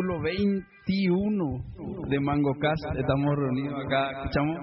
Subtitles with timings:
[0.00, 2.82] capítulo 21 de Mango Cast.
[2.96, 4.56] Estamos reunidos acá, escuchamos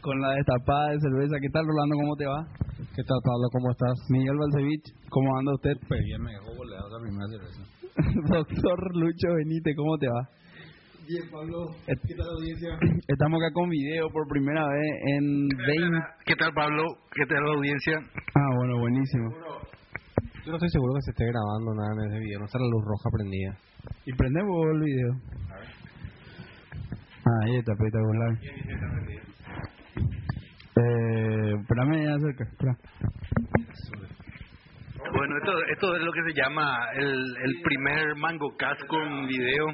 [0.00, 1.36] con la destapada de cerveza.
[1.40, 1.96] ¿Qué tal, Rolando?
[1.96, 2.46] ¿Cómo te va?
[2.96, 3.48] ¿Qué tal, Pablo?
[3.52, 3.92] ¿Cómo estás?
[4.08, 5.74] Miguel Balcevich, ¿cómo anda usted?
[5.82, 7.60] Súper bien, me dejó boleado la primera cerveza.
[8.32, 10.28] Doctor Lucho Benítez, ¿cómo te va?
[11.06, 11.76] Bien, Pablo.
[11.86, 12.78] ¿Qué tal, audiencia?
[13.08, 15.98] Estamos acá con video por primera vez en 20...
[16.24, 16.84] ¿Qué tal, Pablo?
[17.12, 18.00] ¿Qué tal la audiencia?
[18.34, 19.28] Ah, bueno, buenísimo.
[20.48, 22.38] Yo no estoy seguro que se esté grabando nada en ese video.
[22.38, 23.54] No está la luz roja prendida.
[24.06, 25.12] Y prendemos el video.
[27.26, 28.32] Ah, ahí está espectacular.
[30.80, 32.44] Eh, espérame, ya cerca.
[32.44, 32.78] Espera.
[35.12, 39.66] Bueno, esto, esto es lo que se llama el, el primer Mango Cast con video.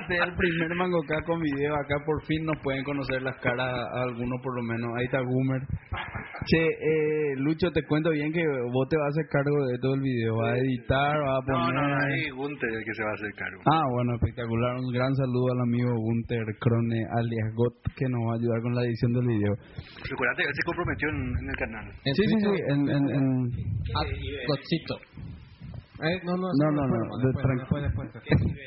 [0.00, 1.74] Este es el primer mangocá con video.
[1.74, 4.90] Acá por fin nos pueden conocer las caras a algunos por lo menos.
[4.96, 5.62] Ahí está Goomer.
[6.46, 9.94] Che, eh, Lucho, te cuento bien que vos te vas a hacer cargo de todo
[9.94, 10.36] el video.
[10.36, 11.74] Va a editar, va a No, poner...
[11.74, 13.62] no, no, ahí Gunter el que se va a hacer cargo.
[13.72, 14.76] Ah, bueno, espectacular.
[14.76, 18.74] Un gran saludo al amigo Gunter Crone, alias Got, que nos va a ayudar con
[18.74, 19.54] la edición del video.
[20.10, 21.84] Recuerda, él se comprometió en, en el canal.
[22.04, 22.50] Sí, sí, sí.
[22.68, 23.50] En, en, en-
[24.48, 24.96] Gotcito.
[26.04, 28.12] Eh, no, no, No, no, no, de Después, tranqui- después, después.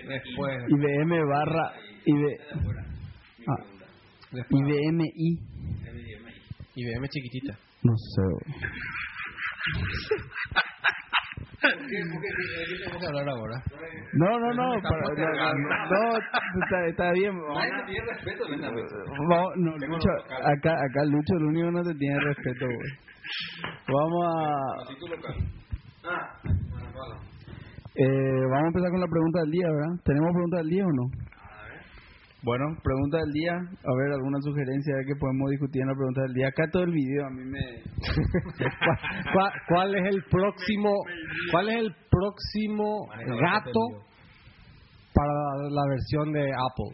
[0.07, 0.57] Después.
[0.69, 1.65] IBM barra...
[2.05, 2.23] IB...
[3.49, 3.63] Ah,
[4.49, 5.29] IBMI.
[6.75, 7.53] IBM chiquitita.
[7.83, 8.21] No sé.
[14.13, 14.81] No, no, no.
[14.81, 15.29] para- no,
[15.89, 17.33] no, está, está bien.
[19.29, 20.09] Vamos, no, Lucho,
[20.43, 22.91] acá, acá Lucho, el único que no te tiene respeto, güey.
[23.87, 24.35] Vamos a...
[27.99, 29.93] Eh, vamos a empezar con la pregunta del día, ¿verdad?
[30.05, 31.05] ¿Tenemos pregunta del día o no?
[32.43, 33.53] Bueno, pregunta del día.
[33.57, 36.47] A ver, alguna sugerencia que podemos discutir en la pregunta del día.
[36.49, 37.59] Acá todo el video a mí me...
[38.57, 38.97] ¿Cuál,
[39.33, 40.91] cuál- cuál es el próximo
[41.51, 43.07] cuál es el próximo
[43.41, 43.81] gato
[45.13, 45.33] para
[45.73, 46.93] la versión de Apple?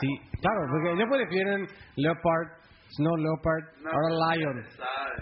[0.00, 0.08] Sí,
[0.42, 2.48] claro, porque ellos prefieren Leopard,
[2.98, 4.56] Snow Leopard, ahora Lion.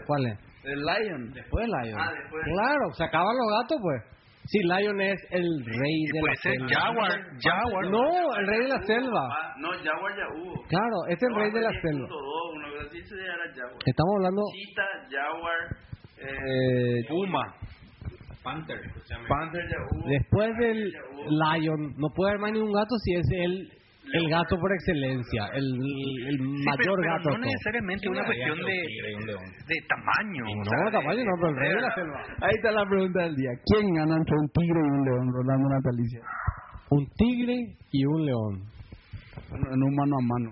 [0.06, 0.38] ¿Cuál es?
[0.64, 1.30] El Lion.
[1.32, 1.98] Después Lion.
[2.00, 2.42] Ah, después.
[2.44, 4.02] Claro, se acaban los gatos, pues.
[4.46, 6.68] Sí, Lion es el rey de la selva.
[6.68, 7.10] Jaguar,
[7.40, 7.84] Jaguar.
[7.90, 9.28] No, el rey de la selva.
[9.32, 10.52] Ah, no, Jaguar ya hubo.
[10.68, 12.08] Claro, este es el rey de la selva.
[12.08, 13.82] 10.2, una cosa así, ese ya era Jaguar.
[13.86, 14.42] Estamos hablando.
[14.52, 15.60] Chita, Jaguar,
[16.18, 17.42] eh, Eh, Puma.
[18.42, 18.78] Panther.
[19.28, 20.08] Panther ya hubo.
[20.08, 20.92] Después del
[21.28, 23.68] Lion, no puede haber más ningún gato si es el,
[24.14, 27.28] el gato por excelencia, el, el Sí, mayor pero, pero gato.
[27.30, 28.78] no necesariamente una cuestión de,
[29.66, 30.42] de tamaño.
[30.46, 32.18] o No, sea, tamaño no, pero el rey de la selva.
[32.42, 33.50] Ahí está la pregunta del día.
[33.66, 36.20] ¿Quién gana entre un tigre y un león, Rolando Natalicia?
[36.90, 37.56] Un tigre
[37.90, 38.54] y un león.
[39.50, 40.50] En un mano a mano.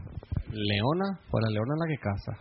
[0.51, 2.33] Leona, pues la leona es la que caza.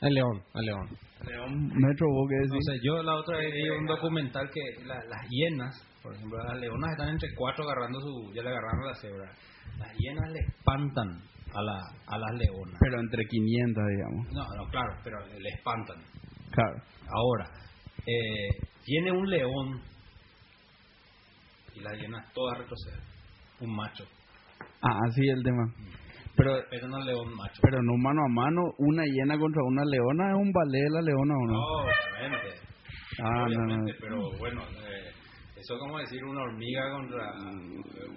[0.00, 0.86] El león, el león.
[1.26, 2.52] León, Metro, ¿vos qué decís?
[2.54, 6.38] No sé, yo la otra vez vi un documental que la- las hienas, por ejemplo,
[6.44, 9.30] las leonas están entre cuatro agarrando su, ya le agarraron la cebra.
[9.78, 11.08] Las hienas le espantan
[11.54, 12.76] a, la, a las leonas.
[12.80, 14.26] Pero entre 500, digamos.
[14.32, 15.96] No, no, claro, pero le espantan.
[16.50, 16.82] Claro.
[17.10, 17.50] Ahora,
[18.06, 18.48] eh,
[18.86, 19.80] viene un león
[21.74, 23.00] y las hienas todas retroceden.
[23.60, 24.04] Un macho.
[24.82, 25.64] Ah, así es el tema.
[26.36, 27.60] Pero Respetan al león macho.
[27.62, 31.02] pero no mano a mano, una hiena contra una leona es un ballet de la
[31.02, 31.52] leona o no.
[31.52, 32.60] No, obviamente.
[33.20, 33.64] Ah, no, no.
[33.64, 35.07] obviamente, pero bueno, eh,
[35.58, 37.32] eso es como decir una hormiga contra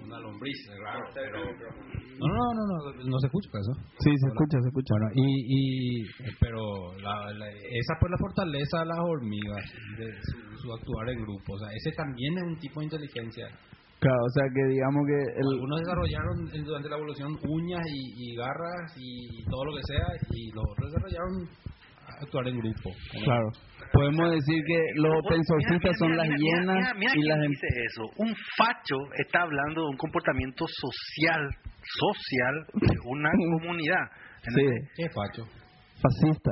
[0.03, 1.03] una lombriz, claro.
[1.13, 3.73] Pero, no, no, no, no, no se escucha eso.
[3.99, 4.93] Sí, se escucha, se escucha.
[4.93, 6.03] Bueno, y, y
[6.39, 6.61] pero
[7.01, 9.65] la, la- esa fue la fortaleza de las hormigas,
[9.97, 11.53] de su, su actuar en grupo.
[11.53, 13.47] O sea, ese también es un tipo de inteligencia.
[14.01, 15.47] Claro, o sea que digamos que el...
[15.53, 16.35] Algunos desarrollaron
[16.65, 20.89] durante la evolución uñas y, y garras y todo lo que sea, y los otros
[20.89, 21.33] desarrollaron
[22.21, 22.89] actuar en grupo.
[23.23, 23.51] Claro.
[23.93, 27.39] Podemos decir que los mira, son las hienas mira, mira y las...
[27.49, 28.03] dice eso.
[28.17, 31.49] Un facho está hablando de un comportamiento social,
[31.81, 33.29] social de una
[33.59, 34.05] comunidad.
[34.43, 34.65] Sí,
[34.95, 35.45] ¿Qué facho?
[36.01, 36.51] fascista.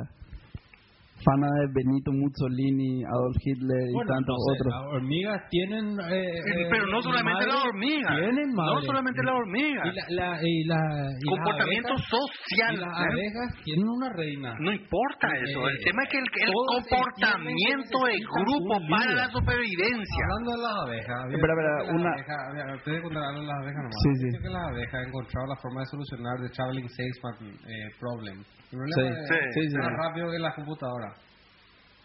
[1.25, 4.71] Fana de Benito Mussolini, Adolf Hitler y Bueno, tantos no sé, otros.
[4.74, 5.86] Las hormigas tienen.
[6.00, 8.10] eh, eh, Pero no solamente madre, la hormiga.
[8.16, 8.86] Tienen No madre.
[8.88, 9.81] solamente la hormiga.
[9.83, 12.71] Y, la, la, y, la, y las Comportamiento abejas- social.
[12.74, 13.07] Y las ¿eh?
[13.12, 14.50] abejas tienen una reina.
[14.60, 15.60] No importa eso.
[15.68, 19.27] El Eh, tema es que el, el comportamiento entienden que de necesitan grupo para la
[19.30, 20.24] supervivencia.
[20.24, 23.24] Hablando de las abejas, había Espera, espera, que las una- abejas- había- Antes de contar
[23.24, 24.01] algo de las abejas nomás.
[24.04, 24.27] Sí, sí.
[24.39, 27.36] que las abejas han encontrado la forma de solucionar the traveling salesman
[27.68, 28.38] eh, problem.
[28.71, 29.98] El problema Sí, es sí, sí, más sí.
[29.98, 31.10] rápido que la computadora.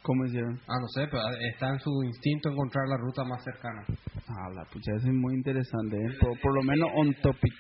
[0.02, 0.54] ¿Cómo hicieron?
[0.68, 1.22] Ah, no sé, pero
[1.52, 3.80] está en su instinto encontrar la ruta más cercana.
[4.28, 6.10] Ah, la pucha, eso es muy interesante, ¿eh?
[6.20, 7.54] por, por lo menos on topic.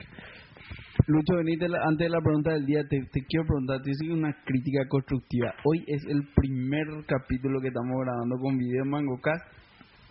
[1.06, 1.34] Lucho
[1.68, 4.86] la- antes de la pregunta del día, te, te quiero preguntar, te hice una crítica
[4.88, 5.52] constructiva.
[5.64, 9.44] Hoy es el primer capítulo que estamos grabando con video en MangoCast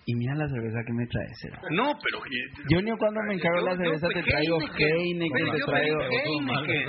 [0.06, 1.34] Y mira la cerveza que me trae.
[1.36, 1.62] será.
[1.72, 2.20] No, pero...
[2.70, 6.00] Junior, cuando me encargo la cerveza, te traigo Heineken, te traigo...
[6.02, 6.88] Heineken.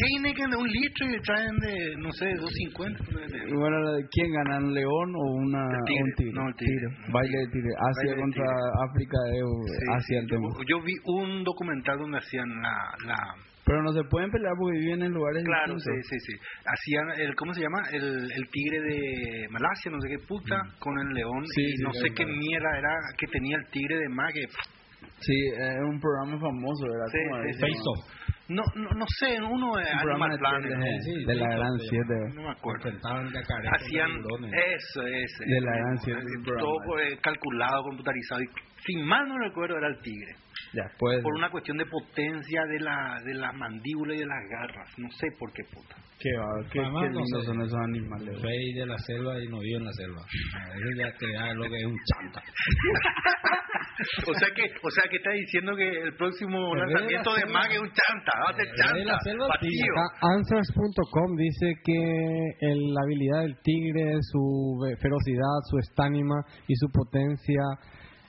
[0.00, 3.04] Heineken de un litro y traen de, no sé, 250.
[3.48, 3.76] Y bueno,
[4.10, 4.58] ¿quién gana?
[4.58, 6.32] ¿Un león o una, un tigre?
[6.34, 6.86] No, el tigre.
[7.12, 7.70] Baile de tigre.
[7.80, 8.44] Asia contra.
[8.90, 10.48] África, eh, Asia el tema.
[10.68, 13.49] yo vi un documental donde hacían la...
[13.64, 16.06] Pero no se pueden pelear porque viven en lugares Claro, sí, distintos.
[16.10, 16.34] sí, sí.
[16.64, 17.78] Hacían el, ¿cómo se llama?
[17.92, 21.44] El, el tigre de Malasia, no sé qué puta, con el león.
[21.54, 22.38] Sí, y sí, no sí, sé qué claro.
[22.38, 24.42] mierda era que tenía el tigre de más que...
[25.20, 27.06] Sí, es un programa famoso, ¿verdad?
[27.12, 27.60] Sí, ¿Cómo sí, sí.
[27.60, 28.20] Face Off.
[28.50, 30.72] No, no, no sé, uno de Animal de Planet.
[31.04, 32.34] sí, de la sí, gran sí, 7.
[32.34, 32.90] No me acuerdo.
[33.72, 35.44] Hacían eso, ese.
[35.46, 36.04] De la gran mismo.
[36.04, 37.02] siete del Todo programa.
[37.10, 38.40] eh, calculado, computarizado.
[38.42, 38.46] Y,
[38.86, 40.34] sin mal no recuerdo, era el tigre.
[40.72, 41.22] Ya, pues.
[41.22, 44.88] Por una cuestión de potencia de la, de la mandíbula y de las garras.
[44.98, 45.96] No sé por qué puta.
[46.20, 46.30] Qué,
[46.70, 47.46] qué, Además, qué no lindos sé.
[47.46, 48.42] son esos animales.
[48.42, 50.20] Rey de la selva y no vive en la selva.
[50.20, 52.42] A veces ya te da lo que es un chanta.
[54.28, 57.40] o sea que o sea que está diciendo que el próximo El de lanzamiento la
[57.46, 57.52] de.
[57.52, 58.32] Mag es un chanta.
[58.36, 59.24] Va a ser El rey de la chanta.
[59.24, 59.92] selva, Vacío.
[59.96, 61.98] Acá Answers.com dice que
[62.60, 66.36] el- la habilidad del tigre, su ferocidad, su estánima
[66.68, 67.62] y su potencia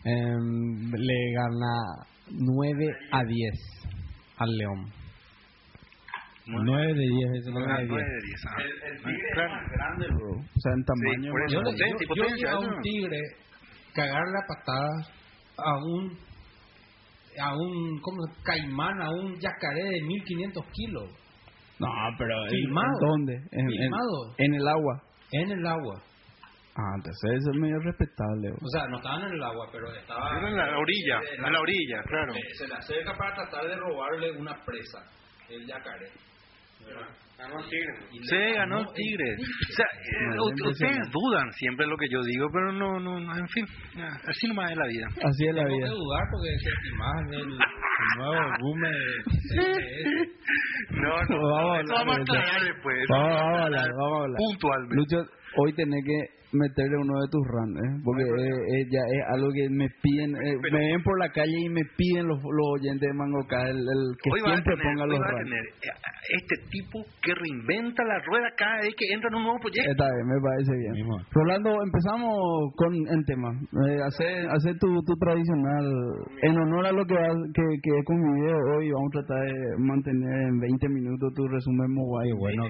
[0.06, 3.54] em, le gana 9 a 10
[4.38, 4.92] al león.
[6.48, 8.56] 9 de 10 es Ah, nueve de diez, ah.
[9.34, 9.54] Claro.
[9.72, 10.32] grande, bro.
[10.32, 11.32] O sea, en tamaño.
[11.46, 11.54] eso.
[11.54, 12.60] Yo, Potencia, yo- vi a eso.
[12.60, 13.20] un tigre
[13.94, 15.12] cagarle a patadas
[15.58, 16.18] a un
[17.40, 21.10] a un como caimán, a un yacaré de 1500 kilos
[21.80, 21.88] No,
[22.18, 22.44] pero.
[22.46, 22.88] ¿en- Filmado.
[23.02, 23.34] ¿en ¿Dónde?
[23.52, 24.36] En, en- Filmado.
[24.38, 25.02] en el agua.
[25.32, 26.02] en el agua.
[26.82, 28.50] Ah, entonces eso es medio respetable.
[28.50, 31.60] O sea, no estaban en el agua, pero estaba Era en la orilla, en la
[31.60, 32.34] orilla, claro.
[32.34, 35.00] Eh, Se le acerca para tratar de robarle una presa,
[35.50, 36.10] el yacaré.
[38.12, 39.36] Y le Se ganó el el tigre.
[39.36, 43.38] O sea, eh, No, ustedes dudan siempre lo que yo digo, pero no, no, no,
[43.38, 43.66] en fin,
[43.98, 45.08] ah, así nomás es la vida.
[45.24, 45.86] Así es la vida.
[45.86, 46.74] que dudar porque es el
[47.34, 47.58] el
[48.18, 48.92] nuevo boom de
[50.92, 51.10] No,
[51.94, 53.06] Vamos a hablar después.
[53.10, 54.38] Vamos a hablar, vamos a hablar.
[54.38, 54.96] Puntualmente.
[54.96, 55.18] Lucho,
[55.58, 57.92] hoy tenés que meterle uno de tus runs, ¿eh?
[58.04, 61.30] Porque eh, eh, ya es algo que me piden, eh, Pero- me ven por la
[61.30, 64.54] calle y me piden los, los oyentes de Mangoca, el, el que Hoy va a
[64.56, 65.44] siempre tener, ponga los runs.
[65.44, 65.64] tener
[66.32, 69.92] este tipo que reinventa la rueda cada vez que entra en un nuevo proyecto.
[69.92, 70.92] Está bien, me parece bien.
[70.94, 71.18] Mismo.
[71.32, 72.32] Rolando, empezamos
[72.78, 73.50] con el tema.
[73.90, 75.86] Eh, hacer hacer tu, tu tradicional.
[76.44, 79.46] En honor a lo que, que, que es con mi video hoy, vamos a tratar
[79.46, 82.34] de mantener en 20 minutos tu resumen mobile.
[82.38, 82.64] bueno.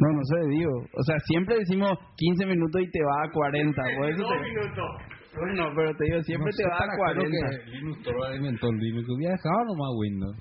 [0.00, 0.72] No, no sé, digo.
[0.92, 3.82] O sea, siempre decimos 15 minutos y te va a 40.
[3.98, 5.38] Por eso te...
[5.38, 7.48] Bueno, pero te digo, siempre No te va a para qué lo 40.
[7.64, 9.08] que Linux Torvald inventó el Linux.
[9.08, 10.36] Hubiera dejado nomás Windows.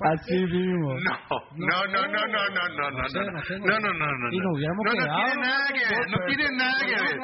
[0.00, 0.94] Así mismo.
[0.94, 1.10] No,
[1.58, 3.58] no, no, no, no, no, no, no, No no, no no no, sé.
[3.58, 6.78] no, no, no, Y nos hubiéramos no, no tiene nada que ver, no tiene nada
[6.78, 7.18] que ver.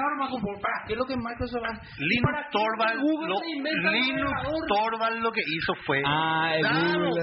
[0.87, 2.03] ¿Qué es lo que Microsoft hace?
[2.03, 3.39] Linux Torvald, lo,
[3.93, 4.43] Linux?
[4.67, 7.23] Torvald lo que hizo fue Ah, el Google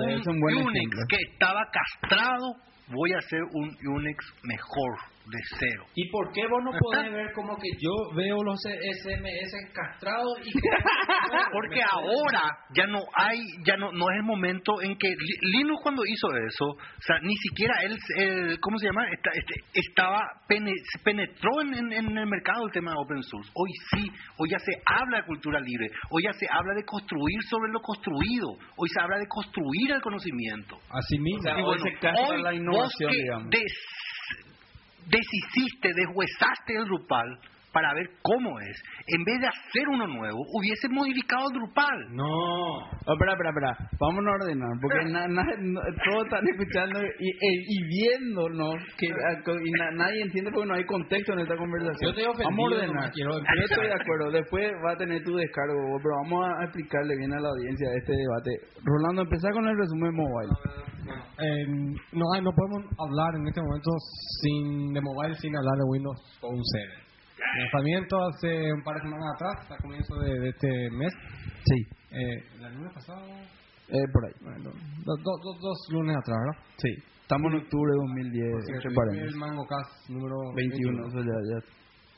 [0.00, 2.54] un, un un Unix que estaba castrado,
[2.90, 5.84] voy a hacer un Unix mejor, de cero.
[5.94, 6.80] ¿Y por qué vos no Está.
[6.80, 10.58] podés ver como que yo veo los SMS castrados y que...
[11.52, 12.42] Porque ahora
[12.74, 16.28] ya no hay, ya no, no es el momento en que Li- Linux cuando hizo
[16.34, 19.04] eso, o sea, ni siquiera él, el, ¿cómo se llama?
[19.12, 20.74] Esta- este, estaba, pene-
[21.04, 23.50] penetró en, en- en el mercado el tema de open source.
[23.54, 27.40] Hoy sí, hoy ya se habla de cultura libre, hoy ya se habla de construir
[27.48, 30.78] sobre lo construido, hoy se habla de construir el conocimiento.
[30.90, 31.38] Así mismo.
[31.40, 33.50] O sea, Y hoy se la innovación, vos que digamos.
[35.06, 37.38] Deshiciste, deshuesaste el Drupal
[37.72, 41.98] para ver cómo es, en vez de hacer uno nuevo, hubiese modificado Drupal.
[42.12, 42.26] No.
[42.26, 43.72] Oh, espera, espera, espera.
[44.00, 49.08] Vamos a ordenar, porque na- na- no- todos están escuchando y, e- y viéndonos, que,
[49.10, 52.02] a- co- y na- nadie entiende porque no hay contexto en esta conversación.
[52.02, 53.10] Yo estoy ofendido, Vamos a ordenar.
[53.14, 54.30] Yo estoy de acuerdo.
[54.32, 57.96] Después va a tener tu descargo, pero vamos a explicarle bien a la audiencia de
[57.98, 58.50] este debate.
[58.84, 60.52] Rolando, empezá con el resumen mobile.
[61.38, 61.66] Eh,
[62.12, 63.90] no, hay- no podemos hablar en este momento
[64.42, 67.09] sin de mobile sin hablar de Windows Phone 7.
[67.58, 71.12] Lanzamiento hace un par de semanas atrás, a comienzo de, de este mes.
[71.64, 73.22] Sí, Eh, ¿La lunes pasado?
[73.88, 74.32] eh, por ahí.
[74.42, 74.70] Bueno,
[75.04, 76.62] dos, dos, dos, dos lunes atrás, ¿verdad?
[76.76, 76.90] Sí.
[77.22, 79.36] Estamos en octubre de 2010, entre el.
[79.36, 81.58] Mango Cast número 21, eso ya, ya.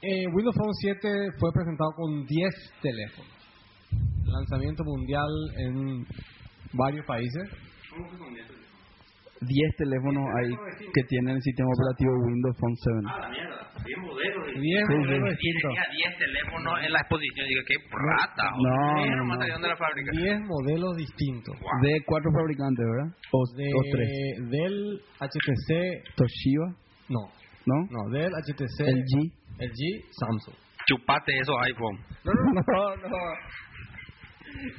[0.02, 3.32] Eh, Windows Phone 7 fue presentado con 10 teléfonos.
[4.24, 6.06] Lanzamiento mundial en
[6.72, 7.50] varios países.
[7.92, 8.48] 10
[9.76, 10.52] teléfonos ahí
[10.94, 12.99] que tienen el sistema operativo Windows Phone 7.
[13.06, 13.62] Ah, la mierda.
[13.84, 14.46] 10 modelos.
[14.54, 15.70] 10 Sí, modelos distintos.
[15.72, 17.46] Tenía 10 teléfonos en la exposición.
[17.49, 18.46] Digo, qué rata.
[18.56, 19.38] No, no, no.
[19.38, 20.11] salieron de la fábrica.
[20.12, 21.54] 10 modelos distintos.
[21.82, 23.11] De cuatro fabricantes, ¿verdad?
[23.32, 24.08] O, De, o tres.
[24.50, 25.68] Del HTC,
[26.16, 26.68] Toshiba,
[27.08, 27.22] no,
[27.66, 27.76] ¿no?
[27.90, 29.14] no, del HTC, LG.
[29.58, 29.80] LG,
[30.18, 30.56] Samsung.
[30.87, 31.99] Chupate esos iPhone.
[32.25, 33.08] No, no, no.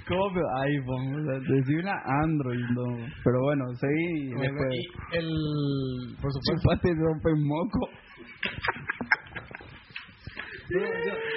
[0.07, 1.15] ¿Cómo pero iPhone?
[1.15, 3.05] O sea, decía una Android, no.
[3.23, 4.69] Pero bueno, seguí después.
[4.71, 5.27] Y el,
[6.21, 7.89] por supuesto, Chupate rompe moco.
[10.69, 10.85] No, yo,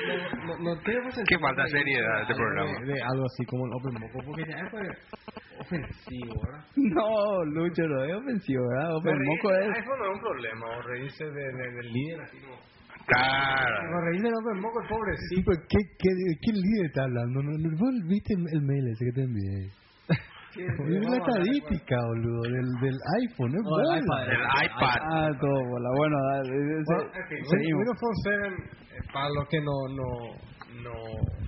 [0.06, 2.70] no, no, no tengo Qué falta de- seriedad este programa.
[2.80, 4.72] De, de algo así como el Open Moco, porque ya es
[5.60, 6.64] ofensivo, ¿verdad?
[6.76, 8.96] No, Lucho, no es ofensivo, ¿verdad?
[8.96, 9.76] Open moco es...
[9.76, 12.56] iPhone no es un problema, o reírse de, de- del líder así como...
[13.06, 13.76] Claro.
[13.96, 15.34] O reírse del Open Moco, el pobrecito.
[15.34, 16.10] Sí, pero ¿qué, qué,
[16.42, 17.42] qué líder está hablando?
[17.42, 19.70] ¿No, no, ¿Vos viste el, el mail ese que te envié?
[20.56, 23.98] Es la estadística, boludo, del, del iPhone, es No, el bola.
[24.00, 24.98] iPad, El iPad.
[25.12, 25.88] Ah, todo bola.
[25.98, 27.10] Bueno, dale, Bueno,
[27.50, 27.78] seguimos.
[27.78, 30.08] Windows Phone 7, eh, para los que no, no,
[30.82, 30.94] no,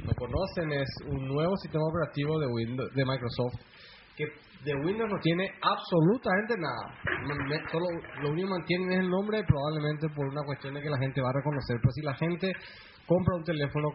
[0.05, 3.57] no conocen, es un nuevo sistema operativo de Windows, de Microsoft
[4.15, 4.25] que
[4.65, 7.71] de Windows no tiene absolutamente nada.
[7.71, 7.87] Solo
[8.23, 11.21] lo único que mantienen es el nombre, probablemente por una cuestión de que la gente
[11.21, 11.77] va a reconocer.
[11.81, 12.53] Pero si la gente
[13.07, 13.89] compra un teléfono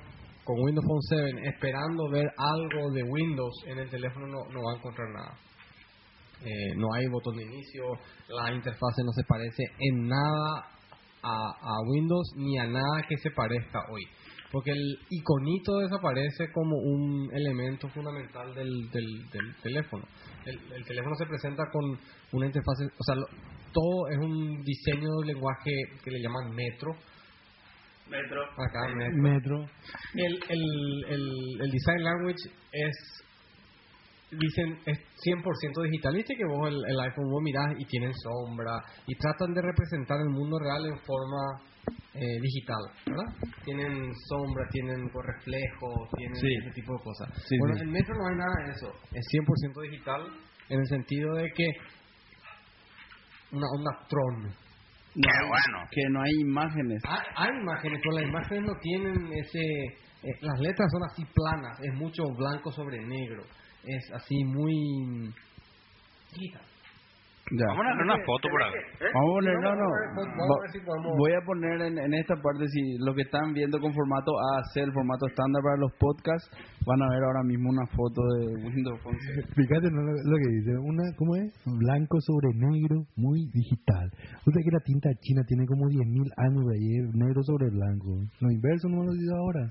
[0.43, 4.77] con Windows Phone 7 esperando ver algo de Windows en el teléfono, no, va a
[4.77, 5.38] encontrar nada.
[6.41, 7.84] Eh, no hay botón de inicio,
[8.27, 10.67] la interfase no se parece en nada
[11.22, 14.03] a, Windows ni a nada que se parezca hoy.
[14.51, 20.03] Porque el iconito desaparece como un elemento fundamental del, del teléfono.
[20.46, 21.98] El, el teléfono se presenta con
[22.34, 23.28] una interfase, o sea, lo-
[23.72, 25.72] todo es un diseño de lenguaje
[26.04, 26.92] que le llaman Metro.
[28.10, 28.44] Metro.
[28.44, 29.22] Acá, Metro.
[29.22, 29.66] Metro.
[30.14, 33.24] El, el, el, el design language es
[34.32, 36.16] dicen es 100% digital.
[36.16, 40.18] Viste que vos el, el iPhone vos mirás y tienen sombra y tratan de representar
[40.22, 41.62] el mundo real en forma
[42.13, 43.52] eh, digital, ¿verdad?
[43.66, 46.48] Tienen sombra, tienen reflejos, tienen Sí.
[46.62, 47.30] ese tipo de cosas.
[47.48, 47.82] Sí, bueno, sí.
[47.82, 48.94] en Metro no hay nada de eso.
[49.12, 50.22] Es 100% digital
[50.70, 51.68] en el sentido de que
[53.52, 54.44] una onda Tron.
[55.16, 55.88] No, Qué bueno.
[55.92, 57.02] Que no hay imágenes.
[57.08, 59.60] Hay, hay imágenes, pero las imágenes no tienen ese...
[59.60, 63.44] eh, las letras son así planas, es mucho blanco sobre negro.
[63.84, 65.34] Es así muy...
[66.32, 66.66] digital.
[67.52, 67.68] Ya.
[67.68, 68.80] Vamos a darle una foto por acá.
[69.14, 71.18] Vamos a poner, no, no.
[71.20, 74.78] Voy a poner en, en esta parte, si lo que están viendo con formato AC,
[74.78, 76.50] el formato estándar para los podcasts,
[76.88, 79.20] van a ver ahora mismo una foto de Windows Phone.
[79.60, 80.02] Fíjate ¿no?
[80.02, 81.52] lo, lo que dice, una, ¿cómo es?
[81.66, 84.08] Blanco sobre negro, muy digital.
[84.48, 87.70] O sea que la tinta china tiene como 10.000 años de ahí, es negro sobre
[87.70, 88.24] blanco.
[88.40, 89.68] Lo inverso no me lo digo ahora.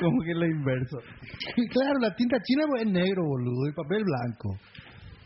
[0.00, 0.98] Como que lo inverso.
[1.72, 4.56] Claro, la tinta china es negro, boludo, y papel blanco.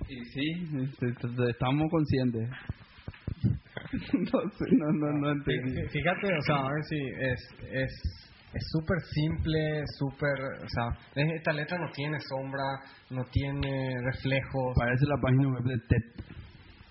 [0.08, 2.48] Y sí, este, estamos conscientes.
[4.12, 5.72] no sé, no, no, no entendí.
[5.72, 7.40] Fí- Fíjate, o sea, a ver si es...
[7.72, 8.24] es
[8.54, 9.60] es súper simple,
[9.98, 10.32] súper,
[10.64, 10.88] o sea,
[11.22, 12.64] es- esta letra no tiene sombra,
[13.10, 16.24] no tiene reflejos, Parece la página web de TED.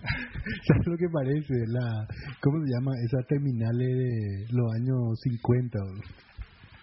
[0.68, 1.54] ¿Sabes lo que parece?
[1.66, 2.06] La,
[2.42, 2.92] ¿Cómo se llama?
[3.04, 5.80] Esas terminales de los años 50.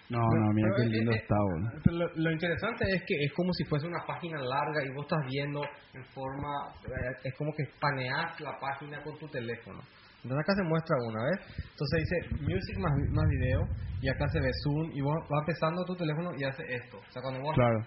[0.09, 1.35] No, no, mira qué es- lindo es- está.
[1.83, 5.05] Pero lo, lo interesante es que es como si fuese una página larga y vos
[5.05, 5.61] estás viendo
[5.93, 6.51] en forma,
[6.85, 9.79] eh, es como que paneas la página con tu teléfono.
[10.23, 13.61] Entonces acá se muestra una vez, entonces dice music más, más video
[14.01, 16.97] y acá se ve zoom y vos va empezando tu teléfono y hace esto.
[16.97, 17.77] O sea, cuando vos Claro.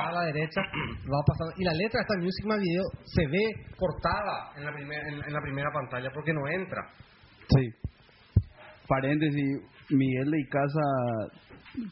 [0.00, 3.44] a la derecha va pasando y la letra de esta music más video se ve
[3.76, 6.80] cortada en la, primer- en, en la primera pantalla porque no entra.
[7.48, 7.68] Sí.
[8.88, 9.60] Paréntesis,
[9.90, 10.86] Miguel de Icaza,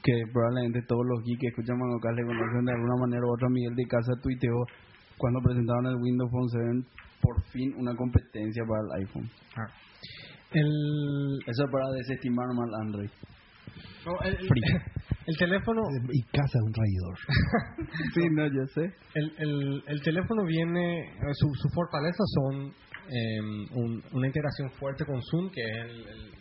[0.02, 3.48] que probablemente todos los geeks que escuchan Manocas le conocen de alguna manera u otra,
[3.50, 4.54] Miguel de Icaza tuiteó
[5.18, 9.28] cuando presentaron el Windows Phone 7 por fin una competencia para el iPhone.
[10.52, 13.08] El, Eso para desestimar mal Android.
[14.06, 14.82] no, el, el-
[15.26, 15.80] el teléfono
[16.12, 17.16] Y casa es un traidor.
[18.14, 18.92] Sí, no, yo sé.
[19.14, 22.72] El, el, el teléfono viene, eh, su, su fortaleza son
[23.08, 23.40] eh,
[23.74, 26.32] un- una integración fuerte con Zoom, que es el,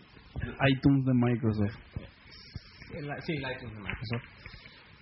[0.42, 1.78] el- iTunes de Microsoft.
[2.94, 4.26] el- sí, el iTunes de Microsoft,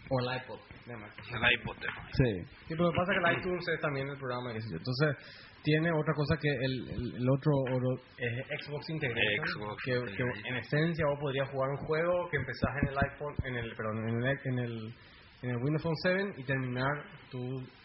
[0.10, 1.36] o el iPod de Microsoft.
[1.36, 1.78] El iPod.
[2.14, 2.32] Sí.
[2.68, 4.78] Sí, pero lo que pasa es que el iTunes es también el programa, sé yo.
[4.78, 5.16] entonces
[5.62, 10.24] tiene otra cosa que el, el, el otro, oro- es Xbox Integration, Xbox que, que
[10.50, 14.08] en esencia vos podrías jugar un juego que empezás en el iPhone, en el, perdón,
[14.08, 14.94] en el, en el,
[15.42, 17.40] en el Windows Phone 7 y terminar tu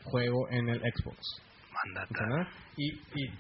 [0.05, 1.19] juego en el Xbox.
[2.09, 2.49] ¿entendés?
[2.77, 3.31] Y, y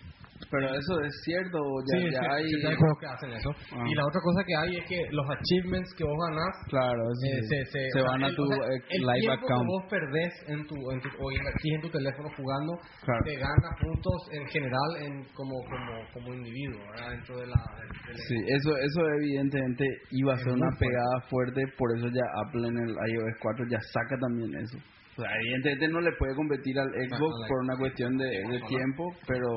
[0.50, 1.58] Pero eso es cierto,
[1.90, 2.44] ya, Sí, ya hay...
[2.44, 3.50] hay juegos que hacen eso.
[3.72, 3.84] Ah.
[3.86, 7.40] Y la otra cosa que hay es que los achievements que vos ganás Claro, eh,
[7.48, 8.56] se, se, se van a tu o sea,
[8.90, 9.62] el live tiempo account.
[9.62, 12.72] que vos perdés en tu, en tu, o invertís en tu teléfono jugando,
[13.04, 13.20] Claro.
[13.24, 17.10] te gana puntos en general en como como como individuo, ¿verdad?
[17.10, 17.60] Dentro de la...
[17.78, 22.24] del- del- Sí, eso, eso evidentemente iba a ser una pegada fuerte, por eso ya
[22.46, 24.78] Apple en el iOS 4 ya saca también eso.
[25.16, 28.60] O sea, evidentemente no le puede competir al Xbox like- por una cuestión de, de
[28.68, 29.48] tiempo, pero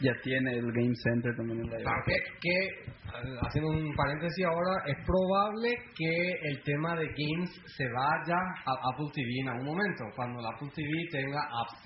[0.00, 4.82] ya tiene el Game Center también en la que, que, eh, haciendo un paréntesis ahora,
[4.86, 8.36] es probable que el tema de games se vaya
[8.66, 11.85] a Apple TV en algún momento, cuando el Apple TV tenga apps.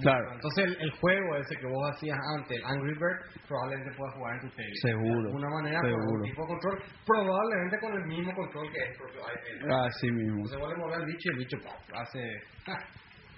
[0.00, 4.14] Claro, Entonces el, el juego ese que vos hacías antes, el Angry Bird, probablemente puedas
[4.14, 4.74] jugar en tu tele.
[4.80, 6.12] Seguro, De alguna manera, con seguro.
[6.14, 9.86] un tipo de control, probablemente con el mismo control que es el propio iPad.
[9.86, 10.36] así mismo.
[10.36, 11.96] Entonces vos le mueves al bicho y el bicho ¡pum!
[11.98, 12.20] hace
[12.66, 12.78] ¡ja!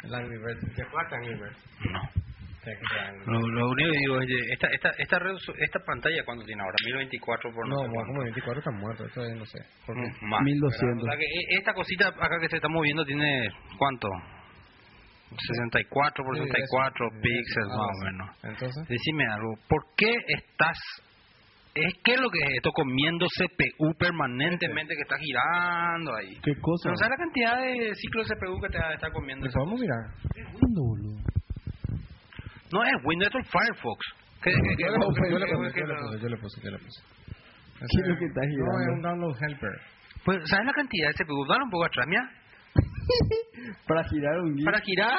[0.04, 0.58] el Angry Bird.
[0.76, 1.56] ¿Qué juega Angry Bird?
[1.92, 2.00] No.
[2.62, 6.22] ¿Qué juega Angry Lo, lo único que digo es, esta, esta, esta, resolu- esta pantalla,
[6.26, 6.76] ¿cuánto tiene ahora?
[6.84, 8.06] 1024 por no, No, cuánto.
[8.12, 9.58] como 24 está muerto, eso es, no sé.
[9.86, 10.02] ¿Por qué?
[10.20, 10.42] Mm, más.
[10.42, 11.02] 1200.
[11.04, 13.48] O sea que e- esta cosita acá que se está moviendo tiene,
[13.78, 14.08] ¿cuánto?
[15.38, 18.04] 64 por Sí, 64 eso, píxeles más o así.
[18.04, 18.28] menos.
[18.42, 20.78] Entonces, Decime algo, ¿por qué estás...
[21.72, 22.72] Es, ¿Qué es lo que es esto?
[22.72, 26.34] Comiendo CPU permanentemente que está girando ahí.
[26.42, 26.90] ¿Qué cosa?
[26.90, 29.44] ¿No sabes la cantidad de ciclos de CPU que te está comiendo?
[29.44, 29.58] ¿le eso?
[29.60, 30.02] podemos mirar?
[30.50, 31.16] ¿Cuándo, boludo?
[32.72, 34.00] No es Windows, es el Firefox.
[34.42, 36.28] ¿Qué, qué- qué- Yo le puse, qué- yo le puse, qué- yo le puse, yo
[36.28, 37.02] le puse, yo le puse.
[37.78, 38.92] ¿Qué es lo que estás No, es girando?
[38.94, 39.80] un download helper.
[40.24, 41.46] Pues, ¿sabes la cantidad de CPU?
[41.46, 42.22] Dale un poco atrás, mira.
[43.88, 44.64] Para girar un gig.
[44.64, 45.16] Para girar.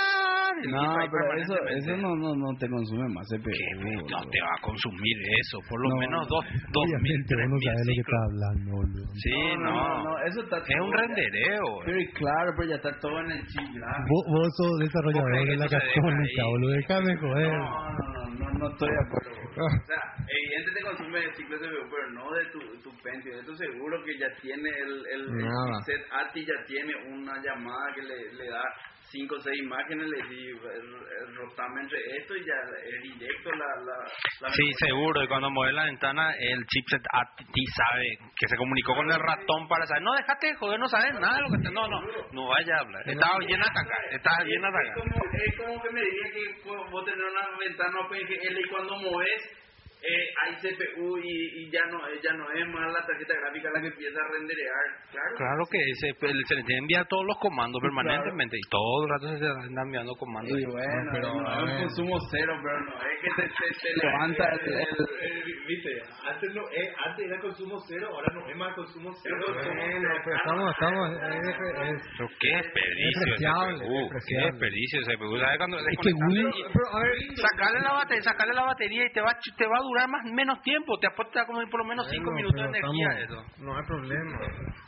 [0.64, 3.52] el No, GIF pero eso, eso no, no, no te consume más CPU.
[3.52, 3.96] ¿Qué?
[4.10, 5.58] No te va a consumir eso.
[5.70, 9.06] Por lo No, menos dos, dos mil, Obviamente tres no lo que estás hablando, boludo.
[9.16, 10.04] Sí, no.
[10.04, 11.66] no, eso está Es un rendereo.
[11.86, 13.68] Pero claro, pero ya está todo en el chip.
[14.08, 16.72] Vos, vos sos desarrollador ¿Vos crees de la católica, boludo.
[16.72, 17.52] Déjame joder.
[17.52, 19.41] No, no, no, no, no estoy de acuerdo.
[19.56, 19.82] Boludo.
[19.82, 23.40] O sea, evidentemente te consume ciclos de CPU, pero no de tu, tu Pentium.
[23.40, 28.02] Esto seguro que ya tiene el, el, el chipset ATI, ya tiene una llamada que
[28.04, 28.64] le, le da
[29.12, 30.88] 5 o 6 imágenes, le di el,
[31.28, 33.68] el rotame entre esto y ya es directo la...
[33.84, 33.98] la,
[34.42, 35.24] la Sí, seguro.
[35.24, 39.20] Y cuando mueve la ventana, el chipset a ti sabe que se comunicó con el
[39.20, 40.04] ratón para saber.
[40.04, 41.72] No, déjate de joder, no sabes nada de lo que está.
[41.72, 42.00] No, no,
[42.32, 43.04] no vaya a hablar.
[43.06, 43.98] Estaba llena de caca.
[44.12, 48.00] Estaba llena de Es como, es como que me diría que vos tenés una ventana
[48.06, 49.61] OpenGL y cuando moves
[50.02, 53.70] eh, hay CPU y, y ya no eh, ya no es más la tarjeta gráfica
[53.74, 54.86] la que empieza a renderear.
[55.12, 55.36] Claro.
[55.38, 58.08] Claro que se, se le tiene que enviar todos los comandos Sí, claro.
[58.08, 60.58] permanentemente y todo el rato se le están enviando comandos.
[60.60, 61.78] Y bueno, pero, no, a es un ver.
[61.82, 65.90] consumo cero, pero no es que te, te, te levanta el, el- Viste,
[66.28, 69.38] antes, no, eh, antes era consumo cero, ahora no es más consumo cero.
[69.48, 75.38] Bueno, pero estamos, estamos, es, es- Pero qué desperdicio CPU, qué desperdicio CPU.
[75.38, 79.22] ¿Sabes cuando Es que pero, a ver, sacarle la batería, sacarle la batería y te
[79.22, 82.24] va te va a durar más menos tiempo, te aporta como por lo menos 5
[82.24, 83.64] Bueno, minutos de energía estamos- eso.
[83.64, 84.40] No hay problema.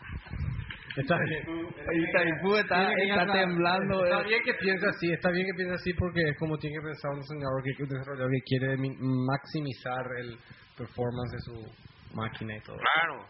[0.96, 1.18] Está
[1.92, 4.06] Itaipú está, está temblando.
[4.06, 4.26] Está eh.
[4.28, 7.12] bien que piense así, está bien que piense así porque es como tiene que pensar
[7.12, 10.38] un diseñador que, un desarrollador que quiere mi- maximizar el
[10.78, 12.78] performance de su máquina y todo.
[12.78, 13.26] Claro.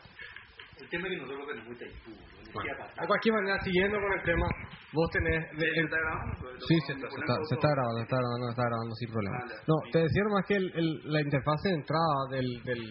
[0.83, 4.23] El tema es que nosotros tenemos Itaipú, boludo, Bueno, de cualquier manera, siguiendo con el
[4.23, 4.47] tema,
[4.93, 5.39] vos tenés...
[5.57, 6.49] de- el- ¿Está grabando?
[6.67, 7.45] Sí, se está, le se, está, foto.
[7.47, 9.37] se está grabando, está grabando, está grabando sin problema.
[9.47, 9.55] Ya.
[9.67, 12.81] No, te decía más que el, el- la interfaz de entrada del, del,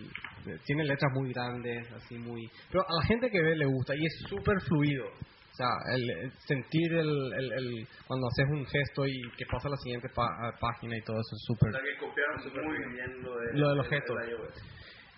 [0.46, 2.48] de- tiene letras muy grandes, así muy...
[2.72, 5.04] Pero a la gente que ve le gusta y es súper fluido.
[5.06, 9.68] O sea, el, el sentir el, el, el- cuando haces un gesto y que pasa
[9.68, 11.70] a la siguiente pa- a página y todo eso es O súper...
[11.70, 14.14] sea que copiaron muy bien lo, de, Lo del objeto.
[14.26, 14.56] iOS.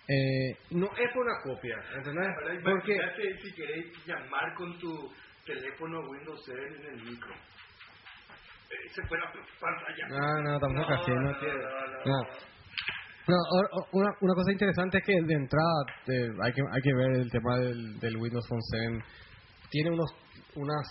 [0.07, 2.27] Eh, no es una copia, ¿entendés?
[2.63, 2.99] Porque...
[3.41, 5.11] si queréis llamar con tu
[5.45, 7.33] teléfono Windows 7 en el micro.
[7.33, 10.07] Eh, Se fue la pantalla.
[10.09, 11.57] No, no, tampoco así, no, no, quiero.
[12.05, 12.45] no, No.
[13.27, 15.73] No, ahora, una, una cosa interesante es que de entrada
[16.07, 19.03] eh, hay que hay que ver el tema del, del Windows Phone 7.
[19.71, 20.11] Tiene unos
[20.53, 20.87] unas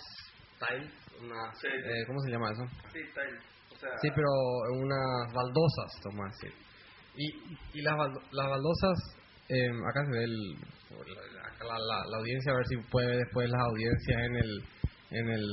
[0.59, 2.63] tiles, unas, Sí, eh, ¿cómo se llama eso?
[2.91, 3.39] Sí, ahí.
[3.71, 4.27] O sea, Sí, pero
[4.73, 6.65] unas baldosas, vamos a decir.
[7.17, 7.95] Y, y las,
[8.31, 8.97] las baldosas,
[9.49, 10.55] eh, acá se ve el,
[11.63, 11.77] la,
[12.09, 14.63] la, audiencia, a ver si puede ver después las audiencias en el,
[15.11, 15.45] en el...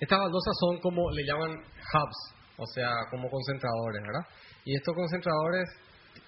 [0.00, 4.26] Estas baldosas son como, le llaman hubs, o sea, como concentradores, ¿verdad?
[4.64, 5.68] Y estos concentradores,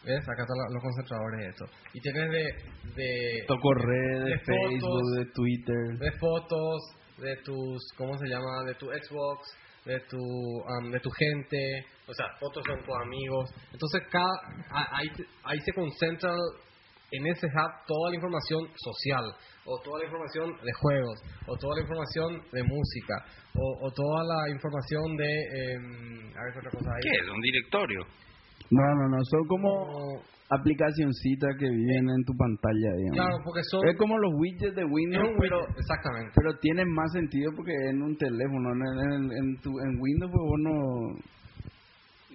[0.05, 0.23] ¿ves?
[0.29, 1.65] Acá están los concentradores de esto.
[1.95, 3.03] Y tienes de...
[3.03, 5.99] de Tocó red, de de Facebook, fotos, de Twitter.
[5.99, 6.83] de fotos,
[7.19, 8.65] de tus, ¿cómo se llama?
[8.67, 9.41] De tu Xbox,
[9.85, 13.51] de tu, um, de tu gente, o sea, fotos con tus amigos.
[13.73, 14.31] Entonces, cada,
[14.71, 15.09] ahí,
[15.45, 16.31] ahí se concentra
[17.13, 19.25] en ese hub toda la información social,
[19.65, 23.15] o toda la información de juegos, o toda la información de música,
[23.55, 25.33] o, o toda la información de,
[25.75, 27.03] em, a ver qué otra cosa hay.
[27.03, 27.29] ¿Qué es?
[27.29, 28.01] ¿Un directorio?
[28.71, 30.23] No, no, no, son como
[30.59, 33.17] Aplicacioncitas que viven en tu pantalla, digamos.
[33.17, 33.89] Claro, porque son...
[33.89, 36.33] Es como los widgets de Windows, pero exactamente.
[36.37, 40.45] pero tienen más sentido porque en un teléfono, en, en, en, tu, en Windows, pues
[40.45, 40.77] vos no,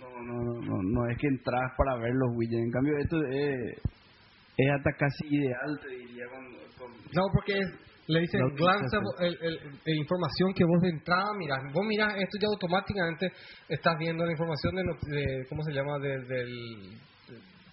[0.02, 2.64] no, no, no, no es que entras para ver los widgets.
[2.64, 3.78] En cambio, esto es,
[4.58, 6.26] es hasta casi ideal, te diría.
[6.34, 6.44] Con,
[6.80, 7.68] con- No, porque es,
[8.08, 11.60] le dice Lo que glanceable, el, el- el información que vos de entrada mirás.
[11.74, 13.28] Vos mirás esto ya automáticamente
[13.70, 16.00] estás viendo la información de ¿cómo se llama?
[16.00, 16.98] De, del-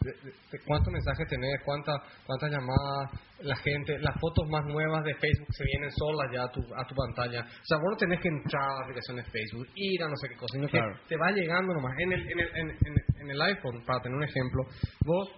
[0.05, 5.49] de- cuántos mensajes tenés, cuántas cuántas llamadas, la gente, las fotos más nuevas de Facebook
[5.51, 7.41] se vienen solas ya a tu, a tu pantalla.
[7.43, 10.17] O sea, vos no tenés que entrar a la aplicación de Facebook, ir a no
[10.17, 10.95] sé qué cosa, sino Claro.
[11.03, 11.93] que te va llegando nomás.
[11.99, 14.63] En el, en, el, en, en- en el iPhone, para tener un ejemplo,
[15.05, 15.29] vos,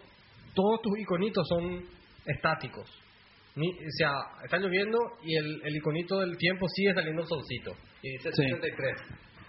[0.55, 1.85] todos tus iconitos son
[2.27, 2.91] estáticos.
[3.55, 4.13] Ni- o sea,
[4.45, 7.73] está lloviendo y el, el iconito del tiempo sigue saliendo el solcito.
[8.03, 8.43] Y dice Sí.
[8.43, 8.93] 73.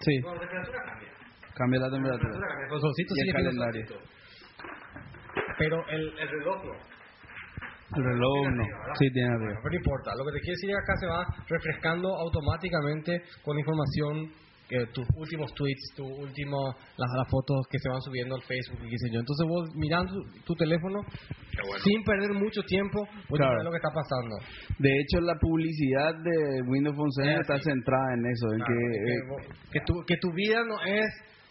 [0.00, 1.08] Sí, Bueno, la temperatura cambia.
[1.54, 2.32] cambia la La temperatura.
[2.32, 3.86] temperatura cambia, el solcito Y el sigue calendario.
[3.88, 4.17] solcito.
[5.58, 6.72] Pero el, el reloj no.
[7.96, 8.64] El reloj no.
[8.98, 9.60] Sí, tiene Bueno, arriba.
[9.62, 10.10] pero no importa.
[10.16, 14.30] Lo que te quiero decir es que acá se va refrescando automáticamente con información
[14.68, 16.58] que tus últimos tweets, tu último,
[16.98, 19.20] las, las fotos que se van subiendo al Facebook y qué sé yo.
[19.20, 21.00] Entonces vos mirando tu, tu teléfono
[21.82, 23.62] sin perder mucho tiempo, vos Claro.
[23.62, 24.36] lo que está pasando.
[24.78, 28.74] De hecho, la publicidad de Windows Phone 7 Eh, está centrada en eso, en Claro,
[28.74, 28.90] que...
[28.92, 31.06] es que, eh, vos- que tu, que tu vida no es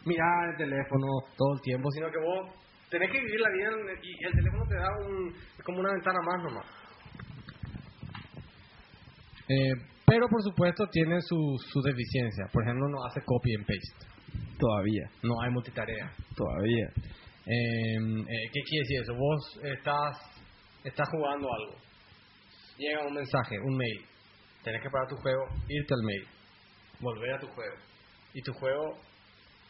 [0.06, 2.54] mirar el teléfono todo el tiempo, sino que vos
[2.90, 3.70] tenés que vivir la vida
[4.02, 6.66] y el teléfono te da un, es como una ventana más nomás.
[9.50, 9.74] Eh,
[10.06, 12.50] pero por supuesto tiene sus su deficiencias.
[12.52, 14.08] Por ejemplo, no hace copy and paste.
[14.58, 16.12] todavía, No hay multitarea.
[16.36, 16.88] todavía.
[17.46, 19.14] Eh, eh, ¿Qué quiere decir eso?
[19.16, 20.18] Vos estás,
[20.84, 21.76] estás jugando algo.
[22.78, 24.06] Llega un mensaje, un mail.
[24.64, 26.28] Tenés que parar tu juego, irte al mail,
[27.00, 27.76] volver a tu juego.
[28.34, 28.98] Y tu juego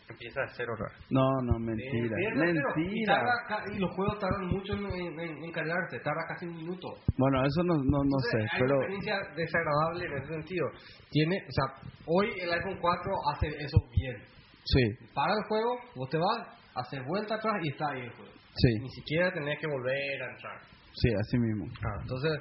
[0.10, 0.98] empieza de cero otra vez.
[1.10, 2.16] No, no, mentira.
[2.16, 2.70] De cero.
[2.78, 3.14] Y, Mentira.
[3.20, 6.88] tarda y los juegos tardan mucho en, en, en- cargarse, tarda casi un minuto.
[7.18, 8.76] Bueno, eso no, no, no sé, Entonces, hay pero...
[8.78, 10.66] una experiencia desagradable en ese sentido.
[11.10, 11.66] Tiene, o sea,
[12.06, 14.18] hoy el iPhone 4 hace eso bien.
[14.64, 18.32] Sí, Para el juego, vos te vas, haces vuelta atrás y está ahí el juego.
[18.56, 20.60] sí, Ni siquiera tenés que volver a entrar.
[20.94, 21.66] sí, así mismo.
[21.84, 22.32] Ah, entonces,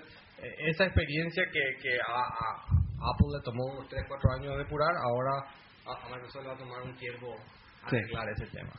[0.43, 4.91] eh, esa experiencia que, que a, a Apple le tomó unos 3, 4 años depurar,
[5.05, 5.33] ahora
[5.87, 7.27] a, a Microsoft le va a tomar un tiempo
[7.91, 7.97] Sí.
[7.97, 8.73] arreglar ese tema.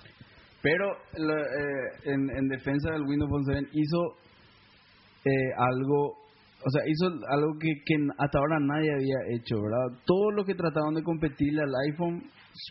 [0.61, 0.85] Pero
[1.17, 3.99] lo- eh, en, en defensa del Windows Phone 7 hizo
[5.25, 9.99] eh, algo, o sea, hizo algo que, que hasta ahora nadie había hecho, ¿verdad?
[10.05, 12.23] Todos los que trataron de competirle al iPhone,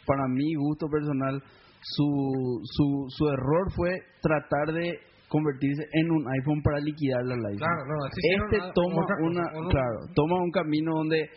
[0.06, 1.42] para mi gusto personal,
[1.80, 7.58] su, su, su error fue tratar de convertirse en un iPhone para liquidarle al iPhone.
[7.58, 11.28] Claro, no, este a- toma una, no- claro, toma un camino donde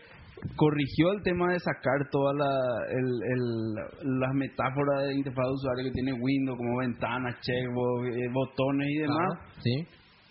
[0.56, 2.52] corrigió el tema de sacar todas la,
[2.92, 8.30] el, el- las metáforas de interfaz de usuario que tiene Windows, como ventanas, checkbox, eh,
[8.32, 9.76] botones y demás, Claro, sí.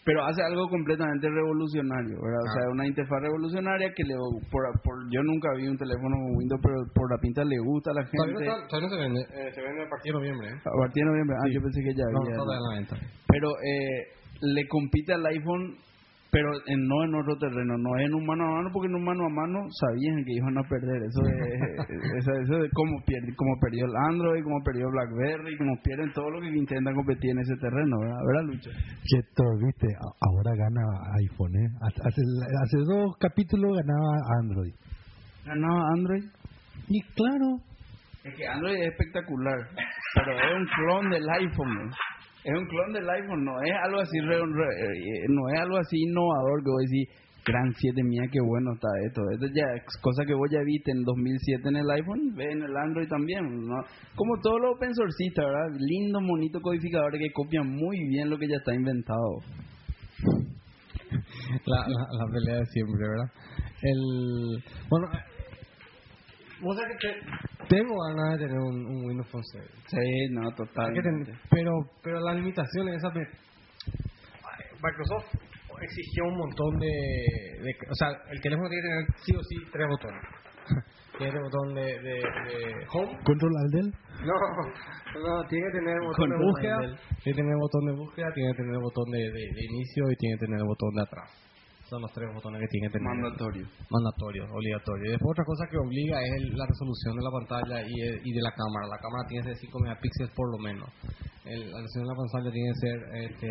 [0.05, 2.41] pero hace algo completamente revolucionario, ¿verdad?
[2.41, 4.15] O sea, una interfaz revolucionaria que le,
[4.51, 7.91] por, por- yo nunca vi un teléfono con Windows, pero por la pinta le gusta
[7.93, 8.49] a la Todavía gente.
[8.49, 10.47] no, todavía no se vende, eh, se vende a partir de noviembre.
[10.49, 10.57] ¿eh?
[10.65, 12.37] A partir de noviembre, ah, yo pensé que ya No, había.
[12.37, 12.97] no venta.
[13.29, 15.77] Pero eh, le compite al iPhone,
[16.31, 19.05] pero en, no en otro terreno, no en un mano a mano, porque en un
[19.05, 21.01] mano a mano sabían que iban a perder.
[21.03, 21.89] Eso es,
[22.21, 26.29] eso, eso es como, pierde, como perdió el Android, como perdió BlackBerry, como pierden todo
[26.31, 28.21] lo que intentan competir en ese terreno, ¿verdad?
[28.27, 28.71] ¿Verdad, Lucho?
[29.05, 29.89] Cheto, viste,
[30.21, 30.83] ahora gana
[31.25, 31.69] iPhone, ¿eh?
[31.81, 34.13] Hace, hace- hace dos capítulos ganaba
[34.43, 34.75] Android.
[35.47, 36.25] ¿Ganaba Android?
[36.89, 37.57] Y claro,
[38.25, 39.59] Es que Android es espectacular,
[40.15, 41.75] pero es un clon del iPhone.
[41.75, 41.91] ¿no?
[42.45, 45.77] Es un clon del iPhone, no es algo así re- re- eh, no es algo
[45.79, 47.09] así innovador que vos decís,
[47.45, 49.23] gran 7 mía, qué bueno está esto.
[49.33, 52.63] Esto ya es cosa que vos ya viste en 2007 en el iPhone, ve en
[52.63, 53.77] el Android también, ¿no?
[54.15, 55.77] Como todos los open sourceistas, ¿verdad?
[55.79, 59.39] Lindo, bonito codificadores que copian muy bien lo que ya está inventado.
[61.67, 63.31] La, la, la pelea de siempre, ¿verdad?
[63.83, 65.25] El, bueno, eh,
[66.61, 67.09] vos sabés que
[67.69, 69.69] tengo ganas de tener un, un Windows Phone 7.
[69.87, 71.33] Sí, no, totalmente.
[71.51, 73.27] pero, pero las limitaciones, esas de-
[74.83, 75.27] Microsoft
[75.83, 76.87] exigió un montón de,
[77.63, 80.23] de- O sea, el teléfono tiene que tener sí o sí tres botones.
[81.19, 83.19] tiene el botón de, de, de home.
[83.25, 83.95] control al del.
[84.27, 84.35] No,
[85.23, 86.79] no, tiene que tener botón de búsqueda.
[86.79, 90.11] Tiene que tener botón de búsqueda, tiene que tener el botón de, de, de inicio
[90.11, 91.31] y tiene que tener el botón de atrás.
[91.89, 93.09] Son los tres botones que tiene que tener.
[93.09, 93.65] Mandatorio.
[93.89, 95.05] Mandatorio, obligatorio.
[95.09, 98.21] Y después otra cosa que obliga es el- la resolución de la pantalla y, el-
[98.25, 98.87] y de la cámara.
[98.89, 100.89] La cámara tiene que ser 5 megapíxeles por lo menos.
[101.45, 103.49] El- la resolución de la pantalla tiene que ser este,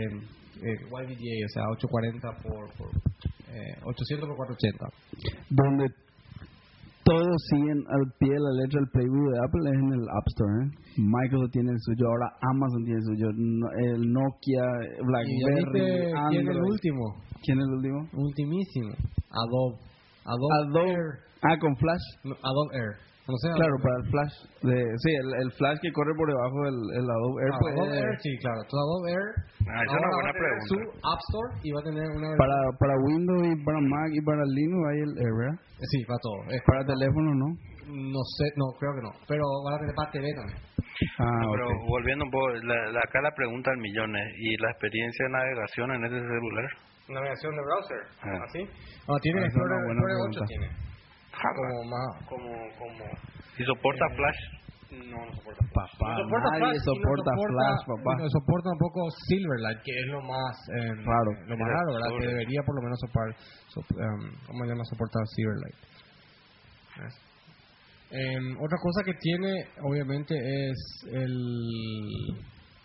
[0.62, 2.90] eh, YVGA, o sea, 840 por, por
[3.50, 4.86] eh, 800 por 480.
[5.50, 5.86] donde
[7.08, 10.28] todos siguen al pie de la letra el playbook de Apple es en el App
[10.28, 10.54] Store.
[10.60, 10.68] ¿eh?
[11.00, 14.66] Microsoft tiene el suyo, ahora Amazon tiene el suyo, el Nokia,
[15.08, 16.72] BlackBerry, viste quién es el Android.
[16.72, 17.04] último,
[17.44, 18.00] ¿Quién es el último?
[18.14, 18.92] ultimísimo.
[19.32, 19.78] Adobe.
[20.26, 20.92] Adobe, Adobe.
[20.92, 21.08] Air.
[21.44, 22.06] Ah, con Flash.
[22.26, 23.07] No, Adobe Air.
[23.28, 24.34] ¿Conoces Claro, para el flash.
[24.64, 27.52] De, sí, el, el flash que corre por debajo del el Adobe Air.
[27.52, 28.60] Ah, pues, Adobe eh, Air, sí, claro.
[28.72, 29.28] Tu Adobe Air
[29.68, 30.68] Ah, esa es una buena pregunta.
[30.72, 34.22] su App Store y va a tener una para, para Windows y para Mac y
[34.24, 35.56] para Linux hay el Air, ¿verdad?
[35.92, 36.40] Sí, para todo.
[36.56, 37.48] Es Para teléfono, ¿no?
[37.88, 39.12] No sé, no, creo que no.
[39.28, 40.60] Pero van a tener para TV también.
[41.20, 44.56] Ah, No, pero volviendo un poco, la, la- acá la pregunta del millón es, ¿y
[44.64, 46.68] la experiencia de navegación en este celular?
[47.12, 48.02] Navegación de browser.
[48.24, 48.40] Ah.
[48.48, 48.60] ¿Así?
[49.08, 50.46] No, tiene Ah, Explorer, 8 pregunta.
[50.48, 50.68] tiene.
[51.38, 53.04] Como más, como, como...
[53.58, 54.40] ¿Y soporta Eh, Flash?
[55.12, 55.92] No, no soporta Flash.
[55.98, 58.12] Papá, no soporta nadie Flash y no soporta Flash, papá.
[58.18, 61.32] No soporta un poco Silverlight, que es lo más eh, Raro.
[61.48, 62.10] Lo más raro, ¿verdad?
[62.20, 63.30] Que debería por lo menos soportar,
[63.68, 64.84] sop- em, ¿cómo se llama?
[64.86, 65.78] Soportar Silverlight.
[68.10, 69.52] Em, otra cosa que tiene,
[69.84, 70.80] obviamente, es
[71.12, 71.34] el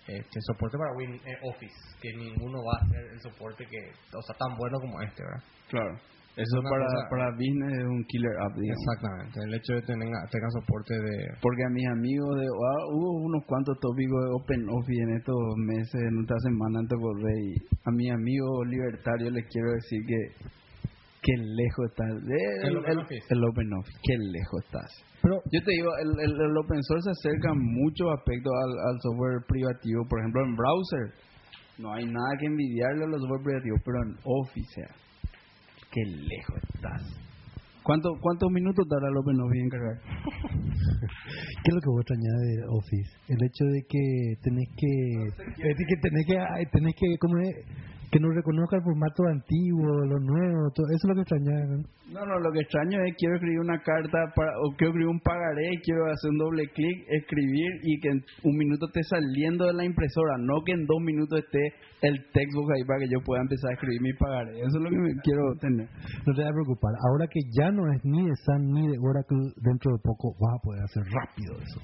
[0.08, 3.78] este, soporte para Win eh, Office, que ninguno va a hacer el soporte que,
[4.16, 5.42] o sea, tan bueno como este, ¿verdad?
[5.70, 5.94] Claro.
[6.36, 8.80] Eso para, cosa- para business es un killer app, digamos.
[8.80, 13.20] Exactamente, el hecho de tener tenga soporte de Porque a mis amigos, de, ah, hubo
[13.28, 17.36] unos cuantos tópicos de Open Office en estos meses, en esta semana antes de volver.
[17.36, 17.52] Y
[17.84, 20.20] a mis amigos libertarios les quiero decir que
[21.20, 22.10] qué lejos estás.
[22.10, 23.26] El, El Open Office.
[23.28, 24.90] el Open Office, qué lejos estás.
[25.22, 28.96] Pero Yo te digo, el, el, el open source se acerca muchos aspectos al, al
[29.06, 30.02] software privativo.
[30.08, 31.14] Por ejemplo, en browser
[31.78, 34.82] no hay nada que envidiarle a los software privativos, pero en Office,
[35.92, 37.22] qué lejos estás.
[37.82, 39.98] ¿Cuánto, ¿Cuántos minutos tarda Open Office en cargar?
[41.64, 43.10] ¿Qué es lo que vos extrañás de Office?
[43.26, 44.04] El hecho de que
[44.42, 44.92] tenés que...
[45.50, 46.36] Es decir, que tenés que...
[46.70, 47.66] Tenés que ¿cómo es?
[48.12, 50.86] Que no reconozca el formato antiguo, lo nuevo, todo.
[50.94, 51.68] Eso es lo que extrañás.
[51.68, 51.76] ¿no?
[52.12, 55.20] No, no, lo que extraño es quiero escribir una carta para, o quiero escribir un
[55.20, 59.64] pagaré y quiero hacer un doble clic, escribir y que en un minuto esté saliendo
[59.64, 63.22] de la impresora, no que en dos minutos esté el textbook ahí para que yo
[63.24, 64.58] pueda empezar a escribir mi pagaré.
[64.58, 65.88] Eso es lo que me quiero tener.
[66.26, 66.92] No te vayas a preocupar.
[67.08, 70.58] Ahora que ya no es ni de Sun ni de Oracle, dentro de poco vas
[70.58, 71.78] a poder hacer rápido eso.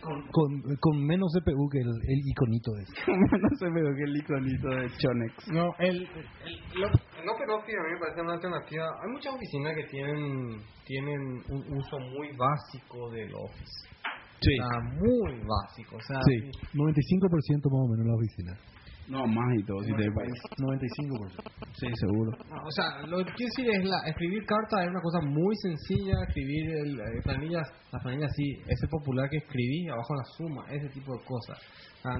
[0.00, 2.94] Con, con, con menos CPU que el, el iconito ese.
[3.10, 5.34] no se me ve que el iconito de Chonex.
[5.50, 8.86] No, el, el, lo, el OpenOffice a mí me parece una alternativa.
[9.02, 13.90] Hay muchas oficinas que tienen tienen un uso muy básico del Office.
[14.40, 14.58] Sí.
[14.58, 15.96] O sea, muy básico.
[15.96, 18.52] O sea, Sí, 95% más o menos en la oficina.
[19.10, 20.40] No, más y todo, si te parece.
[20.56, 21.42] 95%.
[21.74, 22.30] Sí, seguro.
[22.48, 25.54] No, o sea, lo que quiero decir es la, escribir cartas es una cosa muy
[25.62, 30.62] sencilla, escribir el, eh, planillas, las planillas sí, ese popular que escribí abajo la suma,
[30.70, 31.58] ese tipo de cosas.
[32.02, 32.16] Tan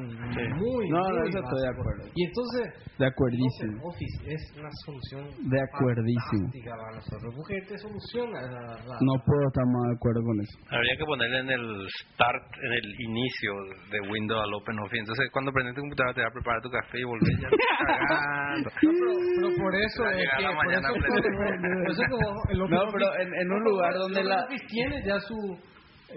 [0.60, 2.04] muy, No, no, muy eso estoy de acuerdo.
[2.14, 2.64] Y entonces,
[3.00, 3.80] De acuerdísimo.
[3.88, 6.52] Office es una solución De acuerdísimo.
[6.52, 10.36] fantástica para nosotros, porque te soluciona la, la- No puedo estar más de acuerdo con
[10.36, 10.54] eso.
[10.68, 11.64] Habría que ponerle en el
[11.96, 13.50] start, en el inicio
[13.88, 15.00] de Windows al OpenOffice.
[15.00, 17.48] Entonces, cuando prendes tu computadora, te va a preparar tu café y volver ya
[18.08, 18.70] cagando.
[18.80, 22.02] Pero por eso es que, la por eso, por eso
[22.68, 25.36] No, pero en- en un no, lugar donde la- tiene ya su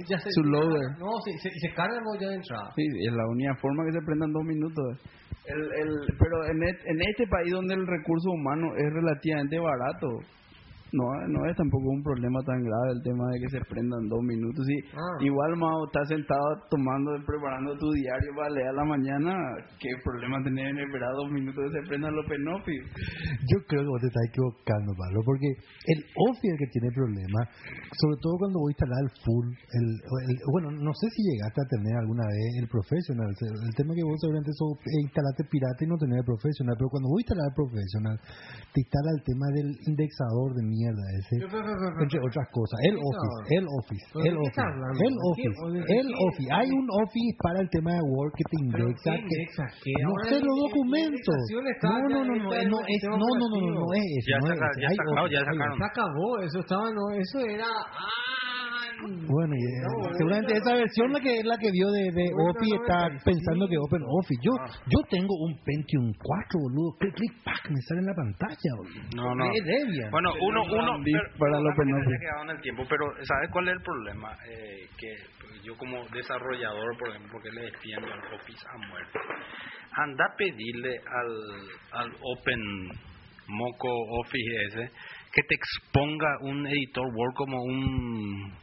[0.09, 0.89] ya se, Su loader.
[0.97, 4.01] no se, se, se carga ya de entrada Sí, es la única forma que se
[4.05, 4.83] prendan dos minutos.
[5.45, 10.07] El, el, pero en, et- en este país donde el recurso humano es relativamente barato,
[10.93, 14.21] no, no es tampoco un problema tan grave el tema de que se prendan dos
[14.23, 14.63] minutos.
[14.65, 15.17] Sí, Ah.
[15.25, 19.33] Igual, Mao, estás sentado tomando, preparando tu diario para leer a la mañana.
[19.79, 22.83] ¿Qué problema tener en esperar dos minutos que se prendan los penofis?
[23.49, 26.89] Yo creo que vos te estás equivocando, Pablo, porque el Office es el que tiene
[26.93, 27.45] problemas,
[27.97, 29.47] sobre todo cuando voy a instalar el full.
[29.49, 29.85] El,
[30.29, 33.29] el- bueno, no sé si llegaste a tener alguna vez el professional.
[33.33, 36.89] El tema que vos seguramente so- eh, instalaste pirata y no tenés el professional, pero
[36.93, 38.15] cuando voy a instalar el professional,
[38.73, 42.77] te instala el tema del indexador de mierda ese, entre otras cosas.
[42.83, 44.59] El Office, el Office, ¿Pero de el Office,
[45.07, 45.15] el.
[45.23, 46.07] Office, ¿O de el?
[46.27, 46.49] Office.
[46.51, 49.11] Hay un Office para el tema de Word que te indexa.
[49.15, 49.47] ¿qué
[49.83, 50.03] que-.
[50.03, 51.39] No sé los documentos.
[51.83, 53.93] No, no, no, no, no, no es, no, no, no, no, no operativo.
[53.93, 54.27] es eso.
[54.27, 55.77] Ya no es ya sacaron, ya sacaron.
[55.77, 58.32] se acabó eso estaba no eso era ah,
[59.27, 63.09] Bueno, y, No, seguramente esa versión la que es la que vio de, de está
[63.09, 63.23] 95.
[63.25, 64.41] pensando que Open Office.
[64.43, 64.67] Yo Ah.
[64.87, 66.95] yo tengo un Pentium 4, boludo.
[66.99, 69.01] Clic, clic, pac, me sale en la pantalla, boludo.
[69.15, 69.45] No, no.
[69.51, 70.11] Es Debian.
[70.11, 73.81] Bueno, uno, uno, pero- para el quedado en el tiempo, pero ¿sabes cuál es el
[73.81, 74.31] problema?
[74.47, 75.09] Eh, que
[75.63, 79.19] yo como desarrollador, por ejemplo, porque le defiendo al Office a muerte,
[79.95, 82.59] anda a pedirle al, al Open
[83.47, 83.89] Moco
[84.21, 84.91] Office ese
[85.33, 88.53] que te exponga un editor Word como un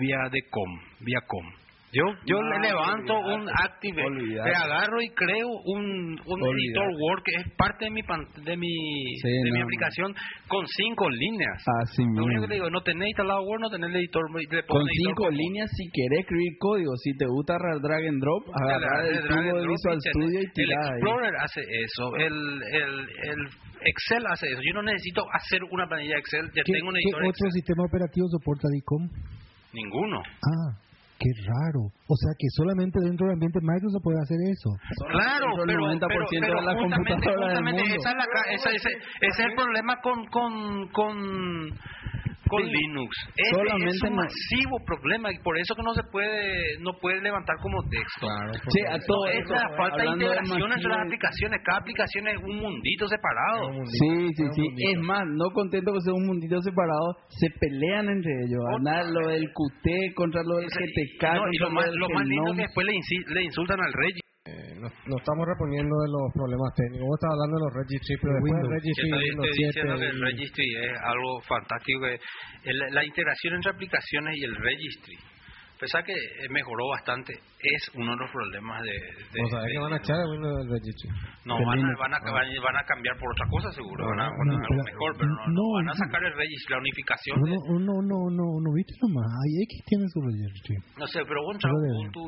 [0.00, 1.44] vía de com, vía com.
[1.92, 4.48] Yo yo No, le levanto olvídate, un Active, olvídate.
[4.48, 8.56] le agarro y creo un, un editor Word que es parte de mi pan- de
[8.56, 8.70] mi
[9.20, 9.64] Sí, de mi no.
[9.64, 10.14] aplicación
[10.46, 11.58] con cinco líneas.
[11.82, 14.22] Así Lo único que le digo, no tenés instalado Word, no tenés el editor.
[14.30, 18.42] le Con editor cinco líneas, si querés escribir código, si te gusta drag and drop,
[18.54, 20.90] agarrar el tubo de Visual y Studio y El tirar ahí.
[20.94, 22.92] Explorer hace eso, el, el,
[23.34, 23.40] el
[23.82, 24.60] Excel hace eso.
[24.62, 27.50] Yo no necesito hacer una planilla Excel, ya ¿Qué, tengo un qué editor otro Excel.
[27.50, 29.10] sistema operativo soporta DICOM?
[29.72, 30.18] Ninguno.
[30.20, 30.76] Ah,
[31.18, 31.80] qué raro.
[32.08, 34.70] O sea que solamente dentro del ambiente Microsoft puede hacer eso.
[35.10, 37.96] Claro, del pero, 90% pero, de pero justamente, computadoras del justamente mundo.
[38.00, 41.14] esa es la ca- esa- ese, ese es el problema con con con,
[42.50, 43.10] con Linux.
[43.54, 47.20] Solamente es un no- masivo problema y por eso que no se puede no puede
[47.22, 48.26] levantar como texto.
[48.26, 48.52] Claro.
[48.68, 51.60] Sí, a todo es eso, la falta de integración entre las aplicaciones.
[51.64, 53.70] Cada aplicación es un mundito separado.
[53.86, 54.64] Sí, sí, sí.
[54.92, 58.60] Es más, no contento que sea un mundito separado, se pelean entre ellos.
[58.76, 62.50] Anda lo del QT contra lo del GTK, No, y lo más, lo más lindo
[62.50, 64.19] es que después le, insi- le insultan al rey.
[64.46, 67.04] Eh, nos, nos estamos reponiendo de los problemas técnicos.
[67.12, 70.20] Vos estás hablando de los registry, pero después registry Windows estoy diciendo 7 que el
[70.32, 72.00] registry es algo fantástico.
[72.00, 72.16] que
[72.70, 75.16] el- la integración entre aplicaciones y el registry,
[75.80, 78.92] a pesar que eh, mejoró bastante, es uno de los problemas de...
[78.92, 80.92] de- ¿Vos sabés de- que van a echar el Windows del?
[81.48, 81.96] No, van a, Linux.
[81.96, 84.54] van, a, van a- van a cambiar por otra cosa seguro, van a no, poner
[84.60, 86.00] algo pero- mejor, pero no, no, no, van a no.
[86.04, 87.34] sacar el registry, la unificación.
[87.40, 89.24] No, no, no, no, no, no viste nomás.
[89.24, 90.76] Ay, X tiene su registry.
[91.00, 91.80] No sé, pero vos entras a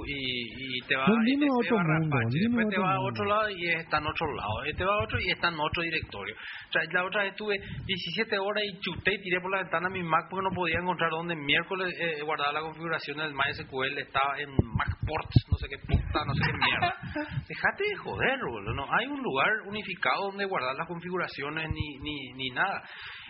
[0.08, 2.80] y, y te va No, y dime te, otro va mundo, Apache, dime después te
[2.80, 5.28] va a otro lado y está en otro lado, y te va a otro y
[5.30, 6.34] está en otro directorio.
[6.34, 9.88] O sea, la otra vez estuve 17 horas y chuté y tiré por la ventana
[9.92, 14.38] mi Mac porque no podía encontrar dónde miércoles eh, guardaba la configuración del MySQL, estaba
[14.38, 16.94] en MacPorts, no sé qué puta, no sé qué mierda.
[17.48, 22.33] Dejate de joder, boludo, no hay un lugar unificado donde guardar las configuraciones ni, ni,
[22.35, 22.83] ni nada.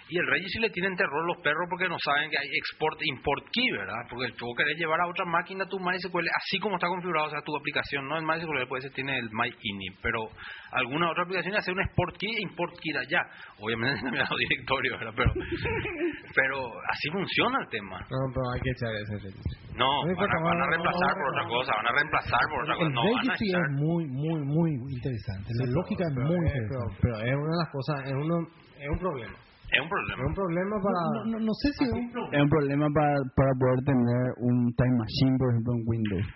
[0.08, 3.08] Y el Registry le tienen terror los perros porque no saben que hay export e
[3.08, 4.02] import key, ¿verdad?
[4.10, 7.40] Porque tú querés llevar a otra máquina tu MySQL así como está configurado, o sea,
[7.42, 10.28] tu aplicación, no el MySQL, puede ser tiene el MyINI, pero
[10.72, 13.22] alguna otra aplicación hace un export key e import key de allá.
[13.58, 15.14] Obviamente no me ha dado directorio, ¿verdad?
[15.16, 15.32] Pero,
[16.34, 16.56] pero
[16.90, 17.98] así funciona el tema.
[18.10, 19.76] No, pero hay que echar ese registry.
[19.76, 22.74] No, No van a, van a reemplazar por otra cosa, van a reemplazar por otra
[22.74, 22.86] cosa.
[22.86, 25.48] El No, es muy, muy, muy interesante.
[25.56, 26.98] La lógica es Pero muy es- pero, interesante.
[27.00, 28.36] pero es una de las cosas, es, uno,
[28.76, 29.36] es un problema.
[29.72, 30.26] Es un Es problema.
[30.28, 31.00] un problema para...
[31.00, 34.68] No, no, no sé si es un Es un problema para, para poder tener un
[34.76, 36.26] Time Machine, por ejemplo, en Windows.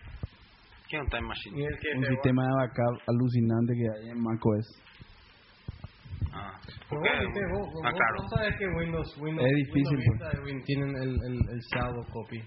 [0.88, 1.66] ¿Qué es un time machine?
[1.66, 4.66] el que Un te- sistema de backup alucinante que hay en macOS.
[6.32, 6.54] Ah,
[6.88, 8.14] Pero ¿por vos, vos, Ah, claro.
[8.22, 11.60] vos sabes que Windows, Windows, Es difícil, Windows Vista y Win tienen el, el, el
[11.74, 12.38] shadow copy.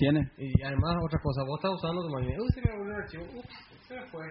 [0.00, 0.20] ¿Tiene?
[0.40, 3.24] Y además otra cosa, vos estás usando tu máquina, uy, se me volvió el archivo,
[3.38, 3.54] ups,
[3.86, 4.24] se me fue.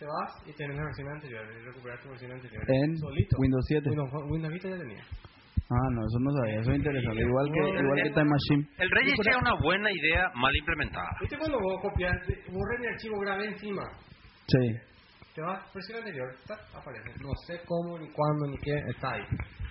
[0.00, 2.62] Te vas y tenés la versión anterior, y recuperas tu versión anterior.
[2.66, 3.36] En Solito.
[3.38, 3.90] Windows 7.
[3.90, 5.04] Windows, Windows Vista ya tenía.
[5.72, 7.22] Ah, no, eso no sabía, eso es interesante.
[7.22, 8.62] Igual que, igual que Time Machine.
[8.78, 11.08] El registry es una buena idea mal implementada.
[11.20, 12.12] ¿Viste cuando vos copias,
[12.52, 13.82] borré mi archivo, grabé encima?
[14.48, 14.76] Sí.
[15.34, 17.08] Te vas, versión anterior, tac, aparece.
[17.24, 19.24] No sé cómo, ni cuándo, ni qué, está ahí.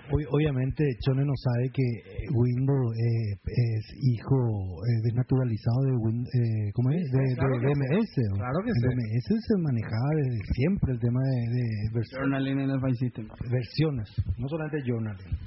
[0.09, 4.35] Ob- Obviamente, Chone no sabe que eh, Windows eh, es hijo
[4.81, 7.05] eh, desnaturalizado de, Win, eh, ¿cómo es?
[7.13, 8.13] De, claro de que DMS.
[8.33, 8.37] ¿o?
[8.41, 8.87] Claro que En sí.
[8.89, 13.27] DMS se manejaba desde siempre el tema de, de vers- Journaling en el File System.
[13.53, 14.09] versiones,
[14.41, 15.37] no solamente journaling.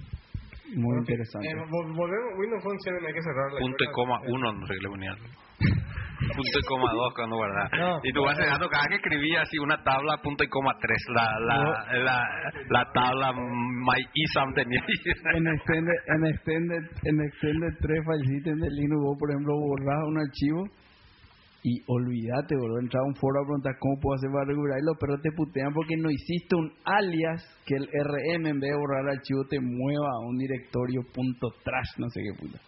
[0.77, 1.47] Muy interesante.
[1.49, 4.67] Eh, vol- volvemos, Windows Phone 7 hay que cerrar la Punto y coma uno, no
[4.67, 5.17] sé qué le ponían.
[6.25, 7.69] Punto y coma dos cuando guardaba.
[7.79, 8.01] No.
[8.03, 10.99] y tu base de datos, cada que escribía así una tabla, punto y coma tres.
[11.15, 12.25] La, la, la,
[12.71, 14.81] la tabla MyISAM tenía.
[15.35, 20.03] En Extended, en Extended, en Extended 3 File System de Linux, vos, por ejemplo, borrás
[20.07, 20.65] un archivo
[21.65, 24.85] y olvídate, boludo, entrar a un foro a preguntar cómo puedo hacer para recuperar y
[24.85, 28.77] los perros te putean porque no hiciste un alias que el RM en vez de
[28.77, 32.61] borrar archivo te mueva a un directorio punto .trash, no sé qué puta.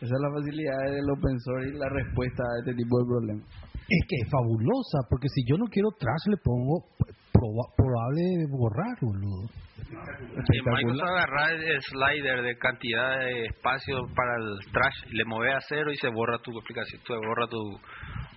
[0.00, 3.44] Esa es la facilidad del open source y la respuesta a este tipo de problemas.
[3.92, 6.80] Es que es fabulosa, porque si yo no quiero trash, le pongo
[7.28, 9.52] proba- probable borrar, boludo.
[9.76, 15.60] Y Microsoft agarra el slider de cantidad de espacio para el trash, le mueve a
[15.68, 17.58] cero y se borra tu aplicación, se borra tu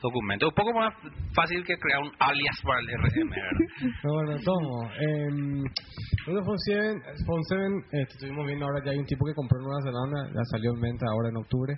[0.02, 0.48] documento.
[0.48, 0.94] Un poco más
[1.36, 3.30] fácil que crear un alias para el RM,
[4.04, 4.90] bueno, tomo.
[4.92, 5.30] Eh,
[6.26, 9.66] Phone 7, Phone 7 este, estuvimos viendo ahora ya hay un tipo que compró en
[9.66, 11.74] Nueva Zelanda, ya salió en venta ahora en octubre.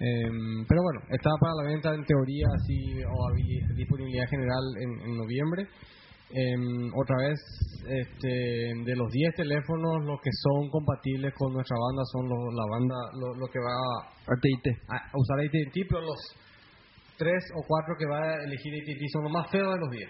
[0.00, 0.30] Eh,
[0.68, 5.66] pero bueno, estaba para la venta en teoría así o disponibilidad general en, en noviembre.
[6.30, 7.40] Eh, otra vez,
[7.88, 12.66] este, de los 10 teléfonos, los que son compatibles con nuestra banda son los, la
[12.68, 16.20] banda, lo, lo que va a, a usar AT&T, pero los
[17.16, 20.08] 3 o 4 que va a elegir AT&T son los más feos de los 10.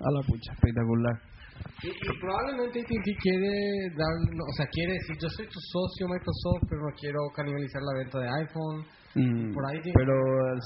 [0.00, 1.37] A la pucha, espectacular.
[1.82, 3.54] Y, y probablemente AT&T quiere
[3.94, 7.80] dar, no, o sea, quiere decir, yo soy tu socio Microsoft, pero no quiero canibalizar
[7.86, 8.78] la venta de iPhone.
[9.14, 10.14] Mm, Por ahí tiene- pero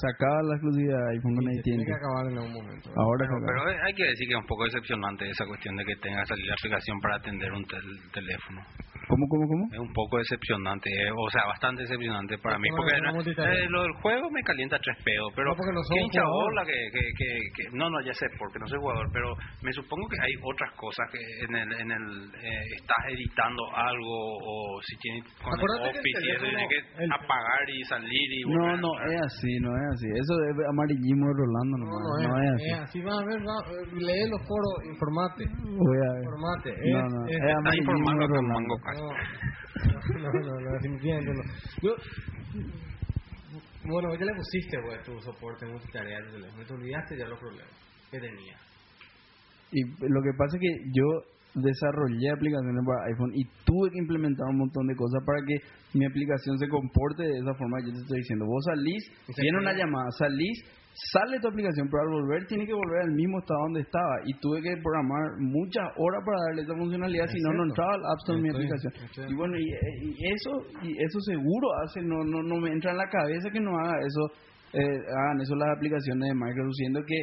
[0.01, 1.85] sacaba la exclusividad de iPhone con se tiene AT&T.
[1.85, 2.85] que acabar en algún momento.
[2.89, 3.03] ¿verdad?
[3.05, 3.85] Ahora Pero, se pero acaba.
[3.85, 6.45] hay que decir que es un poco decepcionante esa cuestión de que tenga que salir
[6.49, 8.59] la aplicación para atender un tel- teléfono.
[9.13, 9.63] ¿Cómo, cómo, cómo?
[9.69, 12.65] Es un poco decepcionante, eh, o sea, bastante decepcionante para mí.
[12.73, 15.81] Porque no, eh, lo del juego me calienta tres pedos, pero No, porque no
[16.25, 19.71] bola que, que, que, que- No, no, ya sé, porque no soy jugador, pero me
[19.73, 21.69] supongo que hay otras cosas que en el...
[21.83, 22.05] En el
[22.41, 26.41] eh, estás editando algo o si tienes con el Acuérdate que el Office y eso,
[26.41, 30.07] teléfono- tienes que el- apagar y salir y No, no, es así, no es así.
[30.09, 32.01] Eso es amarillismo de Rolando No, nomás.
[32.01, 32.69] no, No, es, es así.
[32.73, 32.97] es así.
[33.03, 33.57] Va a ver, va,
[33.93, 35.43] lee los foros, informate.
[35.63, 36.23] Voy a ver.
[36.23, 36.69] Informate.
[36.73, 38.53] No, Es- no, es- es Está amarillismo informando de Rolando.
[38.53, 38.75] Mango.
[39.03, 41.43] No, no, no, no, definitivamente no.
[41.81, 41.95] Yo,
[43.85, 46.65] bueno, ya le pusiste pues, tu soporte multitarea a tu teléfono.
[46.65, 47.73] Te olvidaste ya los problemas
[48.11, 48.57] que tenía.
[49.71, 51.05] Y lo que pasa es que yo
[51.55, 55.55] desarrollé aplicaciones para iPhone y tuve que implementar un montón de cosas para que
[55.97, 58.45] mi aplicación se comporte de esa forma que yo te estoy diciendo.
[58.45, 59.03] Vos salís,
[59.37, 60.63] viene una llamada, salís,
[61.11, 64.15] sale tu aplicación, pero al volver tiene que volver al mismo estado donde estaba.
[64.25, 68.05] Y tuve que programar muchas horas para darle esa funcionalidad, si no, no entraba al
[68.05, 68.93] App Store en mi aplicación.
[68.93, 70.51] estoy- Y bueno, y, y eso
[70.83, 73.97] y eso seguro hace, no, no, no me entra en la cabeza que no haga
[74.05, 74.23] eso,
[74.73, 77.17] eh, hagan eso las aplicaciones de Microsoft, siendo que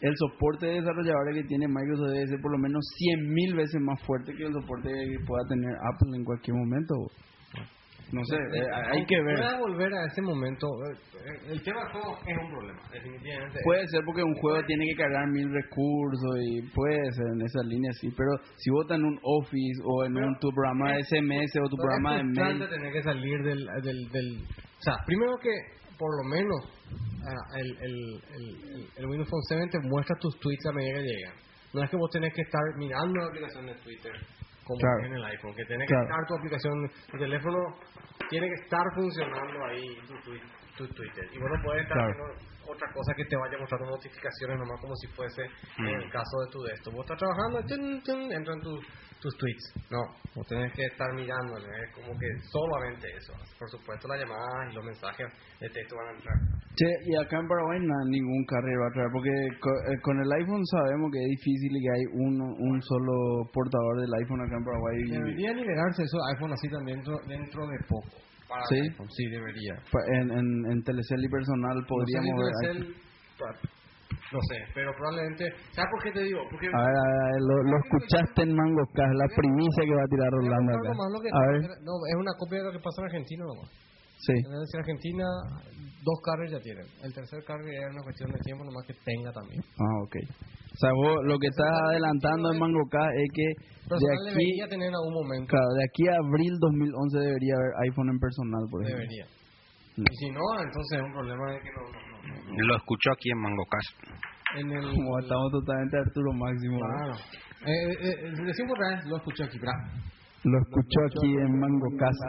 [0.00, 3.80] el soporte de desarrolladores que tiene Microsoft debe ser por lo menos 100 mil veces
[3.82, 6.94] más fuerte que el soporte que pueda tener Apple en cualquier momento.
[8.10, 9.36] No sé, eh, hay que ver.
[9.36, 10.66] Pueda volver a ese momento.
[10.66, 13.60] eh, El tema del juego es un problema, definitivamente.
[13.62, 17.62] Puede ser porque un juego tiene que cargar mil recursos y puede ser en esa
[17.64, 21.68] línea sí, pero si en un Office o en un, tu programa de SMS o
[21.68, 24.42] tu programa de es mail, tener que salir del, del, del...
[24.42, 25.50] O sea, primero que,
[25.98, 26.60] por lo menos,
[27.28, 27.94] ah, el, el,
[28.32, 31.34] el, el, el Windows Phone 7 te muestra tus tweets a medida que llegan.
[31.74, 34.12] No es que vos tenés que estar mirando la aplicación de Twitter
[34.68, 35.04] como Claro.
[35.06, 36.04] en el iPhone, que tiene que Claro.
[36.04, 36.74] estar tu aplicación,
[37.10, 37.58] tu teléfono
[38.28, 41.24] tiene que estar funcionando ahí tu, tu Twitter.
[41.32, 42.34] Y vos no puedes estar Claro.
[42.68, 46.02] Otra cosa que te vaya mostrando notificaciones nomás como si fuese en Mm.
[46.04, 46.90] el caso de tu de esto.
[46.92, 48.84] Vos estás trabajando, tun, tun, entran tus
[49.20, 49.90] tus tweets.
[49.90, 49.98] No,
[50.32, 53.34] vos tenés que estar mirándole, es como que solamente eso.
[53.58, 55.26] Por supuesto las llamadas y los mensajes
[55.58, 56.36] de texto van a entrar.
[56.78, 60.30] Che, y acá en Paraguay na- ningún carrier va a traer, porque eh, con, el
[60.38, 64.54] iPhone sabemos que es difícil y que hay uno, un solo portador del iPhone acá
[64.54, 64.96] en Paraguay.
[65.10, 68.14] Debería liberarse eso iPhone así también dentro, dentro de poco.
[68.48, 68.80] Para ¿Sí?
[68.80, 69.10] iPhone.
[69.12, 69.74] Sí, debería.
[69.92, 72.72] pa- en, en, en Telecel y personal podríamos no sé,
[73.38, 73.60] pa-
[74.32, 75.44] no sé, pero probablemente...
[75.72, 76.40] ¿Sabes por qué te digo?
[76.50, 76.68] Porque...
[76.68, 80.12] A ver, a ver, lo, lo escuchaste en Mango Cas, la primicia que va a
[80.12, 80.92] tirar Rolando acá.
[81.32, 83.68] A ver, No, es una copia de lo que pasa en Argentina nomás.
[84.20, 84.32] sí.
[84.36, 85.24] En Argentina,
[86.04, 86.86] dos carriers ya tienen.
[87.04, 89.60] El tercer carrier es una cuestión de tiempo nomás que tenga también.
[89.76, 90.16] Ah, ok.
[90.78, 94.68] O sea, vos lo que estás adelantando en Mango Cas es que de aquí, debería
[94.70, 95.50] tener en algún momento.
[95.50, 99.02] claro, de aquí a abril 2011 debería haber iPhone en personal, por ejemplo.
[99.02, 99.26] Debería.
[99.98, 100.06] Mm.
[100.06, 101.82] Y si no, entonces es un problema de que no...
[101.82, 102.62] no, no, no.
[102.62, 103.90] Lo escucho aquí en MangoCast.
[104.54, 104.82] En el...
[104.94, 106.78] Como estamos totalmente Arturo Máximo.
[106.78, 107.14] Claro.
[107.66, 109.82] Eh, eh, eh, lo escuché aquí, ¿verdad?
[110.44, 112.28] Lo escuchó aquí en Mango Casa.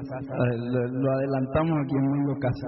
[0.57, 2.67] Lo, lo adelantamos aquí en Mango Casa.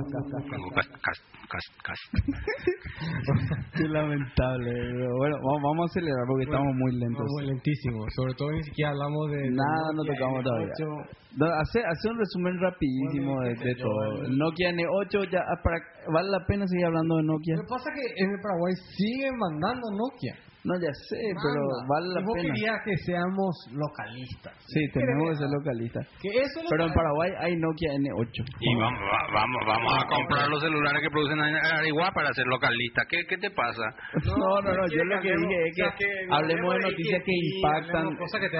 [1.52, 2.02] Cast, cast.
[3.76, 4.72] Qué lamentable.
[4.72, 7.26] pero Bueno, vamos, a acelerar porque estamos muy lentos.
[7.28, 8.06] Muy lentísimo.
[8.16, 9.38] Sobre todo ni siquiera hablamos de...
[9.38, 10.74] de Nada, no tocamos todavía.
[10.80, 11.10] N8.
[11.38, 14.24] No, hace, hace un resumen rapidísimo Bueno, de, de yo, todo.
[14.26, 15.78] el- Nokia N8, ya, ah, para,
[16.14, 17.56] ¿vale la pena seguir hablando de Nokia?
[17.56, 20.36] Lo que pasa es que en el Paraguay siguen mandando Nokia.
[20.64, 21.58] No, ya sé, pero
[21.90, 22.54] vale la Y vos pena.
[22.54, 24.54] querías que seamos localistas.
[24.68, 26.06] Sí, tenemos que ser localistas.
[26.22, 28.46] Que eso es lo Pero en Paraguay hay Nokia N8.
[28.60, 32.46] Y vamos, va- vamos, vamos a comprar los celulares que producen en Arigua para ser
[32.46, 33.06] localistas.
[33.10, 33.82] ¿Qué, ¿Qué te pasa?
[34.24, 37.22] No, no, no, yo lo que dije es que, o sea, que hablemos de noticias
[37.26, 38.06] que impactan,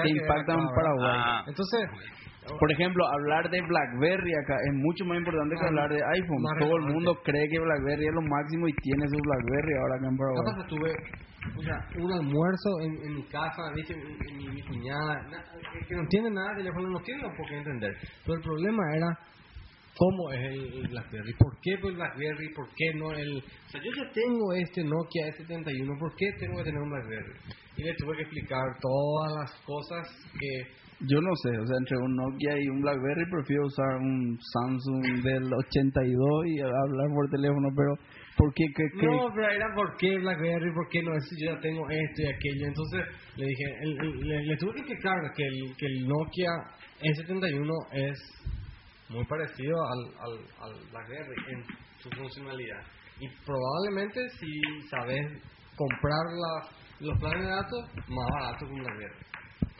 [0.02, 1.06] que impactan Paraguay.
[1.22, 1.82] Ah, Entonces,
[2.42, 6.42] Por ejemplo, hablar de BlackBerry acá es mucho más importante que Más- hablar de iPhone.
[6.42, 9.94] más Todo el mundo cree que BlackBerry es lo máximo y tiene su BlackBerry ahora
[9.96, 10.42] acá en Paraguay.
[10.42, 10.90] capaz que tuve
[11.58, 13.94] o sea, un almuerzo en, en mi casa, ¿viste?
[13.96, 15.42] Mi, mi, mi cuñada, na-
[15.88, 17.94] que- no entiende nada de teléfono, no tiene por qué entender.
[18.24, 19.06] Pero el problema era
[19.96, 23.38] cómo es el, el BlackBerry, por qué el BlackBerry, por qué no el...
[23.38, 27.32] O sea, yo ya tengo este Nokia S71, ¿por qué tengo que tener un BlackBerry?
[27.76, 30.06] Y le tuve que explicar todas las cosas
[30.38, 30.81] que...
[31.08, 35.22] Yo no sé, o sea, entre un Nokia y un BlackBerry prefiero usar un Samsung
[35.24, 37.92] del 82 y hablar por teléfono, pero
[38.36, 38.64] ¿por qué?
[39.10, 42.26] No, pero era por qué BlackBerry, por qué no, es yo ya tengo esto y
[42.26, 42.66] aquello.
[42.68, 43.00] Entonces
[43.36, 46.50] le dije, el- le, tuve que explicar que el, que el Nokia
[47.02, 48.18] E71 es
[49.10, 50.34] muy parecido al, al,
[50.70, 51.64] al BlackBerry en
[51.98, 52.82] su funcionalidad.
[53.18, 54.48] Y probablemente si
[54.88, 55.26] sabes
[55.76, 59.14] comprar las, los planes de datos, más barato que un BlackBerry.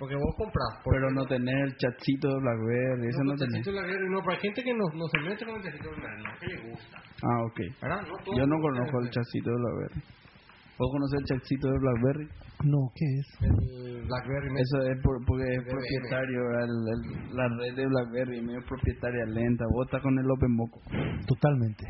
[0.03, 0.83] Porque vos compras.
[0.83, 3.63] por Pero no tener el chatcito de BlackBerry, eso no, no, tenés.
[3.63, 6.33] BlackBerry, no, hay gente que no, no se mete con el chatcito de BlackBerry, no,
[6.43, 6.97] que le gusta.
[7.23, 7.59] Ah, ok.
[7.83, 8.03] ¿Verdad?
[8.11, 10.03] No Yo no conozco el chatcito de BlackBerry.
[10.75, 12.27] ¿Vos conocés el chatcito de BlackBerry?
[12.67, 13.27] No, ¿qué es?
[13.47, 14.49] El, BlackBerry.
[14.59, 15.71] Eso es por- porque es BBM.
[15.71, 16.67] propietario, ¿verdad?
[16.67, 19.63] El- el- la red de BlackBerry medio propietaria lenta.
[19.71, 20.83] Vos estás con el Open Moco.
[21.31, 21.87] Totalmente.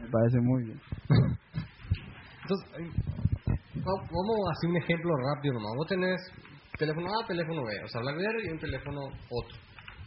[0.00, 0.80] Me parece muy bien.
[2.40, 2.66] Entonces,
[3.84, 5.72] va- vamos a hacer un ejemplo rápido nomás.
[5.76, 6.20] Vos tenés
[6.78, 9.00] teléfono A, teléfono B, o sea, BlackBerry y un teléfono
[9.30, 9.56] otro.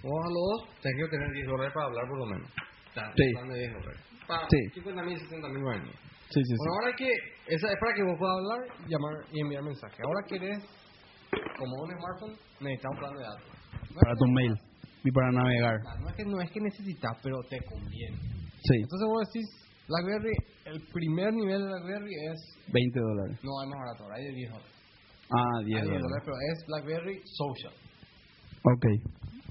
[0.04, 2.50] Vos a los dos tenés que tener 10 dólares para hablar por lo menos.
[2.50, 3.24] O sea, Sí.
[3.28, 4.02] un plan de 10 dólares.
[4.28, 4.60] Para Sí.
[4.76, 5.96] 50 mil, 60 mil, 90 mil.
[6.30, 7.10] Sí, sí, Bueno, ahora que,
[7.50, 9.98] esa es para que vos puedas hablar, llamar y enviar mensaje.
[10.06, 10.60] Ahora querés,
[11.58, 13.50] como un smartphone, necesitas un plan de datos.
[13.90, 14.54] No Para tu que- mail
[15.04, 15.76] y para navegar.
[16.00, 18.18] No es que, no es que necesitas, pero te conviene.
[18.62, 19.48] Sí, Entonces vos decís,
[19.90, 22.40] BlackBerry, el primer nivel de BlackBerry es,
[22.72, 23.40] 20 dólares.
[23.42, 24.76] no hay más barato, hay de 10 dólares.
[25.32, 26.24] Ah, Hay 10 de 10 dólares.
[26.26, 27.74] pero es BlackBerry Social.
[28.64, 28.86] Ok.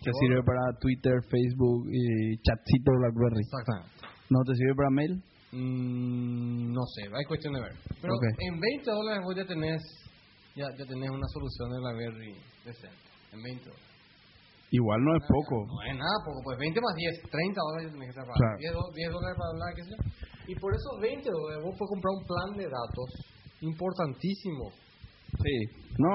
[0.03, 3.43] Te sirve para Twitter, Facebook y chatcito BlackBerry.
[3.43, 3.91] Exactamente.
[4.31, 5.13] ¿No te sirve para mail?
[5.53, 7.73] Mm, no sé, hay cuestión de ver.
[8.01, 8.25] Pero Ok.
[8.39, 9.83] en 20 dólares vos ya tenés,
[10.55, 12.33] ya, ya tenés una solución de BlackBerry
[12.65, 13.07] decente.
[13.33, 13.87] En 20 dólares.
[14.71, 15.67] Igual no es poco.
[15.67, 18.39] No es nada poco, pues 20 más 10, 30 dólares tenés que estar Claro.
[18.39, 18.61] pagando.
[18.61, 19.99] 10, do- 10 dólares para hablar, qué sé yo.
[20.49, 23.09] Y por esos 20 dólares vos puedes comprar un plan de datos
[23.61, 24.65] importantísimo.
[25.37, 25.57] Sí.
[25.99, 26.15] No.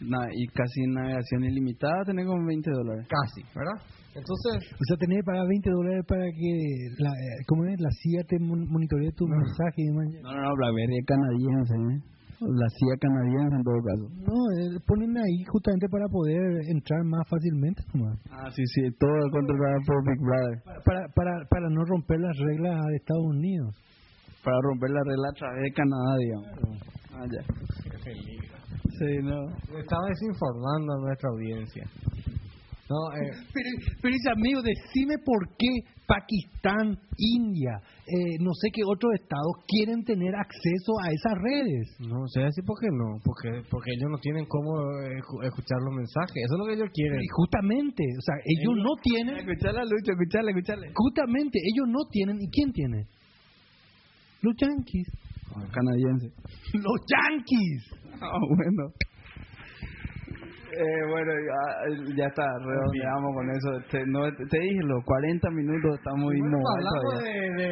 [0.00, 3.06] Na- y casi navegación ilimitada tenés con 20 dólares.
[3.08, 3.76] Casi, ¿verdad?
[4.16, 6.50] Entonces, O sea, tenés que pagar 20 dólares para que
[6.98, 7.78] la, eh, ¿cómo es?
[7.78, 10.06] la CIA te mon- monitoree tu mensaje y demás.
[10.24, 12.00] No, no, no, BlackBerry es canadiense, ¿eh?
[12.40, 14.04] La CIA canadiense en todo caso.
[14.24, 16.40] No, eh, ponen ahí justamente para poder
[16.72, 17.84] entrar más fácilmente.
[17.92, 18.18] nomás.
[18.32, 20.56] Ah, sí, sí, todo controlado por Big Brother.
[20.82, 23.76] Para, para, para no romper las reglas de Estados Unidos.
[24.42, 26.80] Para romper la regla a través de Canadá, digamos.
[27.20, 27.42] Ah, ya.
[28.98, 29.44] Sí, no.
[29.78, 31.84] estaba desinformando a nuestra audiencia.
[32.88, 33.68] No, eh, Pero,
[34.02, 35.68] pero dice, amigo, decime por qué
[36.06, 41.86] Pakistán, India, eh, no sé qué otros estados quieren tener acceso a esas redes.
[42.00, 44.74] no sé así por qué no, porque porque ellos no tienen cómo
[45.06, 47.20] eh, escu- escuchar los mensajes, eso es lo que ellos quieren.
[47.22, 50.86] Y justamente, o sea, ellos no tienen, Escuchala, Lucho, escuchala, escuchala.
[50.94, 53.06] justamente, ellos no tienen, ¿y quién tiene?
[54.42, 55.06] Los yankees.
[55.68, 56.26] Canadiense.
[56.74, 57.82] Los yankees.
[58.22, 58.92] Ah, bueno.
[60.70, 63.70] Eh, bueno, ya, ya está, redondeamos con eso.
[63.90, 67.70] Te, no, te dije, los 40 minutos estamos Bueno, innovados de, de,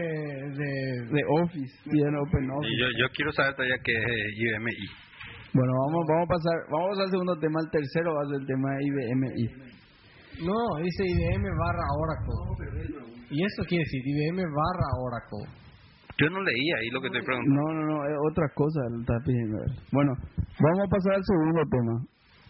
[0.51, 0.73] de,
[1.15, 2.75] De Office, bien Open Office.
[2.75, 4.03] Y yo, yo quiero saber todavía qué es
[4.35, 5.09] IBMI.
[5.55, 7.61] Bueno, vamos, vamos a pasar, vamos a pasar al segundo tema.
[7.63, 9.43] El tercero va a ser el tema de IBMI.
[10.43, 12.67] No, dice IBM barra Oracle.
[13.31, 14.03] ¿Y eso quiere decir?
[14.05, 15.68] IBM barra Oracle.
[16.21, 17.63] Yo no leí ahí lo que estoy preguntando.
[17.63, 18.81] No, no, no, es otra cosa.
[19.93, 20.13] Bueno,
[20.59, 21.95] vamos a pasar al segundo tema.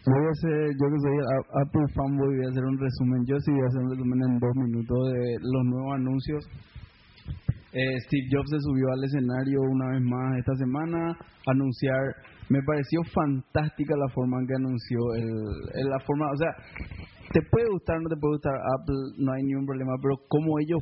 [0.08, 1.16] Voy a hacer, yo que soy
[1.60, 3.20] Apple fanboy, voy a hacer un resumen.
[3.26, 6.40] Yo sí voy a hacer un resumen en dos minutos de los nuevos anuncios.
[7.76, 11.12] Eh, Steve Jobs se subió al escenario una vez más esta semana
[11.46, 12.00] anunciar.
[12.48, 15.28] Me pareció fantástica la forma en que anunció el,
[15.76, 16.48] el- la forma, o sea,
[17.30, 20.80] te puede gustar, no te puede gustar Apple, no hay ningún problema, pero como ellos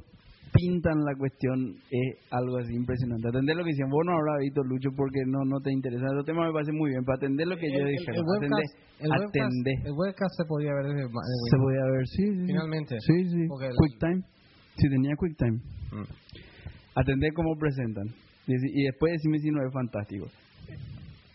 [0.57, 3.29] pintan la cuestión es algo así impresionante.
[3.29, 6.07] Atender lo que decían, vos no habrás visto Lucho porque no no te interesa.
[6.09, 8.11] Ese tema me parece muy bien, para atender lo que yo El- dije.
[8.17, 8.73] el, webcast,
[9.05, 9.73] el, webcast, atendé.
[9.85, 12.45] el webcast se podía ver desde, Se podía ver, sí, sí.
[12.47, 12.97] Finalmente.
[13.01, 13.43] Sí, sí.
[13.45, 14.21] El- QuickTime.
[14.81, 15.57] Sí, tenía QuickTime.
[15.93, 16.09] Mm.
[16.97, 18.09] Atender cómo presentan.
[18.47, 20.27] Y, y después decime si no es fantástico.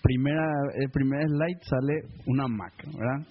[0.01, 0.49] Primera,
[0.81, 1.93] el primer slide sale
[2.25, 3.27] una Mac, ¿verdad?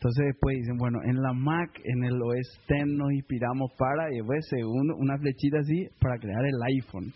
[0.00, 4.16] Entonces después dicen, bueno, en la Mac, en el OS X nos inspiramos para, y
[4.16, 7.12] después segundo, una flechita así para crear el iPhone.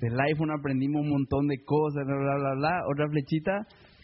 [0.00, 2.82] Del iPhone aprendimos un montón de cosas, bla, bla, bla, bla.
[2.90, 3.52] Otra flechita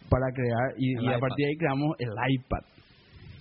[0.08, 2.62] para crear, y, a partir de ahí creamos el iPad.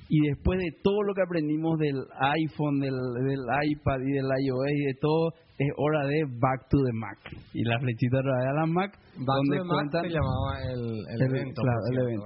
[0.09, 2.01] Y después de todo lo que aprendimos del
[2.33, 2.97] iPhone, del,
[3.29, 7.19] del iPad y del iOS y de todo, es hora de Back to the Mac.
[7.53, 10.63] Y la flechita otra vez a la Mac, Back donde to the Mac se llamaba
[10.65, 11.61] el, el, el- evento.
[11.61, 12.25] claro, el evento.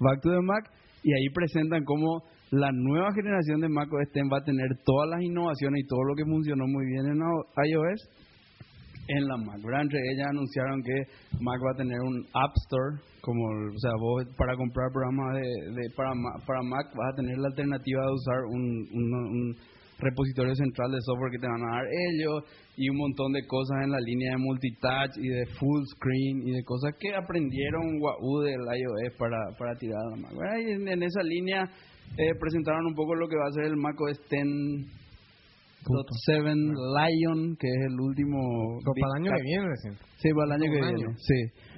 [0.00, 0.64] Back to the Mac
[1.04, 5.10] y ahí presentan cómo la nueva generación de Mac OS X va a tener todas
[5.10, 7.18] las innovaciones y todo lo que funcionó muy bien en
[7.70, 8.00] iOS
[9.08, 9.60] en la Mac.
[9.62, 9.82] ¿verdad?
[9.82, 10.96] Entre ellas anunciaron que
[11.40, 15.48] Mac va a tener un App Store, como, o sea, vos para comprar programas de,
[15.76, 16.12] de- para,
[16.46, 19.56] para Mac vas a tener la alternativa de usar un, un, un
[19.98, 22.42] repositorio central de software que te van a dar ellos
[22.76, 26.52] y un montón de cosas en la línea de multitouch y de full screen y
[26.52, 30.32] de cosas que aprendieron Wahoo del iOS para, para tirar a la Mac.
[30.58, 31.70] en, en esa línea
[32.16, 35.04] eh, presentaron un poco lo que va a ser el Mac OS X.
[35.84, 38.78] .7 Lion, que es el último...
[38.98, 39.94] Para el año que viene recién.
[40.16, 41.73] Sí, para el año que viene, sí.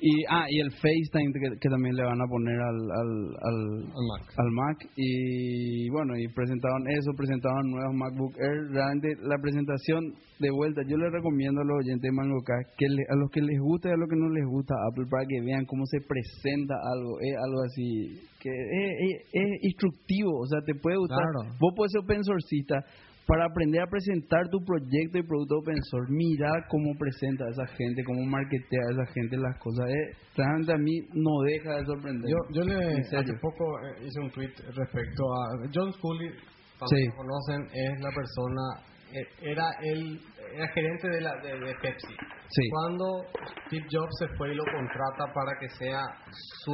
[0.00, 3.10] Y, ah, y el FaceTime que, que también le van a poner al, al,
[3.42, 3.58] al,
[4.06, 4.32] Mac.
[4.36, 4.78] al Mac.
[4.96, 8.70] Y bueno, y presentaban eso, presentaban nuevos MacBook Air.
[8.70, 12.46] Realmente la presentación de vuelta, yo les recomiendo a los oyentes de MangoK
[12.78, 15.06] que le- a los que les gusta y a los que no les gusta Apple
[15.10, 17.18] para que vean cómo se presenta algo.
[17.20, 21.18] Es algo así que es, es- es instructivo, o sea, te puede gustar.
[21.18, 21.56] Claro.
[21.58, 22.84] Vos puedes ser open sourceista
[23.28, 26.10] para aprender a presentar tu proyecto y producto open source.
[26.10, 29.84] Mira cómo presenta a esa gente, cómo marketea a esa gente las cosas.
[29.90, 32.24] Eh, realmente a mí no deja de sorprender.
[32.24, 36.30] Yo, yo le hace poco eh, hice un tweet respecto a John Scully,
[36.80, 37.04] para Sí.
[37.04, 38.64] que conocen, es la persona,
[39.12, 40.20] eh, era el
[40.54, 42.14] era gerente de, la, de, de Pepsi.
[42.48, 42.62] Sí.
[42.70, 43.04] Cuando
[43.66, 46.00] Steve Jobs se fue y lo contrata para que sea
[46.64, 46.72] su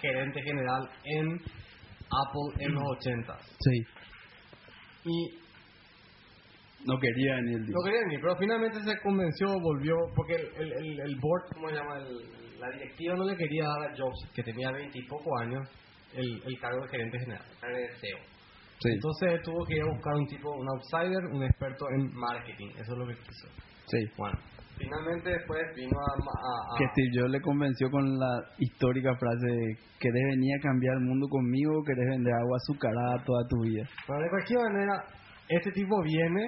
[0.00, 3.84] gerente general en Apple en los 80 Sí,
[5.04, 5.41] y
[6.86, 7.74] no quería ni el día.
[7.74, 11.68] no quería ni, pero finalmente se convenció, volvió, porque el, el, el, el board, ¿cómo
[11.68, 11.98] se llama?
[11.98, 15.66] El- la directiva no le quería dar a Jobs, que tenía 20 y poco años,
[16.14, 18.18] el, el cargo de gerente general, el CEO.
[18.78, 22.68] Sí, Entonces tuvo que ir a buscar un tipo, un outsider, un experto en marketing,
[22.78, 23.48] eso es lo que quiso.
[23.86, 23.98] sí.
[24.16, 24.38] Bueno,
[24.78, 26.12] finalmente después vino a...
[26.14, 29.66] a- a- Que Steve Jobs le convenció con la histórica frase de,
[29.98, 33.82] ¿querés venir a cambiar el mundo conmigo o querés vender agua azucarada toda tu vida?
[34.06, 34.94] Pero de cualquier manera,
[35.48, 36.42] este tipo viene,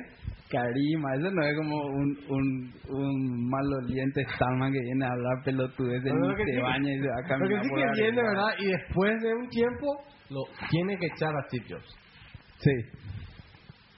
[0.55, 5.43] Karima, eso no es como un, un, un maloliente Stallman que viene a hablar
[6.21, 7.93] lo ni que se baña y se va a caminar que sí por que la
[7.93, 8.23] viene, avenida.
[8.29, 8.53] ¿verdad?
[8.59, 9.87] Y después de un tiempo,
[10.31, 10.41] lo
[10.71, 11.91] tiene que echar a Steve Jobs.
[12.59, 12.71] Sí,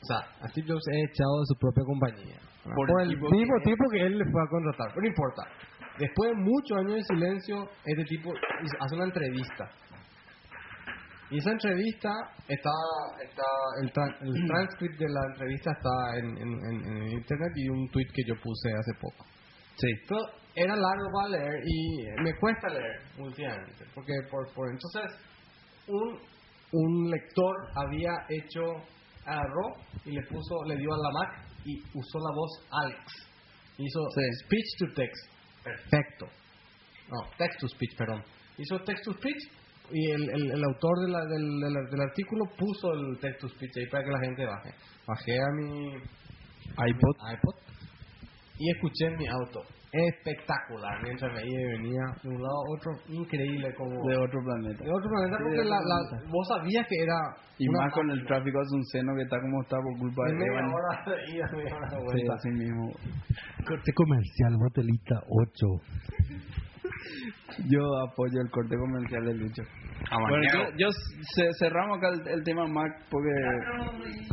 [0.02, 2.38] O sea, a Steve Jobs es echado de su propia compañía.
[2.64, 4.88] Por Por, el el tipo mismo que- tipo que él le fue a contratar.
[4.94, 5.42] Pero no importa.
[5.98, 8.32] Después de muchos años de silencio, este tipo
[8.80, 9.64] hace una entrevista.
[11.31, 12.09] Y esa entrevista
[12.49, 12.70] está,
[13.20, 13.43] está
[13.83, 17.89] el, tran- el transcript de la entrevista está en, en, en- en internet y un
[17.91, 19.27] tweet que yo puse hace poco.
[19.77, 20.20] sí, Pero
[20.55, 23.85] era largo para leer y me cuesta leer últimamente.
[23.95, 25.20] Porque por, por entonces
[25.89, 26.18] un,
[26.72, 28.62] un lector había hecho,
[29.27, 29.74] agarró
[30.05, 33.03] y le puso, le dio a la Mac y usó la voz Alex.
[33.79, 34.45] Hizo Sí.
[34.45, 35.33] speech to text.
[35.64, 36.27] Perfecto.
[37.11, 38.22] No, text to speech, perdón.
[38.59, 39.51] Hizo text to speech
[39.93, 43.49] y el, el, el autor de la- del, del, del artículo puso el text to
[43.49, 44.70] speech ahí para que la gente baje.
[45.07, 45.95] Bajé a mi
[46.91, 47.16] iPod.
[47.32, 47.55] iPod
[48.59, 49.61] y escuché en mi auto.
[49.93, 53.95] Espectacular, mientras me iba y venía de un lado a otro, increíble como...
[54.09, 54.84] de otro planeta.
[54.84, 57.16] de otro planeta, Sí, porque la, la- vos sabías que era
[57.59, 61.05] Y más con el tráfico azuceno que está como está por culpa de media hora
[61.07, 62.34] de ida, media hora de Sí, vuelta.
[62.34, 62.93] así mismo.
[63.66, 65.66] Corte comercial, motelita 8.
[67.68, 67.80] Yo
[68.11, 69.62] apoyo el corte comercial de Lucho.
[70.11, 70.70] Bueno, Amañado.
[70.78, 70.88] yo, yo
[71.34, 73.30] ce- cerramos acá el, el tema Mac porque...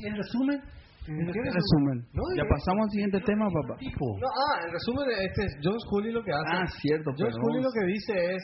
[0.01, 0.61] ¿Y en resumen?
[1.05, 1.99] ¿Qué resumen?
[2.13, 3.75] No, ya pasamos al siguiente tema, papá.
[3.81, 6.53] No, ah, en resumen, este es John Scully lo que hace.
[6.53, 7.41] Ah, cierto, John perdón.
[7.41, 8.43] Scully lo que dice es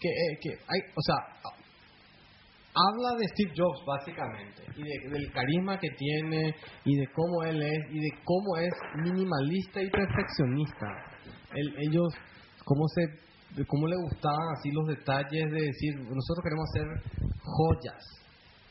[0.00, 1.16] que, eh, que hay, o sea,
[2.74, 6.54] habla de Steve Jobs básicamente y de- del carisma que tiene
[6.84, 8.72] y de cómo él es y de cómo es
[9.04, 10.86] minimalista y perfeccionista.
[11.54, 12.08] Él- ellos,
[12.64, 13.02] cómo se,
[13.54, 16.86] de cómo le gustaban así los detalles de decir, nosotros queremos hacer
[17.42, 18.02] joyas,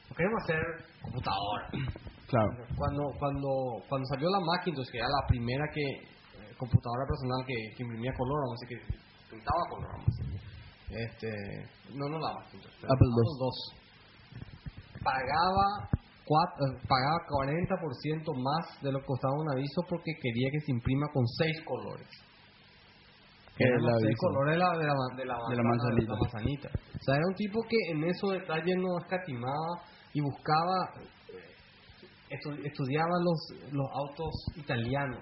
[0.10, 0.62] no queremos hacer
[1.02, 1.72] computadoras.
[2.32, 2.48] Claro.
[2.78, 3.50] Cuando, cuando,
[3.90, 8.14] cuando salió la Macintosh, que era la primera que eh, computadora personal que, que imprimía
[8.16, 8.96] color, vamos a decir que
[9.36, 10.40] pintaba color, vamos a decir.
[10.96, 11.28] Este,
[11.92, 13.92] no, no la Macintosh, Apple II.
[15.04, 15.92] Pagaba,
[16.24, 17.68] cuat- eh, pagaba 40%
[18.32, 22.08] más de lo que costaba un aviso porque quería que se imprima con seis colores.
[23.62, 23.70] Que
[24.10, 26.70] El colores de la, de la, de la, De la manzanita.
[26.74, 29.82] O sea, era un tipo que en esos detalles no escatimaba
[30.14, 30.76] y buscaba
[32.30, 35.20] estu- estudiaba los, los autos italianos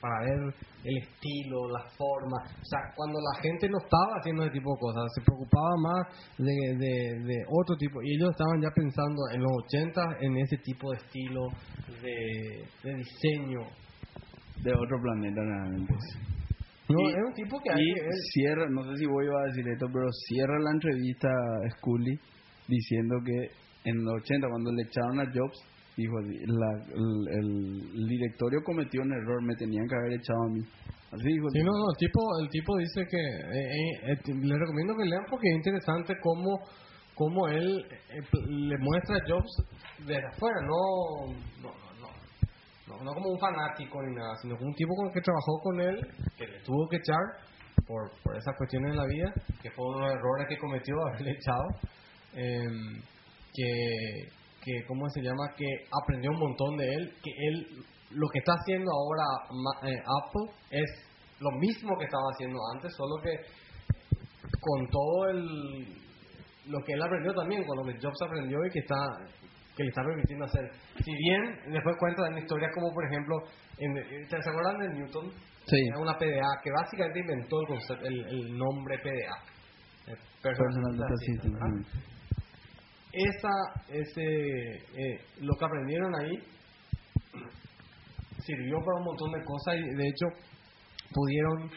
[0.00, 0.54] para ver
[0.84, 2.36] el estilo, la forma.
[2.46, 6.06] O sea, cuando la gente no estaba haciendo ese tipo de cosas, se preocupaba más
[6.38, 8.00] de, de, de otro tipo.
[8.02, 11.40] Y ellos estaban ya pensando en los 80 en ese tipo de estilo,
[12.00, 13.60] de, de diseño.
[14.62, 15.94] De otro planeta, realmente.
[16.88, 18.00] No, Y- es un tipo que Y que
[18.32, 22.18] cierra, no sé si voy a decir esto, pero cierra la entrevista a Scully
[22.66, 25.58] diciendo que en los 80, cuando le echaron a Jobs,
[25.96, 30.52] dijo así, la- el, el directorio cometió un error, me tenían que haber echado a
[30.52, 30.60] mí.
[31.12, 31.48] Así dijo.
[31.52, 35.04] Sí, no, no, el tipo, el tipo dice que eh, eh, eh, le recomiendo que
[35.08, 36.60] lean porque es interesante cómo,
[37.14, 39.50] cómo él eh, le muestra a Jobs
[40.06, 41.32] desde afuera, no,
[41.62, 41.87] no,
[42.88, 45.60] no, no, como un fanático ni nada, sino como un tipo con el que trabajó
[45.62, 46.00] con él,
[46.36, 47.20] que le tuvo que echar
[47.86, 49.32] por, por esas cuestiones de la vida,
[49.62, 51.68] que fue uno de los errores que cometió haberle echado,
[52.34, 53.02] em,
[53.52, 54.28] que,
[54.64, 55.54] que, ¿cómo se llama?
[55.56, 55.66] Que
[56.02, 61.08] aprendió un montón de él, que él, lo que está haciendo ahora eh, Apple es
[61.40, 63.36] lo mismo que estaba haciendo antes, solo que
[64.60, 66.08] con todo el
[66.68, 68.94] lo que él aprendió también, con lo que Jobs aprendió y que está
[69.78, 70.68] que le está permitiendo hacer.
[71.04, 73.36] Si bien después cuentan historias como por ejemplo,
[73.78, 73.94] en,
[74.28, 75.30] ¿se acuerdan de Newton?
[75.66, 75.76] Sí.
[75.86, 80.12] Era una PDA que básicamente inventó el, concepto, el, el nombre PDA.
[80.12, 81.52] eh, Personal Data System.
[83.12, 83.54] esa
[83.88, 86.36] ese eh, lo que aprendieron ahí
[88.40, 90.26] sirvió para un montón de cosas y de hecho
[91.14, 91.70] pudieron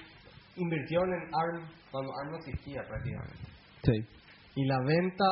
[0.55, 3.37] invirtieron en ARM cuando ARM no existía prácticamente
[3.83, 3.93] Sí.
[4.55, 5.25] y la venta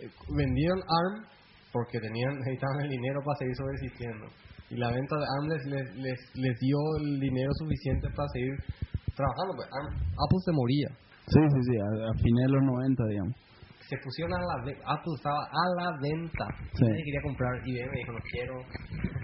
[0.00, 1.31] eh, vendieron ARM
[1.72, 4.26] porque tenían necesitaban el dinero para seguir sobreexistiendo
[4.70, 5.64] y la venta de ARM les,
[5.96, 8.54] les, les, dio el dinero suficiente para seguir
[9.16, 10.88] trabajando pues Apple se moría
[11.28, 13.34] Sí, sí, sí, a, a fines de los 90, digamos.
[13.88, 16.46] se pusieron a la venta Apple estaba a la venta
[16.78, 16.84] Sí.
[16.88, 18.54] nadie quería comprar IBM dijo no quiero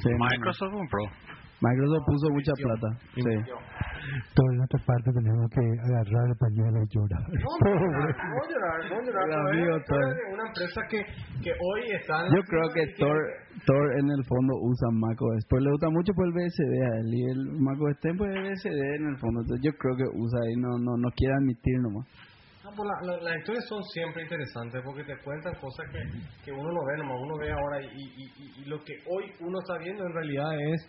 [0.03, 1.03] Sí, Microsoft compró.
[1.61, 2.89] Microsoft puso mucha plata.
[3.15, 3.23] Sí.
[4.33, 7.23] Toda en otra parte tenemos que agarrar el pañuelo y llorar.
[7.29, 9.83] No, no llorar, no llorar, no llorar.
[9.83, 10.99] Es una empresa que,
[11.43, 12.25] que hoy está...
[12.27, 13.19] en Yo creo que Thor,
[13.67, 15.45] Thor en el fondo usa macOS.
[15.51, 17.09] Pues le gusta mucho por el BSD a él.
[17.13, 19.41] Y el macOS Tempo es BSD en el fondo.
[19.43, 22.07] Entonces yo creo que usa y no, no, no quiere admitir nomás.
[22.65, 26.01] No, pues la- la- las historias son siempre interesantes porque te cuentan cosas que,
[26.45, 29.25] que uno no ve, nomás uno ve ahora y, y, y- y lo que hoy
[29.41, 30.81] uno está viendo en realidad es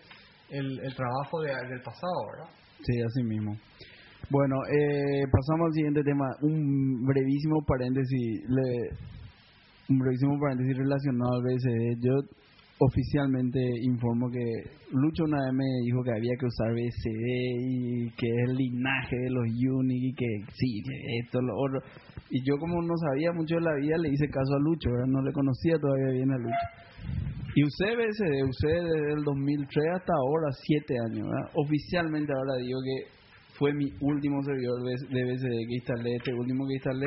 [0.50, 2.50] el, el trabajo de- del pasado, ¿verdad?
[2.82, 3.56] Sí, así mismo.
[4.30, 6.24] Bueno, eh, pasamos al siguiente tema.
[6.42, 8.42] Un brevísimo paréntesis.
[8.48, 8.90] Le,
[9.88, 11.98] un brevísimo paréntesis relacionado al BSD.
[12.00, 12.12] Yo
[12.78, 14.40] oficialmente informo que
[14.92, 17.26] Lucho una vez me dijo que había que usar BSD
[17.60, 20.82] y que es el linaje de los Unix y que sí,
[21.22, 21.80] esto, lo otro.
[22.30, 25.06] Y yo como no sabía mucho de la vida le hice caso a Lucho, ¿verdad?
[25.08, 26.66] no le conocía todavía bien a Lucho.
[27.54, 31.26] Y usé BSD, usé desde el 2003 hasta ahora, siete años.
[31.28, 31.50] ¿verdad?
[31.54, 33.20] Oficialmente ahora digo que
[33.58, 37.06] fue mi último servidor de BSD que instalé, este último que instalé,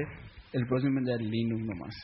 [0.54, 1.96] el próximo ya es Linux nomás.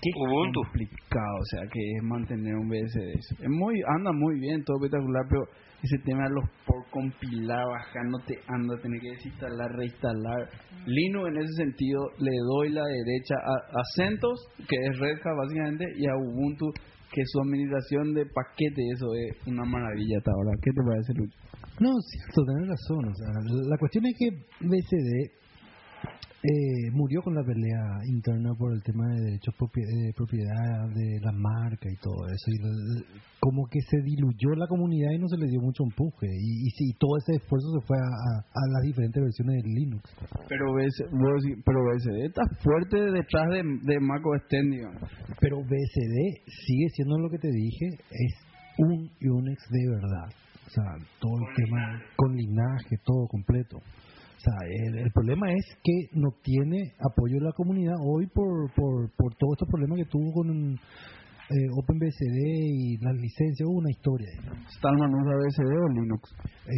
[0.00, 0.62] Qué Ubuntu.
[0.62, 3.18] complicado, o sea, que es mantener un BSD.
[3.18, 5.42] Es muy, anda muy bien, todo espectacular, pero
[5.82, 10.50] ese tema de los por compilar, bajar, no te anda, tener que desinstalar, reinstalar.
[10.86, 15.36] Linux en ese sentido le doy la derecha a, a CentOS, que es Red Hat
[15.36, 16.66] básicamente, y a Ubuntu,
[17.12, 20.52] que su administración de paquete, eso es una maravilla hasta ahora.
[20.62, 21.36] ¿Qué te parece, Lucho?
[21.80, 23.04] No, cierto, tenés razón.
[23.08, 23.28] O sea,
[23.68, 24.30] la cuestión es que
[24.60, 25.30] BCD
[26.42, 31.20] eh, murió con la pelea interna por el tema de derechos propie- de propiedad de
[31.20, 32.46] la marca y todo eso.
[32.46, 33.04] Y el-
[33.40, 36.26] como que se diluyó la comunidad y no se le dio mucho empuje.
[36.26, 39.68] Y, y sí, todo ese esfuerzo se fue a, a- a las diferentes versiones de
[39.68, 40.02] Linux.
[40.48, 44.42] Pero, decís, pero BSD está fuerte detrás de, de Mac OS.
[45.40, 48.34] Pero BCD sigue siendo lo que te dije, es
[48.78, 50.28] un Unix de verdad.
[50.66, 50.84] O sea,
[51.20, 53.78] todo el tema con linaje, todo completo.
[54.38, 54.54] O sea,
[54.86, 59.34] el, el problema es que no tiene apoyo de la comunidad hoy por, por, por
[59.34, 60.78] todos estos problemas que tuvo con
[61.50, 63.66] eh, OpenBSD y las licencias.
[63.66, 64.28] Hubo una historia.
[64.30, 64.62] ahí.
[64.78, 66.22] Stallman usa BSD o Linux.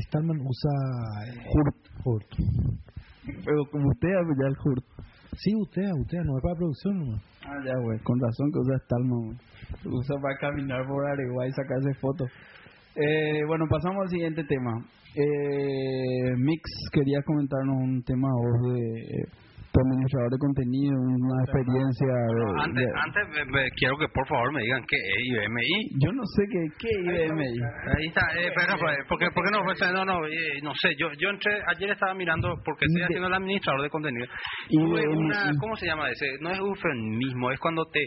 [0.08, 0.72] Stallman usa
[1.26, 1.76] eh, Hurt.
[2.04, 2.30] Hurt.
[3.44, 4.84] Pero como usted ya el Hurt.
[5.36, 7.22] Sí, usted, usted, no es para producción nomás.
[7.44, 9.38] Ah, ya, güey, con razón que usa Stallman.
[9.84, 12.28] Usa para caminar por Areguá y sacarse fotos.
[12.96, 14.84] Eh, bueno, pasamos al siguiente tema.
[15.16, 19.24] Eh, Mix, quería comentarnos un tema vos de eh,
[19.72, 22.62] tu administrador de contenido, una experiencia de...
[22.62, 26.02] Antes, de- antes me- me- quiero que por favor me digan qué es IBMI.
[26.02, 27.54] Yo no sé qué, qué IBMI.
[27.96, 31.06] Ahí está, eh, pero, pues, porque, porque no, pues, no, no, eh, no sé, yo,
[31.18, 34.26] yo entré, ayer estaba mirando, porque estoy haciendo el administrador de contenido,
[34.68, 36.26] y una, ¿cómo se llama ese?
[36.40, 38.00] No es eufemismo, es cuando te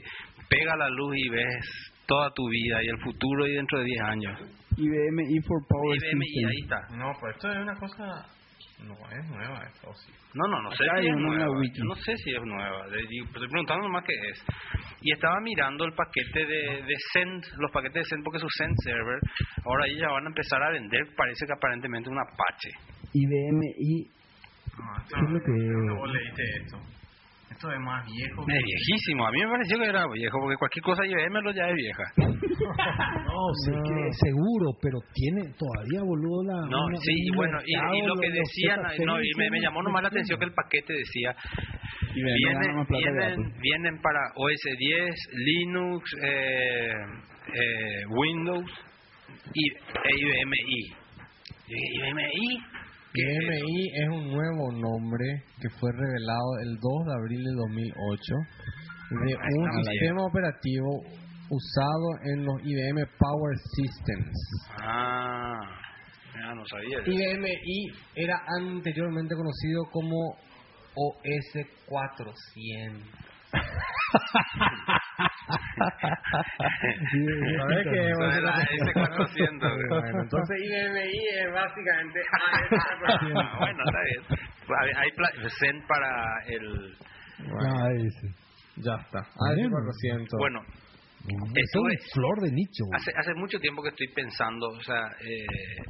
[0.50, 4.02] pega la luz y ves toda tu vida y el futuro y dentro de 10
[4.02, 4.40] años.
[4.78, 6.50] IBMI for Power IBMI, System.
[6.50, 6.98] ahí está.
[6.98, 8.06] No, pues esto es una cosa...
[8.80, 10.12] No, es nueva esto, sí.
[10.34, 11.46] No, no, no sé Acá si es nueva.
[11.74, 12.88] Yo no sé si es nueva.
[12.88, 14.44] Le digo, Estoy preguntando nomás qué es.
[15.02, 18.76] Y estaba mirando el paquete de, de Send, los paquetes de Send, porque su Send
[18.84, 19.20] server,
[19.64, 22.72] ahora ellos ya van a empezar a vender, parece que aparentemente un Apache.
[23.14, 24.08] IBMI,
[24.78, 26.78] No, esto, ¿Qué es lo que- ¿dónde vos leíste esto?
[27.54, 28.42] Esto es más viejo.
[28.48, 29.28] Es viejísimo.
[29.28, 32.04] A mí me pareció que era viejo, porque cualquier cosa IBM lo ya es vieja.
[32.64, 36.68] No, sí, que seguro, pero tiene todavía, boludo, la...
[36.70, 37.74] No, una- sí, bueno, y,
[38.06, 41.36] lo que decían, no, y me, me llamó nomás la atención que el paquete decía,
[42.16, 46.94] IBM vienen, vienen, vienen para OS 10, Linux, eh,
[47.54, 48.72] eh, Windows
[49.54, 50.90] y e IBMI.
[51.68, 52.60] Yo dije, ¿IBMI?
[53.14, 53.38] ¿Qué
[53.94, 58.36] es un nuevo nombre que fue revelado el 2 de abril de 2008
[59.10, 61.04] de un sistema operativo
[61.50, 64.38] usado en los IBM Power Systems.
[64.82, 65.60] Ah,
[66.34, 67.00] ya no sabía.
[67.00, 67.12] eso.
[67.12, 70.38] IBMI era anteriormente conocido como
[70.96, 73.04] OS400.
[77.58, 78.10] ¿Sabes qué?
[78.10, 79.90] Eso es la S400.
[79.90, 82.20] Bueno, entonces IBMI es básicamente
[83.36, 84.22] Ah, bueno, está bien.
[84.98, 85.10] Hay,
[85.60, 86.10] Zen para
[86.48, 86.96] el...
[87.40, 87.90] Ah.
[88.78, 89.20] Ya está.
[89.36, 89.70] Bueno.
[89.70, 90.28] AS400.
[90.40, 90.60] Bueno,
[91.26, 92.84] Es estuve- flor de nicho.
[92.94, 95.46] hace, hace mucho tiempo que estoy pensando, o sea, eh,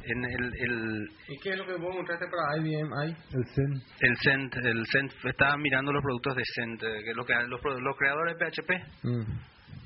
[0.06, 3.10] en el, el, ¿Y qué es lo que vos mostraste para IBM ahí?
[3.32, 3.72] El Zen.
[4.00, 7.34] el Cent, el Cent, estaba mirando los productos de Cent, eh, que es lo que
[7.48, 8.70] los, los creadores de PHP,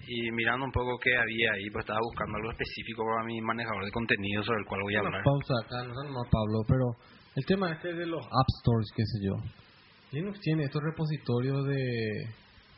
[0.07, 3.85] y mirando un poco qué había ahí, pues estaba buscando algo específico para mi manejador
[3.85, 5.25] de contenido sobre el cual voy a Una hablar.
[5.25, 6.85] pausa acá, no sé más Pablo, pero
[7.37, 9.33] el tema este de los App Stores, qué sé yo.
[10.13, 12.25] Linux tiene estos repositorios de...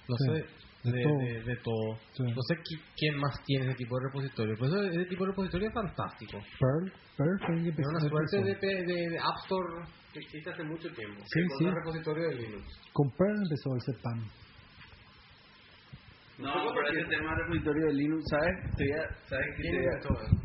[0.09, 0.45] No Sí, sé,
[0.83, 1.19] de de, todo.
[1.19, 1.99] de- de todo.
[2.13, 2.23] Sí.
[2.25, 4.55] No sé qui- quién más tiene ese tipo de repositorio.
[4.59, 6.39] Pero eso- ese tipo de repositorio es fantástico.
[6.59, 6.93] Pearl.
[7.17, 11.21] Pearl fue Es una suerte de, App Store que existe hace mucho tiempo.
[11.27, 11.65] Sí, sí.
[11.67, 12.65] Un repositorio de Linux.
[12.93, 14.21] Con Pearl empezó el CEPAM.
[16.39, 18.55] No, pero ese tema de repositorio de Linux, ¿sabes?
[19.29, 20.37] ¿Sabes qué ¿Quién te voy a- es todo eso?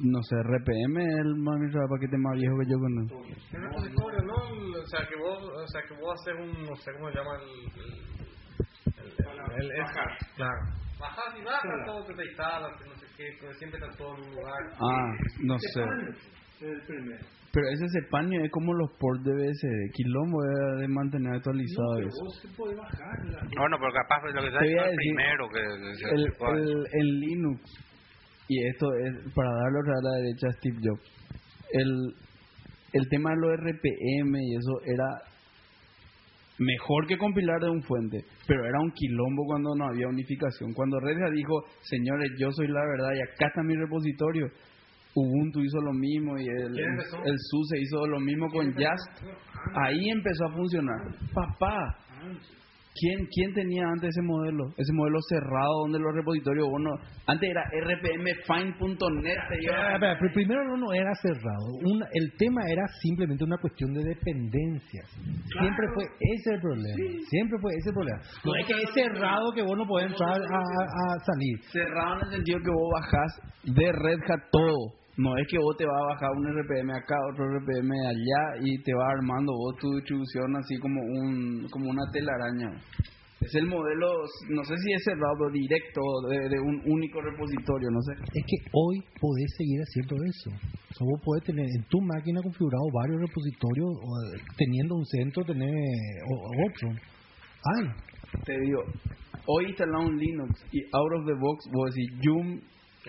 [0.00, 1.34] No sé, RPM es el
[1.72, 3.24] de paquete más viejo que yo conozco.
[3.56, 4.34] El repositorio, ¿no?
[4.80, 7.30] O sea, que vos, o sea, que vos haces un, no sé cómo se llama
[7.40, 8.17] el...
[9.18, 10.60] el, el, el- es- Claro.
[10.98, 14.34] Bajas y bajas, todo te instalas, no sé qué, pero siempre está todo en un
[14.34, 14.62] lugar.
[14.80, 15.12] Ah,
[15.44, 15.82] no sé.
[17.52, 19.92] Pero ese cepaño es como los ports de BSD.
[19.94, 22.24] Quilombo de, de mantener actualizado eso.
[22.66, 25.60] Bueno, pero capaz lo que sabes es el primero que,
[26.14, 27.62] El, el, en Linux,
[28.48, 31.02] y esto es para darle otra a la derecha a Steve Jobs,
[31.72, 32.14] el,
[32.92, 35.22] el tema de los RPM y eso era
[36.58, 38.18] mejor que compilar de un fuente,
[38.48, 40.72] pero era un quilombo cuando no había unificación.
[40.72, 44.48] Cuando Red Hat dijo, señores, yo soy la verdad y acá está mi repositorio,
[45.14, 49.26] Ubuntu hizo lo mismo y el, el SUSE hizo lo mismo con Just.
[49.74, 50.96] Ahí empezó a funcionar.
[51.34, 51.98] Papá,
[53.00, 54.64] ¿quién, ¿quién tenía antes ese modelo?
[54.76, 56.90] Ese modelo cerrado donde los repositorios, bueno,
[57.26, 59.38] antes era rpmfine.net.
[59.74, 61.66] Ah, pero primero no, no era cerrado.
[61.84, 65.06] Una- el tema era simplemente una cuestión de dependencias.
[65.58, 66.96] Siempre fue ese el problema.
[67.28, 68.20] Siempre fue ese el problema.
[68.44, 71.58] No es que es cerrado que vos no podés entrar a, a- a salir.
[71.72, 73.32] Cerrado en el sentido que vos bajás
[73.64, 74.94] de Red Hat todo.
[75.18, 78.80] No es que vos te vas a bajar un RPM acá, otro RPM allá y
[78.82, 82.70] te va armando vos tu distribución así como un como una telaraña.
[83.40, 84.06] Es el modelo,
[84.50, 88.12] no sé si es cerrado directo de, de un único repositorio, no sé.
[88.34, 90.50] Es que hoy podés seguir haciendo eso.
[90.50, 94.08] O sea, vos podés tener en tu máquina configurado varios repositorios, o,
[94.56, 96.88] teniendo un centro, tener o- otro.
[97.78, 97.86] Ay,
[98.44, 98.82] Te digo,
[99.46, 102.10] hoy instalado un Linux y out of the box vos decís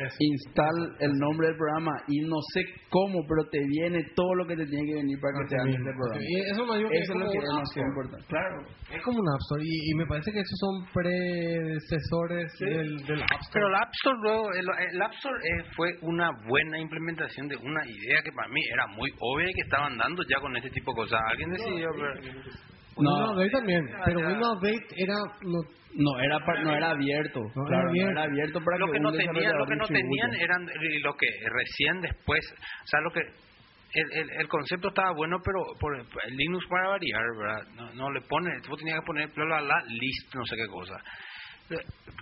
[0.08, 4.46] yum install el nombre del programa y no sé cómo, pero te viene todo lo
[4.48, 6.24] que te tiene que venir para que te hagan este programa.
[6.24, 7.88] Y eso me digo que Eso es lo como que un es Store.
[7.88, 8.26] importante.
[8.28, 8.58] Claro.
[8.96, 13.22] Es como un App Store y, y me parece que esos son predecesores del, del
[13.24, 13.54] App Store.
[13.54, 17.56] Pero el App Store, luego, el, el App Store eh, fue una buena implementación de
[17.58, 20.70] una idea que para mí era muy obvia y que estaban dando ya con este
[20.72, 21.20] tipo de cosas.
[21.32, 22.70] Alguien decidió, pero-
[23.00, 23.12] No.
[23.12, 24.20] Windows Update también, pero.
[24.20, 25.16] Windows Update era...
[25.44, 25.60] No,
[25.96, 27.40] No era pa- no era abierto.
[27.56, 29.88] No claro, era no era abierto para lo que, que no tenían, lo que no
[29.88, 30.66] tenían eran
[31.04, 35.60] lo que recién después, o sea, lo que el, el, el concepto estaba bueno, pero
[35.80, 37.68] por el Linux para variar, ¿verdad?
[37.74, 40.68] No, no le pone, tú tenías que poner bla, bla, bla, list, no sé qué
[40.68, 40.94] cosa.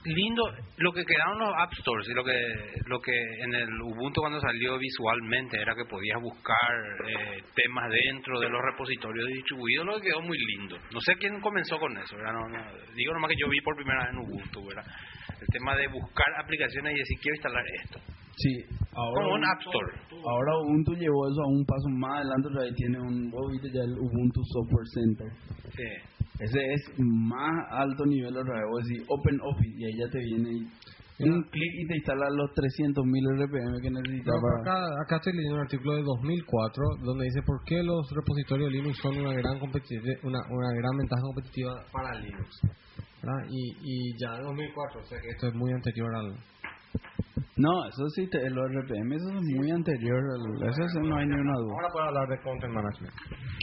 [0.06, 0.44] Lindo,
[0.78, 2.40] lo que quedaron los App Stores y lo que
[2.86, 3.12] lo que
[3.44, 6.72] en el Ubuntu cuando salió visualmente era que podías buscar
[7.08, 10.78] eh, temas dentro de los repositorios distribuidos, lo que quedó muy lindo.
[10.94, 12.16] No sé quién comenzó con eso.
[12.18, 12.64] No, no,
[12.96, 14.86] digo nomás que yo vi por primera vez en Ubuntu, ¿verdad?
[15.42, 18.00] El tema de buscar aplicaciones y decir quiero instalar esto.
[18.38, 18.54] Sí,
[18.94, 19.92] ahora Como un Ubuntu- App Store.
[20.24, 23.92] Ahora Ubuntu llevó eso a un paso más adelante, tiene un, vos viste ya el
[23.98, 25.28] Ubuntu Software Center.
[25.76, 26.17] Sí.
[26.40, 30.20] Ese es más alto nivel otra vez, vos decís Open Office y ahí ya te
[30.20, 30.50] viene
[31.20, 32.94] y un clic y te instala los 300.000
[33.42, 34.62] RPM que necesitas para...
[34.62, 38.98] acá, acá estoy leyendo un artículo de 2004 donde dice por qué los repositorios Linux
[39.02, 42.50] son una gran competi- una, una gran ventaja competitiva para Linux.
[43.24, 43.50] ¿verdad?
[43.50, 46.38] Y, y ya en 2004, o sea que esto es muy anterior al...
[47.58, 51.26] No, eso sí, te, los RPM, eso es muy anterior, al- eso sí, no hay
[51.26, 51.74] ni una duda.
[51.74, 53.14] Ahora puedo hablar de Content Management.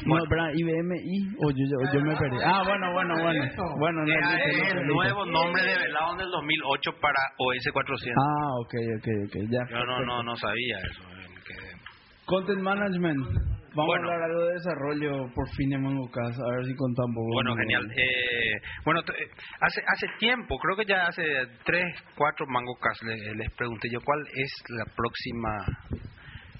[0.07, 2.37] No, pero IBM y o yo, yo, yo me perdí.
[2.45, 3.45] Ah, bueno, bueno, bueno.
[3.79, 8.19] Bueno, no, el nuevo nombre develado en el 2008 para OS 400.
[8.19, 9.63] Ah, ok, ok, ok, ya.
[9.71, 11.03] Yo no, no, no sabía eso.
[11.47, 13.54] que- Content Management.
[13.75, 14.09] Vamos Bueno.
[14.09, 17.25] a hablar algo de desarrollo por fin en MangoCast, a ver si contamos.
[17.33, 17.91] Bueno, genial.
[17.91, 19.29] Eh, bueno, eh,
[19.61, 21.25] hace hace tiempo, creo que ya hace
[21.65, 25.67] tres, cuatro mangocas les, les pregunté yo cuál es la próxima,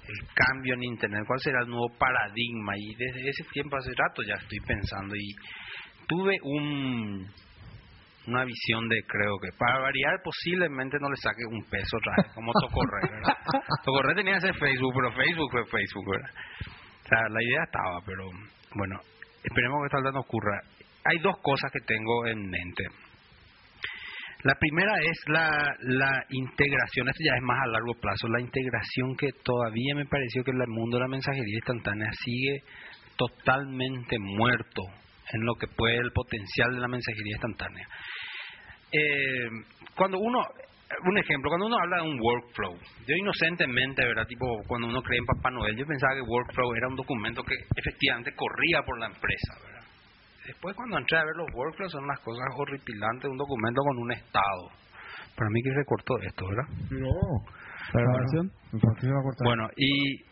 [0.07, 1.23] el cambio en Internet?
[1.25, 2.73] ¿Cuál será el nuevo paradigma?
[2.77, 5.33] Y desde ese tiempo, hace rato ya estoy pensando y
[6.07, 7.25] tuve un
[8.27, 12.33] una visión de creo que para variar posiblemente no le saque un peso otra vez
[12.33, 13.37] como Tocorre ¿verdad?
[13.85, 16.29] Tocorre tenía ese Facebook pero Facebook fue Facebook ¿verdad?
[17.09, 18.29] La idea estaba pero
[18.75, 18.99] bueno
[19.43, 20.61] esperemos que esta vez no ocurra
[21.03, 22.83] hay dos cosas que tengo en mente
[24.45, 29.17] la primera es la, la integración, esto ya es más a largo plazo, la integración
[29.17, 32.61] que todavía me pareció que el mundo de la mensajería instantánea sigue
[33.17, 34.83] totalmente muerto
[35.33, 37.87] en lo que puede el potencial de la mensajería instantánea.
[38.91, 39.49] Eh,
[39.95, 40.45] cuando uno,
[41.03, 42.73] un ejemplo, cuando uno habla de un workflow,
[43.07, 44.25] yo inocentemente, ¿verdad?
[44.27, 47.55] Tipo, cuando uno cree en Papá Noel, yo pensaba que workflow era un documento que
[47.75, 49.83] efectivamente corría por la empresa, ¿verdad?
[50.45, 54.11] Después cuando entré a ver los workflows son las cosas horripilantes, un documento con un
[54.11, 54.69] estado.
[55.35, 56.67] Para mí que se cortó esto, ¿verdad?
[56.91, 57.11] No.
[57.93, 58.51] ¿La grabación?
[59.43, 60.23] Bueno, y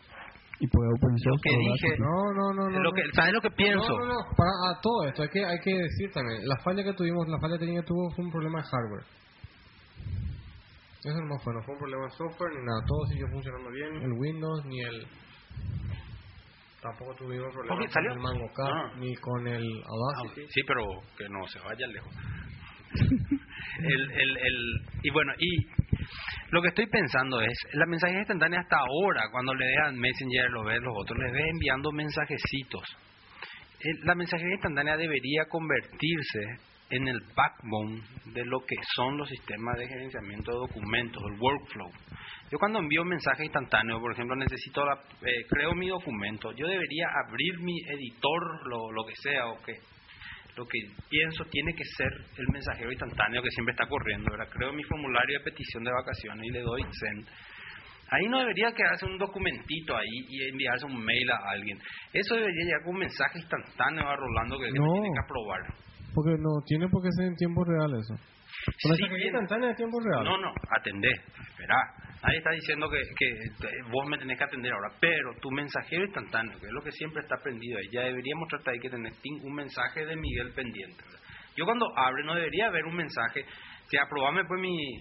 [0.60, 1.98] Y puede open lo que dije.
[1.98, 2.80] No, no, no, no.
[2.80, 3.98] lo que, ¿sabes lo que pienso?
[3.98, 4.36] No, no, no.
[4.36, 6.46] Para a todo esto, hay que, hay que decir también.
[6.46, 9.04] La falla que tuvimos, la falla que tenía tuvo fue un problema de hardware.
[11.04, 12.80] Eso no fue, no fue un problema de software ni nada.
[12.86, 13.96] Todo siguió funcionando bien.
[14.02, 15.06] El Windows ni el.
[16.80, 18.92] Tampoco tuvimos problemas con el Mango Cat Ah.
[18.98, 20.46] ni con el Ah, Audacity.
[20.50, 20.84] sí, pero
[21.16, 22.12] que no se vaya lejos.
[23.78, 25.66] el, el, el, y bueno, y
[26.50, 30.62] lo que estoy pensando es, la mensajería instantánea hasta ahora, cuando le dejan Messenger, lo
[30.64, 32.84] ves los otros, les ves enviando mensajecitos.
[33.80, 36.40] El- La mensajería instantánea debería convertirse
[36.90, 38.02] en el backbone
[38.34, 41.90] de lo que son los sistemas de gerenciamiento de documentos, el workflow.
[42.50, 46.66] Yo cuando envío un mensaje instantáneo, por ejemplo, necesito, la, eh, creo mi documento, yo
[46.66, 49.72] debería abrir mi editor, lo, lo que sea, o que
[50.56, 50.78] lo que
[51.08, 54.30] pienso tiene que ser el mensajero instantáneo que siempre está corriendo.
[54.30, 54.48] ¿verdad?
[54.52, 57.26] Creo mi formulario de petición de vacaciones y le doy send.
[58.10, 61.78] Ahí no debería quedarse un documentito ahí y enviarse un mail a alguien.
[62.12, 64.92] Eso debería llegar con un mensaje instantáneo a Rolando que, que No.
[64.92, 65.60] tiene que aprobar.
[66.14, 68.14] Porque no tiene por qué ser en tiempo real eso.
[68.84, 69.34] Una sí, bien.
[69.34, 70.24] instantánea de tiempo real.
[70.24, 71.76] No, no, atendé, espera.
[72.22, 76.58] Nadie está diciendo que, que vos me tenés que atender ahora, pero tu mensajero instantáneo,
[76.58, 79.12] que es lo que siempre está prendido ahí, ya deberíamos tratar de que tenés
[79.42, 81.04] un mensaje de Miguel pendiente.
[81.56, 83.44] Yo cuando abre no debería haber un mensaje,
[83.88, 85.00] si aprobame pues mi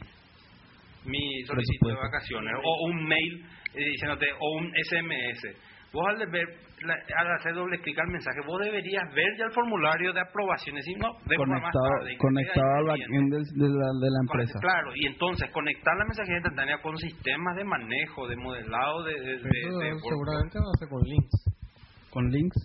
[1.05, 5.72] mi solicitud de vacaciones o un mail eh, diciéndote o un SMS.
[5.93, 6.47] Vos al, ver,
[6.81, 10.75] la- al hacer doble clic al mensaje, vos deberías ver ya el formulario de aprobación
[10.77, 14.59] y no, más Conectado, tarde, conectado al backend del- de la, de la empresa.
[14.59, 19.37] Claro, y entonces conectar la mensajería instantánea con sistemas de manejo, de modelado, de, de,
[19.37, 21.35] de- de seguramente va a ser con links.
[22.09, 22.57] ¿Con links?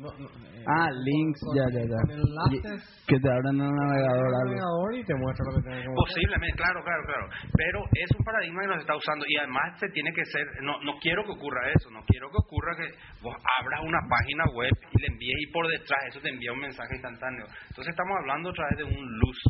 [0.00, 2.00] No, no, eh, Ah, links, con- ya, ya, ya.
[2.08, 2.80] Con enlaces.
[2.80, 4.48] Y- Que te abran el navegador el algo.
[4.48, 5.92] navegador y te muestra lo que tenés que.
[5.92, 7.26] Posiblemente, claro, claro, claro.
[7.52, 10.80] Pero es un paradigma que nos está usando y además se tiene que ser, no,
[10.84, 12.88] no quiero que ocurra eso, no quiero que ocurra que
[13.20, 16.60] vos abras una página web y le envíes y por detrás eso te envía un
[16.60, 17.44] mensaje instantáneo.
[17.68, 19.48] Entonces estamos hablando otra vez de un loose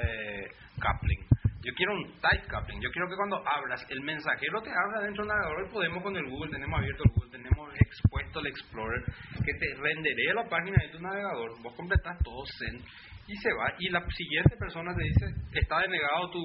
[0.00, 0.46] eh,
[0.80, 1.20] coupling.
[1.62, 2.80] Yo quiero un tight coupling.
[2.80, 6.24] Yo quiero que cuando abras, el mensajero te abra dentro del navegador podemos con el
[6.24, 9.04] Google, tenemos abierto el Google, tenemos expuesto el Explorer,
[9.44, 12.80] que te renderé la página de tu navegador, vos completas todo Zen
[13.28, 13.74] y se va.
[13.78, 16.40] Y la siguiente persona te dice, está denegado tu,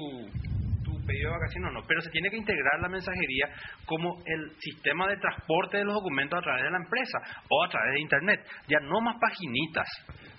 [0.84, 1.80] tu pedido de vacaciones o no.
[1.88, 3.48] Pero se tiene que integrar la mensajería
[3.86, 7.68] como el sistema de transporte de los documentos a través de la empresa o a
[7.70, 8.40] través de Internet.
[8.68, 9.88] Ya no más paginitas.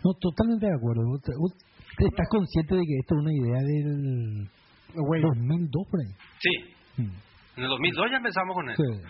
[0.06, 1.02] No, totalmente de acuerdo.
[1.18, 4.50] Estás consciente de que esto es una idea del
[4.94, 6.14] Güey, 2002 por ahí.
[6.40, 7.14] Sí, Mm.
[7.58, 8.84] en el 2002 ya empezamos con eso.
[8.84, 9.02] Sí.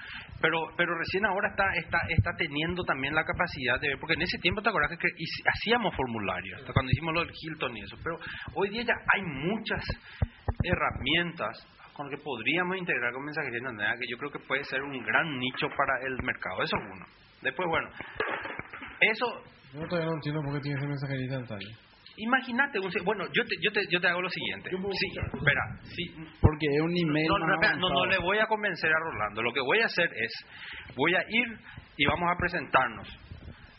[0.41, 4.21] Pero pero recién ahora está está está teniendo también la capacidad de ver, porque en
[4.23, 5.07] ese tiempo te acuerdas que,
[5.45, 8.19] hacíamos formularios, hasta cuando hicimos lo del Hilton y eso, pero
[8.55, 9.84] hoy día ya hay muchas
[10.63, 14.84] herramientas con las que podríamos integrar con mensajería instantánea que yo creo que puede ser
[14.84, 16.61] un gran nicho para el mercado.
[16.61, 17.05] Eso es uno.
[17.41, 17.89] Después, bueno,
[19.01, 19.25] eso
[19.73, 21.78] yo todavía no entiendo por qué tiene ese mensajería instantánea.
[22.18, 24.70] Imagínate, un, bueno, yo te, yo, te, yo te hago lo siguiente.
[24.72, 28.47] Sí, espera, sí, Porque es un email no, no, espera, no, no le voy a
[28.47, 29.43] convencer a Rolando.
[29.43, 30.34] Lo que voy a hacer es,
[30.95, 31.47] voy a ir
[31.95, 33.07] y vamos a presentarnos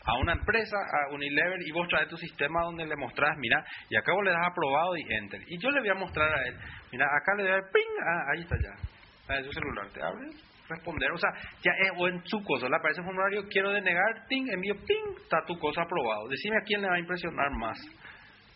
[0.05, 3.95] a una empresa, a Unilever, y vos traes tu sistema donde le mostrás, mira, y
[3.95, 5.41] acá vos le das aprobado y enter.
[5.47, 6.55] Y yo le voy a mostrar a él,
[6.91, 8.73] mira, acá le doy al ping, ah, ahí está ya,
[9.21, 10.29] está en su celular, te abre,
[10.67, 11.29] responder, o sea,
[11.61, 15.21] ya es, o en su cosa, le aparece un formulario, quiero denegar, ping, envío, ping,
[15.21, 16.27] está tu cosa aprobado.
[16.29, 17.77] Decime a quién le va a impresionar más,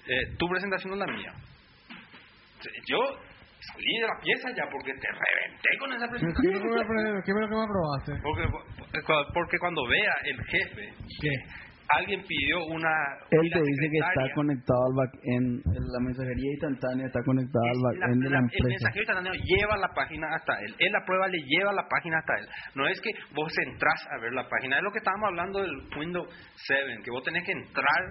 [0.07, 1.33] eh, tu presentación o la mía.
[2.87, 2.97] Yo
[3.59, 6.53] salí de la pieza ya porque te reventé con esa ¿Qué, presentación.
[6.53, 8.11] qué, qué, qué, qué, me probaste?
[8.23, 8.43] Porque,
[9.33, 11.29] porque cuando vea el jefe ¿Qué?
[11.99, 12.89] alguien pidió una...
[13.31, 17.75] Él te dice que está conectado al backend, en la mensajería instantánea está conectada al
[17.75, 18.67] Es la- backend de la la- el empresa.
[18.67, 20.75] mensajero instantáneo lleva la página hasta él.
[20.79, 22.47] Él la prueba le lleva la página hasta él.
[22.75, 24.77] No es que vos entras a ver la página.
[24.77, 28.01] Es lo que estábamos hablando del Windows 7, que vos tenés que entrar,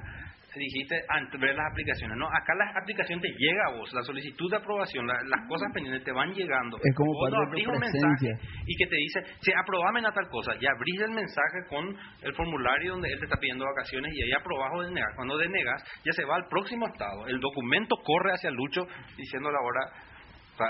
[0.60, 2.16] dijiste, a ver las aplicaciones.
[2.18, 3.92] No, acá la aplicación te llega a vos.
[3.94, 6.78] La solicitud de aprobación, la- las cosas pendientes te van llegando.
[6.82, 8.28] Es como Vos parte de abrís un mensaje
[8.66, 10.52] y que te dice, sí, aprobame a tal cosa.
[10.60, 14.32] Y abrís el mensaje con el formulario donde él te está pidiendo vacaciones y ahí
[14.32, 15.12] aprobás o denegas.
[15.16, 17.26] Cuando denegas, ya se va al próximo estado.
[17.26, 18.86] El documento corre hacia Lucho
[19.16, 19.80] diciéndole ahora...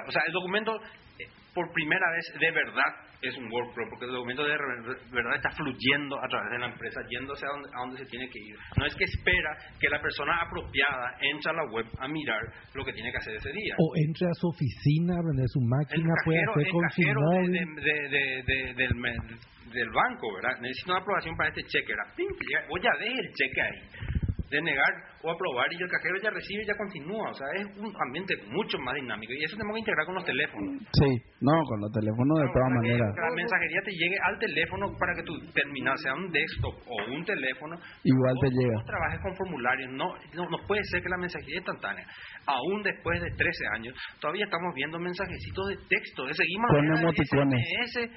[0.07, 0.72] O sea, el documento
[1.18, 4.57] eh, por primera vez de verdad es un workflow, porque el documento de
[5.12, 8.29] verdad está fluyendo a través de la empresa, yéndose a donde, a donde se tiene
[8.29, 8.57] que ir.
[8.77, 12.43] No es que espera que la persona apropiada entre a la web a mirar
[12.75, 13.75] lo que tiene que hacer ese día.
[13.79, 18.43] O entre a su oficina, prender su máquina, puede hacer el cajero de-
[18.75, 18.93] del,
[19.73, 20.61] del banco, ¿verdad?
[20.61, 22.14] Necesito una aprobación para este cheque, ¿verdad?
[22.68, 23.79] Vos ya ves el cheque ahí.
[24.53, 24.93] De negar
[25.25, 27.31] o aprobar y el cajero ya recibe y ya continúa.
[27.31, 29.33] O sea, es un ambiente mucho más dinámico.
[29.33, 30.77] Y eso tenemos que integrar con los teléfonos.
[30.93, 31.09] Sí,
[31.41, 33.09] no, con los teléfonos de Claro, todas maneras.
[33.17, 36.95] que la mensajería te llegue al teléfono para que tu terminal sea un desktop o
[37.17, 37.81] un teléfono.
[38.05, 38.77] Igual te llega.
[38.77, 39.89] vos trabajes con formularios.
[39.97, 42.05] No, no, no puede ser que la mensajería instantánea,
[42.47, 46.29] aún después de 13 años, todavía estamos viendo mensajecitos de texto.
[46.33, 47.57] Seguimos Con emoticones.
[47.57, 48.11] SMS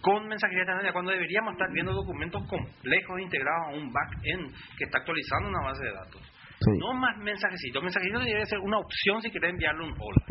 [0.00, 4.98] con mensajería instantánea cuando deberíamos estar viendo documentos complejos integrados a un back-end que está
[4.98, 6.22] actualizando una base de datos.
[6.60, 6.70] Sí.
[6.78, 7.82] No más mensajecitos.
[7.82, 10.24] Mensajecitos debería ser una opción si querés enviarle un hola.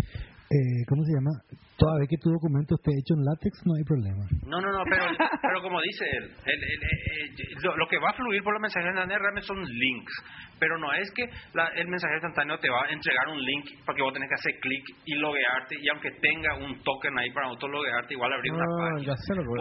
[0.50, 1.32] Eh, ¿Cómo se llama?
[1.80, 4.24] Toda vez que tu documento esté hecho en látex, no hay problema.
[4.46, 8.10] No, no, no, pero, pero como dice él, el- el- el- lo, lo que va
[8.12, 10.14] a fluir por la mensajería instantánea realmente son links.
[10.60, 11.24] Pero no es que
[11.56, 14.36] la- el mensajero instantáneo te va a entregar un link para que vos tenés que
[14.36, 15.76] hacer clic y loguearte.
[15.80, 19.08] Y aunque tenga un token ahí para autologuearte, igual abrir una Ah, página.
[19.08, 19.56] ya sé lo que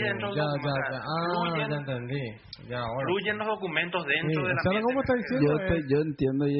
[0.00, 0.88] dentro del Ya, ya, ya.
[0.88, 2.24] sea, Ah, fluyen- ya entendí.
[2.72, 3.04] Ya, ahora.
[3.04, 5.44] Fluyen los documentos dentro Sí, de la o sea, ¿cómo está diciendo?
[5.44, 6.56] Yo, te- yo entiendo y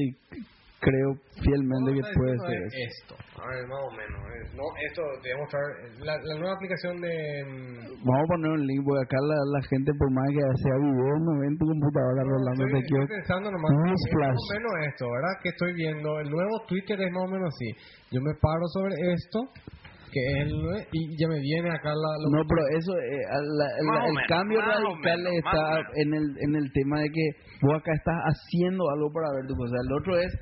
[0.81, 1.13] creo
[1.45, 3.15] fielmente que puede ser esto.
[3.37, 4.21] A ver, más o menos.
[4.57, 5.65] No, esto te voy a mostrar.
[6.05, 7.13] La, la nueva aplicación de.
[7.45, 10.77] mm, Vamos a poner un link porque acá la, la gente, por más que sea
[10.81, 12.65] video, no ve en tu computadora rolando.
[12.65, 13.71] Estoy, estoy pensando nomás.
[13.71, 15.35] más o menos esto, ¿verdad?
[15.43, 16.09] Que estoy viendo.
[16.21, 17.69] El nuevo Twitter es más o menos así.
[18.11, 19.39] Yo me paro sobre esto,
[20.13, 20.53] que es el.
[20.93, 22.11] Y ya me viene acá la.
[22.25, 25.65] lo No, pero eso, eh, la- el, menos, cambio radical menos, está
[25.97, 27.25] en el, en el tema de que
[27.63, 29.77] vos acá estás haciendo algo para ver tu cosa.
[29.77, 30.33] El otro es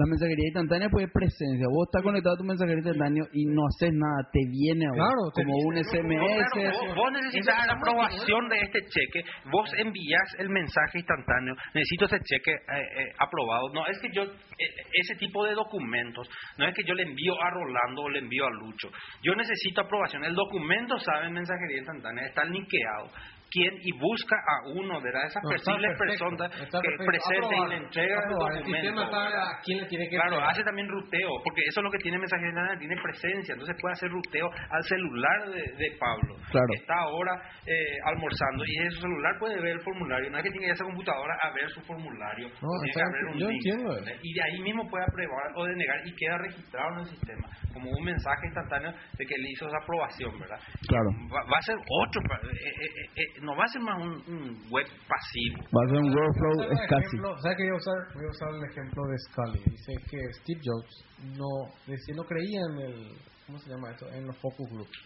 [0.00, 1.66] la mensajería instantánea, pues es presencia.
[1.68, 5.04] Vos estás conectado a tu mensajería instantánea y no haces nada, te viene a vos,
[5.04, 6.48] Claro, te como un No, SMS.
[6.56, 9.20] claro, vos, vos necesitas la aprobación de este cheque,
[9.52, 13.68] vos envías el mensaje instantáneo, necesito ese cheque eh, eh, aprobado.
[13.74, 14.72] No es que yo, eh,
[15.04, 18.46] ese tipo de documentos, no es que yo le envío a Rolando o le envío
[18.46, 18.88] a Lucho.
[19.22, 20.24] Yo necesito aprobación.
[20.24, 23.10] El documento sabe en mensajería instantánea, está linkeado.
[23.50, 23.74] ¿Quién?
[23.82, 28.18] Y busca a uno de esas No, está posibles perfecto, que presenten y le entregan
[28.18, 28.52] el aprobar.
[28.52, 28.86] El documento.
[28.86, 30.50] sistema sabe a quién le tiene que Claro, entregar.
[30.54, 33.92] hace también ruteo, porque eso es lo que tiene mensajería instantánea, tiene presencia, entonces puede
[33.94, 36.66] hacer ruteo al celular de, de Pablo, Claro.
[36.70, 37.32] que está ahora
[37.66, 40.66] eh, almorzando y en su celular puede ver el formulario, no es que tiene que
[40.66, 43.66] ir a esa computadora a ver su formulario, No, tiene que haber un yo link,
[43.66, 47.48] entiendo y de ahí mismo puede aprobar o denegar y queda registrado en el sistema,
[47.74, 50.58] como un mensaje instantáneo de que él hizo esa aprobación, ¿verdad?
[50.86, 51.10] Claro.
[51.34, 54.12] Va, va a ser otro, eh, eh, eh, eh, no va a ser más un,
[54.32, 55.58] un web pasivo.
[55.72, 57.98] Va a ser un workflow ejemplo- ¿Sabes qué voy a usar?
[58.14, 59.62] Voy a usar el ejemplo de Scully.
[59.70, 60.94] Dice que Steve Jobs
[61.36, 61.50] no,
[61.86, 63.16] decía, no creía en el,
[63.46, 64.08] ¿cómo se llama esto?
[64.12, 64.98] En los focus groups.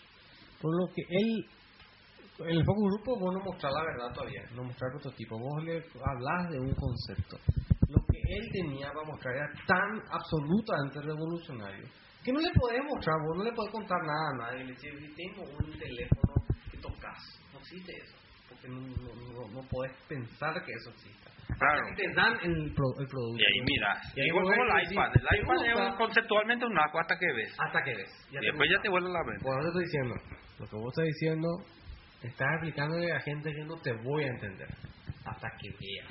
[0.61, 1.47] Por lo que él,
[2.51, 5.77] en el focus group vos no mostrás la verdad todavía, no mostrar prototipo, vos le
[5.79, 7.37] hablas de un concepto.
[7.89, 11.87] Lo que él tenía para mostrar era tan absolutamente revolucionario
[12.25, 14.65] que no le podés mostrar, vos no le podés contar nada a nadie.
[14.65, 16.33] Le decís, si tengo un teléfono
[16.73, 17.21] que tocas,
[17.53, 18.17] no existe eso,
[18.69, 21.31] no, no, podés pensar que eso exista.
[21.59, 21.81] Claro.
[21.83, 23.39] Hasta que te dan el, pro- el producto.
[23.39, 26.79] Y ahí miras, Y ahí igual como el iPad, el iPad es un- conceptualmente un
[26.79, 27.55] asco hasta que ves.
[27.59, 28.11] Hasta que ves.
[28.33, 29.43] Ya Y después ya te vuelve la mente.
[29.45, 30.15] Por eso te estoy diciendo,
[30.59, 31.49] lo que vos estás diciendo,
[32.23, 34.69] estás aplicándole a gente que no te voy a entender.
[35.25, 36.07] Hasta que vea.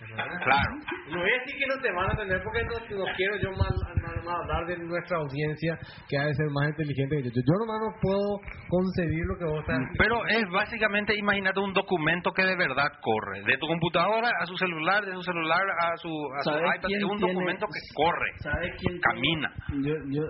[0.00, 0.38] ¿Verdad?
[0.44, 0.70] Claro.
[1.10, 3.50] No voy a decir que no te van a entender porque no, no quiero yo
[3.52, 5.78] mal, mal- mal hablar de nuestra audiencia
[6.08, 7.30] que ha de ser más inteligente que yo.
[7.34, 12.32] Yo, nomás no puedo concebir lo que vos estás Pero es básicamente, imagínate un documento
[12.32, 13.42] que de verdad corre.
[13.44, 16.90] De tu computadora a su celular, de su celular a su, a su ¿Sabes iPad.
[16.90, 18.28] Es un tiene- documento que corre.
[18.42, 19.50] ¿Sabes quién Camina.
[19.82, 20.22] Yo, yo,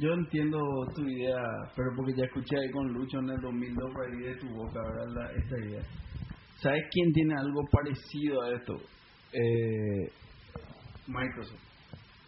[0.00, 0.58] yo entiendo
[0.94, 1.40] tu idea,
[1.74, 4.80] pero porque ya escuché ahí con Lucho en el 2002 por ahí de tu boca,
[4.80, 5.30] ¿verdad?
[5.36, 5.82] Esta idea.
[6.62, 8.74] ¿Sabes quién tiene algo parecido a esto?
[9.32, 10.10] Eh,
[11.06, 11.58] Microsoft.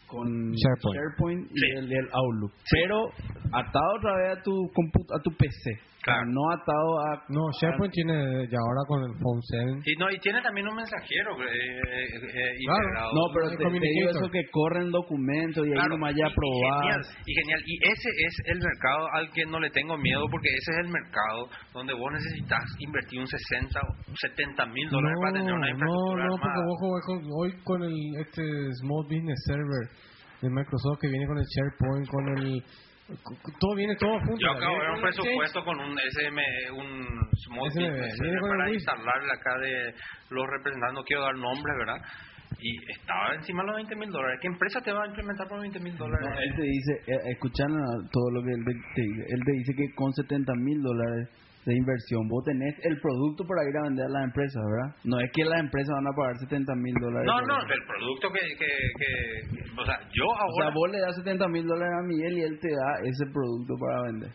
[0.06, 0.96] Con SharePoint.
[0.96, 1.66] SharePoint y Sí.
[1.76, 2.52] el, el Outlook.
[2.70, 3.08] Pero
[3.52, 5.70] atado otra vez a tu compu- a tu PC.
[6.02, 6.26] Claro.
[6.34, 7.22] No atado a...
[7.30, 8.14] No, SharePoint tiene
[8.50, 9.86] ya ahora con el Phone 7.
[9.86, 12.82] Y, no, y tiene también un mensajero eh, eh, eh, Claro.
[12.82, 13.10] integrado.
[13.14, 16.26] No, pero el te, te digo eso que corren documentos y ahí Claro, nomás ya
[16.26, 17.60] y- y y genial.
[17.66, 20.88] Y ese es el mercado al que no le tengo miedo porque ese es el
[20.90, 25.72] mercado donde vos necesitas invertir un 60 o 70 mil dólares para tener una no,
[25.72, 26.66] infraestructura no, porque armada.
[26.66, 28.42] vos jugás con, hoy con el este
[28.82, 29.84] Small Business Server
[30.42, 32.64] de Microsoft que viene con el SharePoint, con el...
[33.58, 34.38] Todo viene todo junto.
[34.38, 39.94] Yo acabo de ver un presupuesto con un SM, un Small para instalarle acá de
[40.30, 42.00] los representantes, no quiero dar nombres, ¿verdad?
[42.60, 44.38] Y estaba encima de los 20 mil dólares.
[44.40, 46.28] ¿Qué empresa te va a implementar por 20 mil dólares?
[46.28, 47.70] No, él te dice, eh, escuchan
[48.12, 49.22] todo lo que él te, te dice.
[49.28, 51.28] Él te dice que con 70 mil dólares
[51.64, 54.90] de inversión vos tenés el producto para ir a vender a las empresas, ¿verdad?
[55.04, 57.26] No es que las empresas van a pagar 70 mil dólares.
[57.26, 60.66] No, no, el producto que, que, que, o sea, yo O ahora...
[60.66, 63.74] sea, vos le das 70 mil dólares a Miguel y él te da ese producto
[63.78, 64.30] para vender.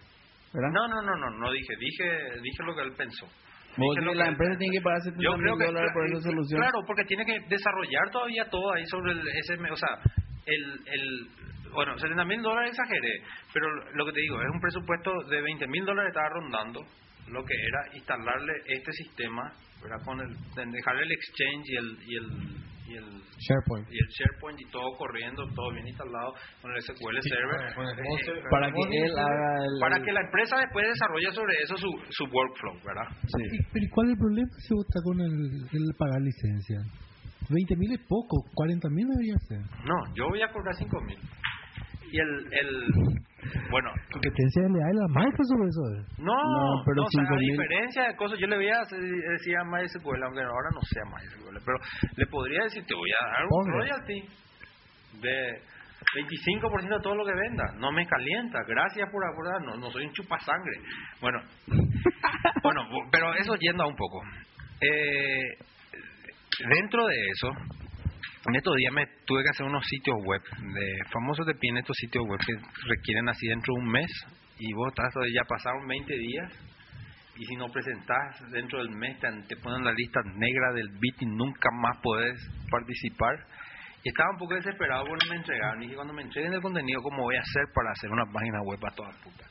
[0.54, 0.72] ¿Verdad?
[0.72, 2.08] No, no, no, no, no dije, dije,
[2.42, 3.28] dije lo que él pensó.
[3.78, 6.62] Vos Dije la empresa tiene que pagar 70 Yo mil dólares por esa solución.
[6.62, 10.00] Claro, porque tiene que desarrollar todavía todo ahí sobre el SM, o sea,
[10.48, 11.28] el, el
[11.76, 13.22] bueno, 70 mil dólares exageré,
[13.54, 16.80] pero lo que te digo, es un presupuesto de 20 mil dólares estaba rondando
[17.32, 19.52] lo que era instalarle este sistema,
[19.82, 20.04] ¿verdad?
[20.06, 22.28] Con el, de dejarle el exchange y el, y el,
[22.88, 23.04] y el
[23.44, 23.88] SharePoint.
[23.92, 27.60] y el SharePoint y todo corriendo, todo bien instalado con el SQL Server.
[27.68, 29.80] Eh, para que él haga el...
[29.82, 33.08] para que la empresa después desarrolle sobre eso su, su workflow, ¿verdad?
[33.28, 33.44] Sí.
[33.60, 35.36] ¿Y- ¿Pero y cuál es el problema si vos estás con el,
[35.72, 36.80] el pagar licencia?
[37.50, 39.60] 20 mil es poco, 40 mil debería ser.
[39.86, 41.18] No, yo voy a cobrar 5 mil.
[42.12, 42.70] Y el, el,
[43.70, 45.84] bueno, Competencia le da a Microsoft eso.
[46.00, 46.20] es.
[46.20, 47.52] no, No, pero no, o sea, a 5.000.
[47.52, 51.04] diferencia de cosas, yo le voy a hacer- decir a MySQL, aunque ahora no sea
[51.06, 51.78] MySQL, pero
[52.16, 54.22] le podría decir, te voy a dar un royalty
[55.22, 55.62] de
[56.16, 57.64] 25% de todo lo que venda.
[57.78, 60.78] No me calienta, gracias por acordar, no, no soy un chupasangre.
[61.20, 61.40] Bueno,
[62.64, 64.22] bueno, bu- pero eso yendo a un poco.
[64.80, 65.58] Eh,
[66.70, 67.50] dentro de eso,
[68.48, 71.78] en estos días me tuve que hacer unos sitios web, de famosos de pie en
[71.78, 72.54] estos sitios web que
[72.88, 74.10] requieren así dentro de un mes
[74.60, 76.54] y vos estás, ya pasaron 20 días
[77.38, 81.22] y si no presentás dentro del mes te, te ponen la lista negra del bit
[81.22, 82.40] y nunca más podés
[82.72, 83.36] participar.
[84.04, 85.82] Y estaba un poco desesperado porque me entregaron.
[85.82, 88.62] Y dije, cuando me entreguen el contenido, ¿cómo voy a hacer para hacer una página
[88.64, 89.46] web a toda puta?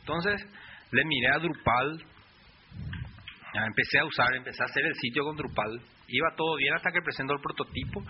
[0.00, 0.44] Entonces,
[0.90, 2.04] le miré a Drupal,
[3.54, 5.80] empecé a usar, empecé a hacer el sitio con Drupal.
[6.08, 8.04] Iba todo bien hasta que presentó el prototipo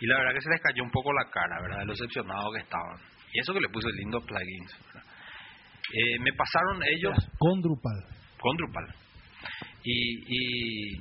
[0.00, 1.78] y la verdad que se les cayó un poco la cara, ¿verdad?
[1.80, 2.98] De lo decepcionados que estaban.
[3.32, 4.72] Y eso que le puse lindos plugins.
[4.86, 5.02] ¿verdad?
[5.92, 8.04] Eh, me pasaron ellos Con Drupal.
[8.40, 8.94] con Drupal.
[9.84, 10.92] Y, y,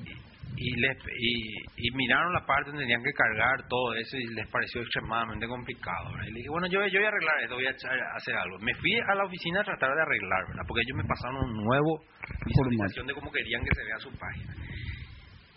[0.56, 4.48] y, les, y, y miraron la parte donde tenían que cargar todo eso y les
[4.48, 6.12] pareció extremadamente complicado.
[6.14, 6.28] ¿verdad?
[6.28, 8.36] Y le dije, bueno, yo, yo voy a arreglar esto, voy a echar- a hacer
[8.36, 8.58] algo.
[8.60, 10.64] Me fui a la oficina a tratar de arreglar, ¿verdad?
[10.68, 12.00] Porque ellos me pasaron un nuevo
[12.46, 14.54] visualización de cómo querían que se vea su página.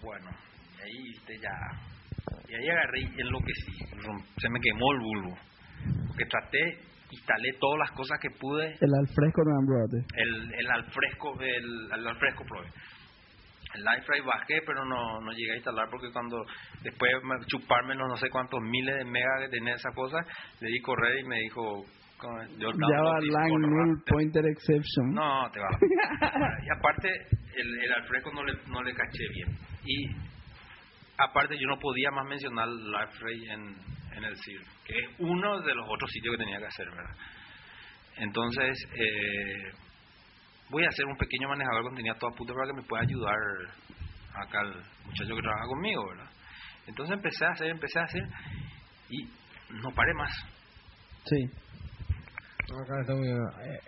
[0.03, 0.31] Bueno,
[0.83, 1.55] ahí viste ya.
[2.51, 3.73] Y ahí agarré y enloquecí.
[4.39, 5.39] Se me quemó el bulbo.
[6.09, 6.79] Porque traté,
[7.13, 10.05] instalé todas las cosas que pude El alfresco no Android.
[10.17, 12.69] el, el alfresco el, el alfresco probé
[13.73, 16.45] el iFry bajé pero no, no llegué a instalar porque cuando
[16.83, 20.19] después me- chuparme los no sé cuántos miles de megas que tenía esa cosa
[20.61, 21.85] le di correr y me dijo
[22.59, 25.15] yo Java lang null pointer exception.
[25.15, 25.69] no te va
[26.67, 27.09] y aparte
[27.57, 29.49] el, el alfresco no le, no le caché bien
[29.85, 30.07] y
[31.29, 33.77] aparte yo no podía más mencionar LiveRay en,
[34.17, 37.17] en el CIR, que es uno de los otros sitios que tenía que hacer, ¿verdad?
[38.17, 39.73] Entonces, eh,
[40.69, 43.03] voy a hacer un pequeño manejador de contenido a toda puta para que me pueda
[43.03, 43.37] ayudar
[44.35, 44.75] acá el
[45.07, 46.31] muchacho que trabaja conmigo, ¿verdad?
[46.87, 48.23] Entonces empecé a hacer, empecé a hacer
[49.09, 49.29] y
[49.83, 50.31] no paré más.
[51.25, 51.37] Sí.
[53.65, 53.81] Eh.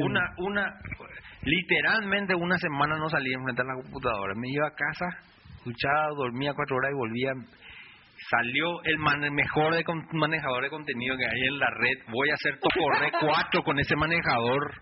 [0.00, 0.80] Una, una,
[1.42, 4.34] literalmente una semana no salía enfrente a la computadora.
[4.36, 5.06] Me iba a casa,
[5.58, 7.32] escuchaba, dormía cuatro horas y volvía.
[8.30, 11.98] Salió el man- mejor de con- manejador de contenido que hay en la red.
[12.12, 14.72] Voy a hacer Tocorre 4 con ese manejador.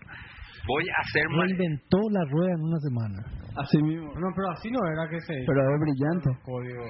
[0.67, 1.23] Voy a hacer...
[1.29, 3.19] Reinventó la rueda en una semana.
[3.55, 4.07] Así mismo.
[4.19, 6.29] No, pero así no era que se Pero es brillante.
[6.43, 6.83] código.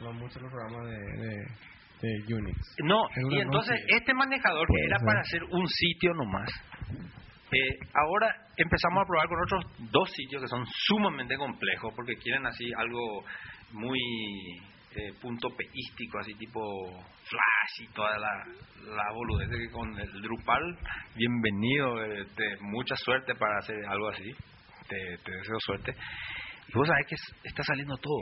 [0.00, 1.36] No, muchos los programas de, de,
[2.02, 2.58] de Unix.
[2.84, 3.00] No,
[3.30, 3.96] y entonces noche.
[3.96, 5.06] este manejador Puede era ser.
[5.06, 6.50] para hacer un sitio nomás,
[7.54, 8.26] eh, ahora
[8.56, 13.24] empezamos a probar con otros dos sitios que son sumamente complejos porque quieren así algo
[13.72, 13.98] muy
[14.96, 16.60] eh, punto peístico, así tipo
[17.24, 18.44] flash y toda la,
[18.94, 20.78] la boludez que con el Drupal,
[21.16, 22.26] bienvenido, eh,
[22.60, 24.30] mucha suerte para hacer algo así,
[24.88, 24.96] te,
[25.32, 25.94] deseo suerte.
[26.68, 28.20] Y vos sabés que es- está saliendo todo.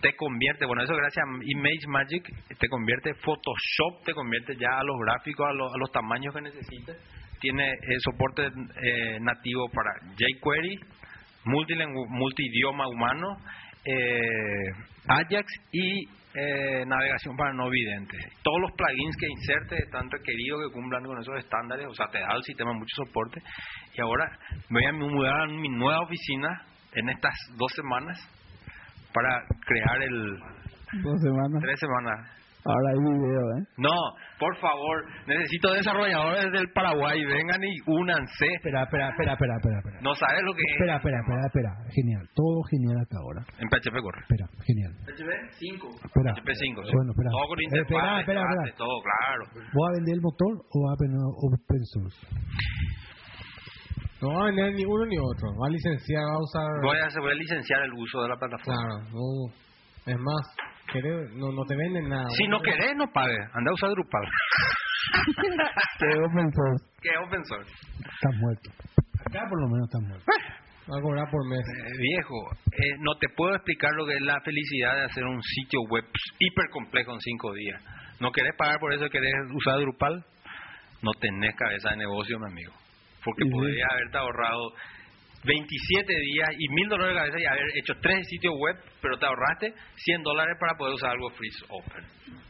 [0.00, 2.24] te convierte, bueno, eso gracias a Image Magic,
[2.58, 6.42] te convierte Photoshop, te convierte ya a los gráficos, a, los- a los tamaños que
[6.42, 6.96] necesites.
[7.44, 10.80] Tiene eh, soporte eh, nativo para jQuery,
[11.44, 13.36] multidioma humano,
[13.84, 14.70] eh,
[15.06, 18.18] Ajax y eh, navegación para no videntes.
[18.42, 22.18] Todos los plugins que insertes están requeridos que cumplan con esos estándares, o sea, te
[22.18, 23.42] da el sistema mucho soporte.
[23.94, 24.38] Y ahora
[24.70, 26.48] me voy a mudar a mi nueva oficina
[26.94, 28.18] en estas dos semanas
[29.12, 30.38] para crear el...
[31.02, 31.60] Dos semanas.
[31.60, 32.43] Tres semanas.
[32.64, 33.62] Ahora hay video, ¿eh?
[33.76, 33.92] No,
[34.40, 38.46] por favor, necesito desarrolladores del Paraguay, vengan y únanse.
[38.56, 39.78] Espera, espera, espera, espera, espera.
[39.78, 39.98] espera.
[40.00, 40.72] No sabes lo que es.
[40.80, 41.70] Espera, espera, espera, espera.
[41.92, 42.24] Genial.
[42.34, 43.40] Todo genial hasta ahora.
[43.60, 44.20] En PHP corre.
[44.24, 44.92] Espera, genial.
[45.12, 45.30] HB
[45.60, 45.88] 5.
[46.08, 46.32] Espera.
[46.32, 46.84] PHP 5.
[46.84, 46.90] sí.
[46.96, 47.30] Bueno, espera.
[47.36, 48.76] Todo con Eh, interfaz, espera, espera, espera.
[48.80, 49.42] todo, claro.
[49.74, 52.18] ¿Vos a vender el motor o vas a vender open source?
[54.22, 55.52] No va a vender ni uno ni otro.
[55.60, 56.68] Va a licenciar, va a usar.
[56.80, 58.72] Voy a, voy a licenciar el uso de la plataforma.
[58.72, 59.52] Claro, no.
[60.06, 60.42] Es más,
[60.92, 62.24] querés- no, no te venden nada.
[62.36, 63.36] Si no querés, no pague.
[63.52, 64.26] Anda a usar Drupal.
[65.98, 66.84] Que open source.
[67.02, 67.70] es open source.
[67.98, 68.70] Estás muerto.
[69.26, 70.24] Acá por lo menos estás muerto.
[70.92, 71.60] Va a cobrar por mes.
[71.60, 72.34] Eh, viejo,
[72.72, 76.04] eh, no te puedo explicar lo que es la felicidad de hacer un sitio web
[76.38, 77.80] hiper complejo en cinco días.
[78.20, 79.08] ¿No querés pagar por eso?
[79.08, 80.24] ¿Querés usar Drupal?
[81.02, 82.72] No tenés cabeza de negocio, mi amigo.
[83.24, 83.54] Porque Sí, sí.
[83.54, 84.72] podrías haberte ahorrado
[85.44, 89.26] 27 días y mil dólares de cabeza y haber hecho tres sitios web, pero te
[89.26, 92.04] ahorraste 100 dólares para poder usar algo free open.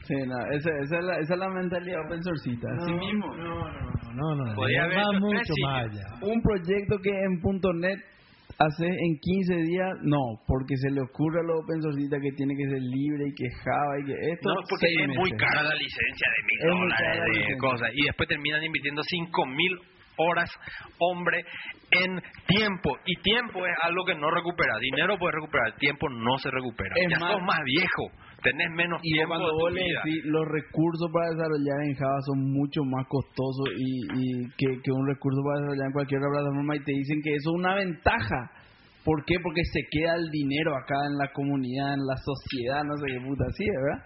[0.06, 2.68] Sí, no, esa, esa, es la, esa es la mentalidad open sourcita.
[2.76, 3.34] Así mismo.
[3.34, 4.54] No, no, no.
[4.54, 6.04] Podría haber hecho mucho más allá.
[6.22, 7.40] Un proyecto que en
[7.80, 7.98] .NET
[8.58, 12.54] hace en 15 días, no, porque se le ocurre a los open sourcitas que tiene
[12.54, 14.48] que ser libre y que Java y que esto.
[14.48, 15.38] No, porque es muy meses.
[15.38, 17.90] cara la licencia de mil muy dólares la de cosas.
[17.94, 19.72] Y después terminan invirtiendo cinco mil
[20.18, 20.50] horas,
[20.98, 21.44] hombre,
[21.90, 22.96] en tiempo.
[23.06, 24.78] Y tiempo es algo que no recupera.
[24.80, 26.94] Dinero puedes recuperar, tiempo no se recupera.
[26.96, 28.04] Es ya más- sos más viejo,
[28.42, 30.00] tenés menos Y tiempo cuando de tu vos le vida.
[30.04, 34.90] decís, los recursos para desarrollar en Java son mucho más costosos y, y que, que
[34.92, 37.74] un recurso para desarrollar en cualquier otra plataforma y te dicen que eso es una
[37.74, 38.50] ventaja.
[39.04, 39.36] ¿Por qué?
[39.42, 43.20] Porque se queda el dinero acá en la comunidad, en la sociedad, no sé qué
[43.20, 44.00] puta, así, ¿verdad?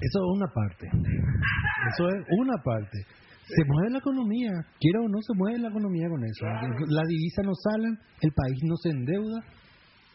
[0.00, 0.86] Eso es una parte.
[1.92, 2.98] Eso es una parte.
[3.48, 6.44] Se mueve la economía, quiera o no se mueve la economía con eso.
[6.88, 7.88] La divisa no sale,
[8.22, 9.40] el país no se endeuda,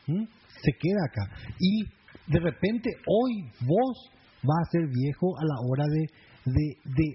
[0.07, 0.27] ¿m?
[0.61, 1.35] se queda acá.
[1.59, 1.83] Y
[2.31, 4.11] de repente hoy vos
[4.43, 6.01] vas a ser viejo a la hora de,
[6.45, 7.07] de, de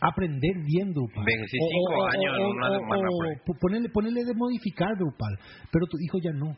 [0.00, 1.24] aprender bien Drupal.
[1.26, 3.36] Envejecí cinco años en una semana por ahí.
[3.46, 5.34] po- ponerle, ponerle de modificar Drupal,
[5.72, 6.54] pero tu hijo ya no.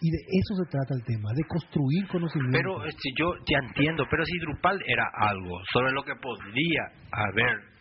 [0.00, 2.58] Y de eso se trata el tema, de construir conocimiento.
[2.58, 6.82] Pero este, yo ya entiendo, pero si Drupal era algo sobre lo que podría
[7.12, 7.73] haber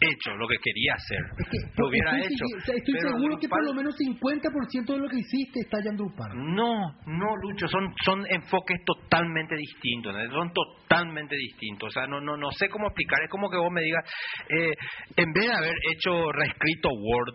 [0.00, 2.72] hecho, lo que quería hacer, Es que, lo hubiera estoy, hecho.
[2.74, 5.96] estoy Pero seguro que por lo menos 50% de lo que hiciste está ya en
[5.96, 6.30] Drupal.
[6.34, 10.30] No, no, Lucho, son son enfoques totalmente distintos, ¿no?
[10.32, 11.88] son totalmente distintos.
[11.88, 13.22] O sea, no no no sé cómo explicar.
[13.24, 14.04] Es como que vos me digas,
[14.50, 14.72] eh,
[15.16, 17.34] en vez de haber hecho reescrito Word,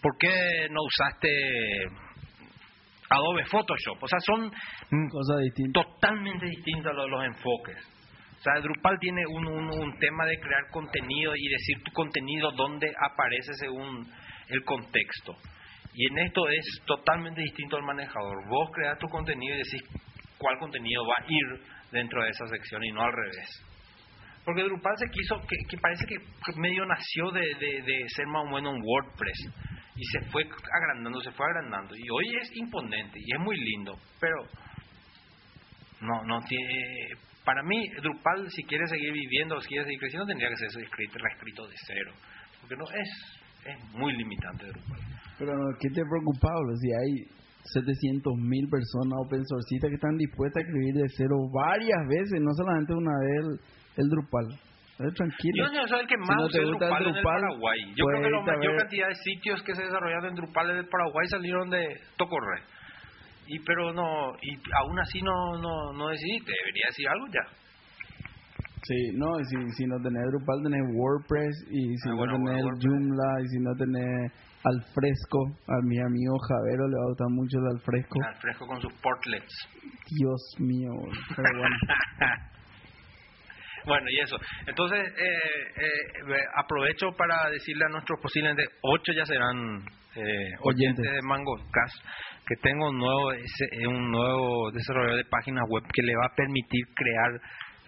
[0.00, 1.28] ¿por qué no usaste
[3.10, 4.02] Adobe Photoshop?
[4.02, 4.50] O sea, son
[5.10, 5.82] Cosa distinta.
[5.82, 7.76] totalmente distintos los, los enfoques.
[8.42, 12.50] O sea, Drupal tiene un, un, un tema de crear contenido y decir tu contenido
[12.56, 14.04] dónde aparece según
[14.48, 15.36] el contexto.
[15.94, 18.48] Y en esto es totalmente distinto al manejador.
[18.48, 19.82] Vos creas tu contenido y decís
[20.38, 21.62] cuál contenido va a ir
[21.92, 23.64] dentro de esa sección y no al revés.
[24.44, 28.42] Porque Drupal se quiso, que, parece que que medio nació de, de, de ser más
[28.44, 29.38] o menos un WordPress.
[29.94, 31.94] Y se fue agrandando, se fue agrandando.
[31.94, 33.94] Y hoy es imponente y es muy lindo.
[34.18, 34.34] Pero
[36.00, 37.30] no, no tiene.
[37.44, 41.18] Para mí, Drupal, si quiere seguir viviendo, si quiere seguir creciendo, tendría que ser escrito,
[41.18, 42.12] reescrito de cero.
[42.60, 43.10] Porque no es,
[43.66, 45.00] es muy limitante Drupal.
[45.38, 46.76] Pero, ¿qué te preocupa, Pablo?
[46.76, 47.26] Si hay
[47.64, 52.52] 700 mil personas open sourcitas que están dispuestas a escribir de cero varias veces, no
[52.54, 53.58] solamente una vez
[53.96, 54.46] el, el Drupal.
[55.10, 55.66] Tranquilo.
[55.66, 57.22] Yo no soy el que Si más no te usé gusta Drupal, el en el
[57.22, 57.80] Drupal, Paraguay.
[57.96, 60.34] Yo creo que la puedes ir a mayor cantidad de sitios que se desarrollaron en
[60.36, 62.62] Drupal en el Paraguay salieron de Tocorre.
[63.52, 67.44] Y pero no, y aún así no, no, no decidiste, debería decir algo ya.
[68.84, 72.32] Sí, no, y si, si no tenés Drupal, tenés WordPress, y si Ah, no bueno,
[72.46, 72.64] tenés.
[72.82, 74.32] Joomla, y si no tenés
[74.64, 75.38] Alfresco,
[75.68, 78.18] a mi amigo Javero le va a gustar mucho el Alfresco.
[78.26, 79.54] Al fresco con sus portlets.
[80.18, 80.90] Dios mío,
[81.36, 81.76] pero bueno.
[83.84, 84.36] Bueno, y eso.
[84.64, 89.56] Entonces, eh, eh, eh, aprovecho para decirle a nuestros posiblemente ocho ya serán
[90.14, 90.22] eh,
[90.60, 91.04] oyentes Oyentes.
[91.04, 91.94] de Mango Cash
[92.46, 96.26] que tengo un nuevo ese- eh, un nuevo desarrollador de páginas web que le va
[96.26, 97.40] a permitir crear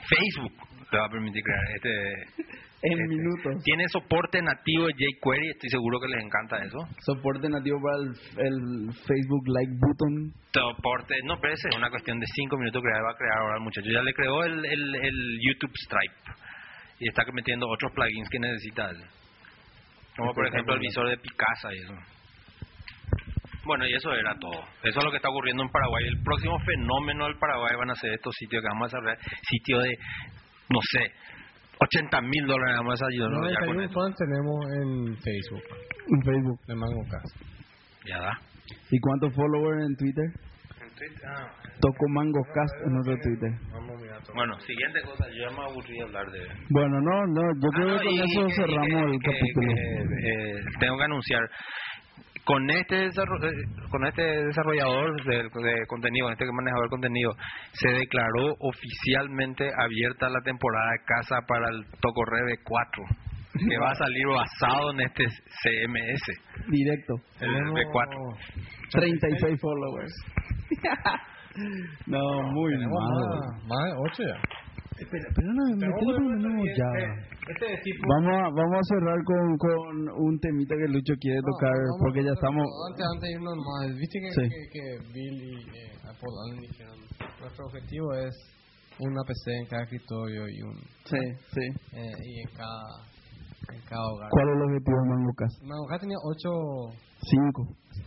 [0.09, 0.53] Facebook
[0.93, 2.45] le va a permitir crear este
[2.85, 3.63] En Este, minutos.
[3.65, 6.77] Tiene soporte nativo de jQuery, estoy seguro que les encanta eso.
[7.01, 8.09] Soporte nativo para el,
[8.45, 10.33] el Facebook Like Button.
[10.53, 13.63] Soporte, no, pero es una cuestión de 5 minutos que va a crear ahora el
[13.65, 13.89] muchacho.
[13.91, 16.37] Ya le creó el, el, el YouTube Stripe
[17.01, 18.91] y está metiendo otros plugins que necesita.
[20.19, 21.95] Como por ejemplo el visor de Picasa y eso.
[23.67, 24.61] Bueno, y eso era todo.
[24.83, 26.05] Eso es lo que está ocurriendo en Paraguay.
[26.07, 29.19] El próximo fenómeno del Paraguay van a ser estos sitios que vamos a desarrollar.
[29.49, 29.99] Sitio de,
[30.71, 31.11] no sé,
[31.81, 34.01] 80 mil dólares vamos a ayudarnos ya con 91 eso.
[34.01, 35.65] fans tenemos en Facebook,
[36.09, 36.61] En Facebook.
[36.67, 37.37] de MangoCast.
[38.07, 38.33] Ya da.
[38.91, 40.25] ¿Y cuántos followers en Twitter?
[40.81, 41.49] En Twitter, ah,
[41.81, 43.51] Toco MangoCast en nuestro Twitter.
[43.73, 44.35] Vamos a mirar todo.
[44.37, 45.25] Bueno, siguiente cosa.
[45.29, 46.41] Yo ya me aburrí de hablar de...
[46.71, 49.19] Bueno, no, no, yo Ah, creo no, que con y- eso que- cerramos y el
[49.21, 49.75] que- capítulo.
[49.75, 51.41] que, eh, tengo que anunciar
[52.45, 53.11] con este eh,
[53.91, 57.33] con este desarrollador de, de contenido, este manejador de contenido,
[57.73, 63.05] se declaró oficialmente abierta la temporada de casa para el Tocorreve 4,
[63.69, 67.15] que va a salir basado en este CMS, Directo.
[67.41, 68.37] el V4.
[68.91, 70.13] 36 followers.
[72.07, 73.37] no, muy Tenemos malo.
[73.37, 74.64] más, más de 8 ya.
[74.99, 76.91] Espera, pero no, metele por lo menos ya.
[77.51, 77.99] Este es tipo...
[78.15, 82.23] Vamos a, vamos a cerrar con, con un temita que Lucho quiere tocar, No, porque
[82.25, 82.63] ya estamos...
[82.91, 84.45] Antes, antes de irnos más, viste que, Sí.
[84.49, 86.99] que, que Bill y eh, Apple Allen dijeron:
[87.41, 88.35] Nuestro objetivo es
[89.01, 90.77] una PC en cada escritorio y un
[91.11, 91.67] Sí, sí.
[91.99, 92.87] eh, y en cada,
[93.75, 94.29] en cada hogar.
[94.31, 95.53] ¿Cuál es el objetivo de Mangucas?
[95.67, 96.49] Mangoca tenía 8,
[97.31, 97.63] Cinco.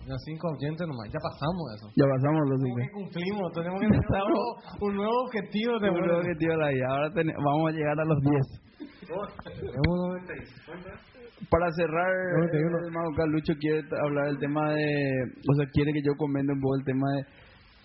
[0.08, 1.88] no, 5 oyentes nomás, ya pasamos eso.
[1.96, 2.98] Ya pasamos los que cinco.
[3.02, 4.46] cumplimos, tenemos que tener un nuevo,
[4.82, 6.86] un nuevo objetivo de Un nuevo objetivo de la vida.
[6.90, 8.48] Ahora ten- vamos a llegar a los 10.
[11.50, 14.86] Para cerrar, eh, el Mangucas, Lucho quiere hablar del tema de...
[15.50, 17.22] O sea, quiere que yo comente un poco el tema de...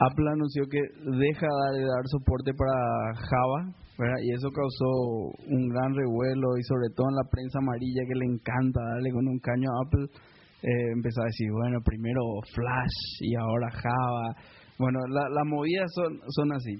[0.02, 0.80] Apple anunció que
[1.20, 1.46] deja
[1.76, 2.74] de dar soporte para
[3.14, 4.18] Java, ¿verdad?
[4.24, 4.88] Y eso causó
[5.46, 9.28] un gran revuelo y sobre todo en la prensa amarilla que le encanta darle con
[9.28, 10.06] un caño a Apple,
[10.62, 12.20] eh, empezó a decir, bueno, primero
[12.54, 14.34] Flash y ahora Java.
[14.78, 16.74] Bueno, la- las movidas son, son así.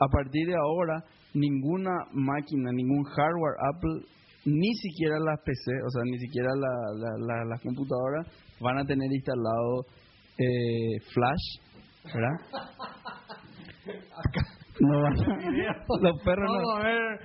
[0.00, 1.04] A partir de ahora,
[1.34, 4.00] ninguna máquina, ningún hardware Apple,
[4.46, 8.26] ni siquiera las PC, o sea, ni siquiera la- la- la- las computadoras,
[8.60, 9.86] van a tener instalado
[10.38, 11.60] eh, Flash,
[12.12, 12.36] ¿verdad?
[14.80, 15.16] No van a-
[16.00, 17.20] los perros no, Vamos a ver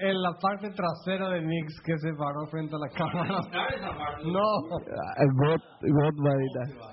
[0.00, 3.40] en la parte trasera de Nix que se paró frente a la cámara.
[4.24, 4.46] No.
[4.72, 6.92] Ah, God, God va a editar.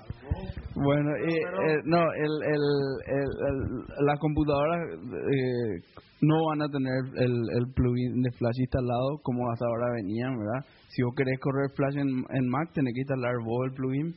[0.74, 2.64] Bueno, y, eh, no, el, el,
[3.06, 9.18] el, el- las computadoras eh, no van a tener el, el plugin de Flash instalado
[9.22, 10.64] como hasta ahora venían, ¿verdad?
[10.88, 14.14] Si vos querés correr Flash en, en Mac, tenés que instalar vos el plugin.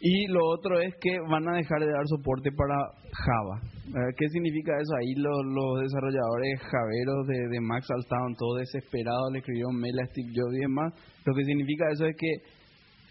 [0.00, 2.76] Y lo otro es que van a dejar de dar soporte para
[3.12, 3.60] Java.
[3.86, 4.14] ¿verdad?
[4.16, 4.94] ¿Qué significa eso?
[4.94, 10.06] Ahí los, los desarrolladores javeros de, de Mac estaban todos desesperados, le escribieron mail a
[10.06, 10.94] Steve Jobs y demás.
[11.24, 12.30] Lo que significa eso es que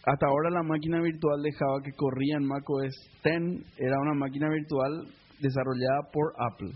[0.05, 3.35] hasta ahora la máquina virtual de Java que corría en macOS 10
[3.77, 5.05] era una máquina virtual
[5.41, 6.71] desarrollada por Apple.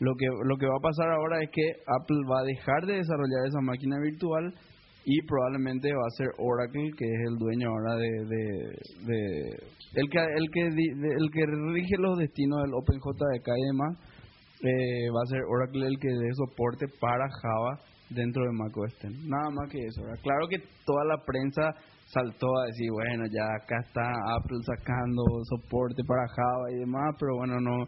[0.00, 2.94] Lo que, lo que va a pasar ahora es que Apple va a dejar de
[2.94, 4.54] desarrollar esa máquina virtual
[5.04, 8.10] y probablemente va a ser Oracle, que es el dueño ahora de...
[8.26, 9.48] de,
[9.94, 13.98] el, que, el, que, el que rige los destinos del OpenJDK y demás,
[14.62, 17.78] eh, va a ser Oracle el que dé soporte para Java
[18.10, 19.28] dentro de macOS 10.
[19.28, 20.02] Nada más que eso.
[20.22, 21.74] Claro que toda la prensa
[22.06, 27.36] saltó a decir, bueno, ya acá está Apple sacando soporte para Java y demás, pero
[27.36, 27.84] bueno, no.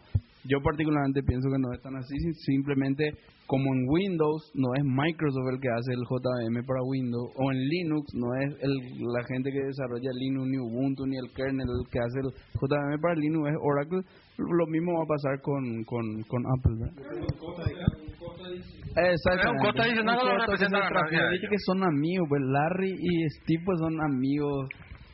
[0.47, 3.11] Yo particularmente pienso que no es tan así, sim- simplemente
[3.47, 7.59] como en Windows no es Microsoft el que hace el JVM para Windows, o en
[7.67, 8.73] Linux no es el,
[9.11, 12.99] la gente que desarrolla Linux, ni Ubuntu, ni el kernel el que hace el JVM
[13.01, 14.01] para Linux, es Oracle.
[14.37, 16.95] Lo mismo va a pasar con, con, con Apple, ¿verdad?
[18.97, 19.59] Exactamente.
[19.59, 20.17] Un costo adicional
[21.41, 24.67] lo que son amigos, pues Larry y Steve pues son amigos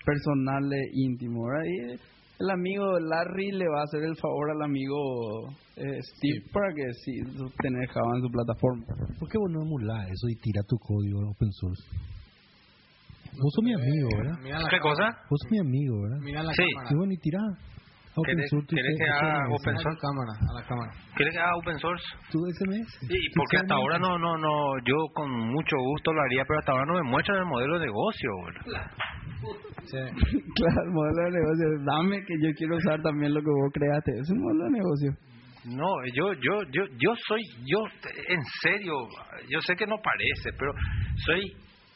[0.06, 1.66] personales íntimos, ¿verdad?
[1.66, 4.98] Y el amigo Larry le va a hacer el favor al amigo
[5.78, 7.14] eh, Steve para que sí
[7.62, 8.86] tener Java en su plataforma.
[9.20, 11.84] ¿Por qué vos no emulás eso y tira tu código open source?
[13.34, 14.68] Vos sos mi amigo, ¿verdad?
[14.70, 15.06] ¿Qué cosa?
[15.30, 16.18] Vos sos mi amigo, ¿verdad?
[16.22, 16.64] Mira la Sí.
[16.76, 16.90] cámara.
[16.92, 17.40] Y bueno, y tirá.
[18.16, 20.00] Open ¿Querés- source tu querés que haga open A la source?
[20.02, 20.92] cámara, a la cámara.
[21.16, 22.06] ¿Quieres que haga open source?
[22.32, 22.90] Tu SMS.
[23.02, 26.60] Sí, tu porque hasta ahora no, no, no, yo con mucho gusto lo haría, pero
[26.60, 28.30] hasta ahora no me muestran el modelo de negocio.
[29.86, 29.98] Sí.
[30.56, 31.66] claro, el modelo de negocio.
[31.86, 34.12] Dame que yo quiero usar también lo que vos creaste.
[34.20, 35.12] Es un modelo de negocio.
[35.66, 37.80] No, yo, yo, yo, yo soy, yo,
[38.28, 38.94] en serio,
[39.50, 40.74] yo sé que no parece, pero
[41.26, 41.42] soy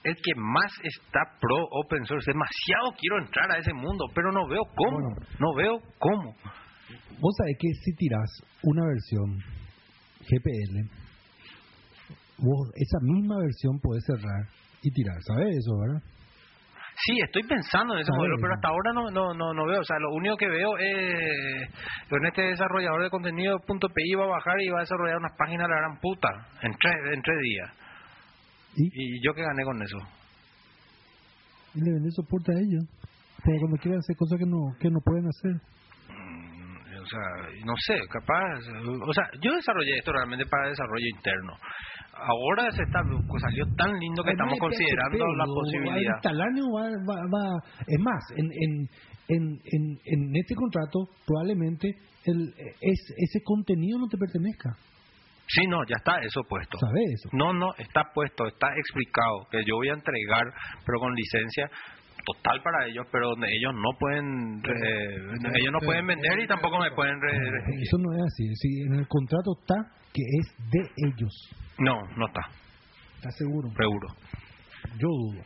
[0.09, 2.31] el que más está pro open source.
[2.31, 5.15] Demasiado quiero entrar a ese mundo, pero no veo cómo, Bueno.
[5.39, 6.35] no veo cómo.
[7.19, 8.29] Vos sabés que si tirás
[8.63, 9.37] una versión
[10.29, 11.07] GPL
[12.37, 14.45] vos esa misma versión podés cerrar
[14.83, 16.01] y tirar, ¿sabes eso, verdad?
[17.05, 19.81] Sí, estoy pensando en ese modelo, pero hasta ahora no, no, no, no veo.
[19.81, 21.69] O sea, lo único que veo es
[22.09, 25.67] en este desarrollador de contenido .pi va a bajar y va a desarrollar unas páginas
[25.67, 26.29] de la gran puta
[26.63, 27.69] en tres, en tres días.
[28.77, 28.85] ¿Y?
[28.93, 29.97] Y yo que gané con eso.
[31.75, 32.85] Y le vendés soporte a ellos.
[33.43, 35.53] Pero cuando quieren hacer cosas que no, que no pueden hacer.
[36.09, 37.25] Mm, O sea,
[37.65, 38.59] no sé, capaz.
[39.07, 41.53] O sea, yo desarrollé esto realmente para desarrollo interno.
[42.17, 46.17] Ahora se está, pues, salió tan lindo que estamos considerando PHP, la posibilidad.
[46.73, 48.71] Va, va, va- Es más, en, en,
[49.29, 51.87] en, en, en este contrato probablemente
[52.25, 54.75] el, es, ese contenido no te pertenezca.
[55.47, 56.77] Sí, no, ya está eso puesto.
[56.77, 57.29] ¿Sabes eso?
[57.31, 60.43] No, no, está puesto, está explicado que yo voy a entregar,
[60.85, 61.69] pero con licencia
[62.25, 65.15] total para ellos, pero donde ellos no pueden, eh,
[65.55, 67.15] ellos no pueden vender y tampoco me pueden.
[67.21, 67.31] re-
[67.81, 68.55] Eso no es así.
[68.55, 69.75] Si en el contrato está
[70.13, 71.49] que es de ellos.
[71.79, 72.41] No, no está,
[73.15, 73.69] ¿Estás seguro?
[73.69, 74.07] seguro.
[74.99, 75.41] Yo dudo.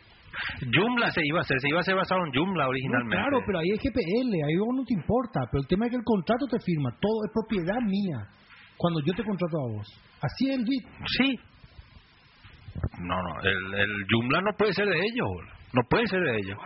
[0.74, 3.18] Joomla se iba a hacer, se iba a hacer basado en Joomla No, originalmente.
[3.18, 5.42] claro, pero ahí es GPL, ahí no te importa.
[5.52, 8.18] Pero el tema es que el contrato te firma, todo es propiedad mía.
[8.82, 9.88] Cuando yo te contrato a vos.
[10.26, 10.86] Así es el bit.
[11.06, 11.38] Sí.
[13.06, 15.54] No, no, el, el Joomla no puede ser de ellos, boludo.
[15.74, 16.58] no puede ser de ellos.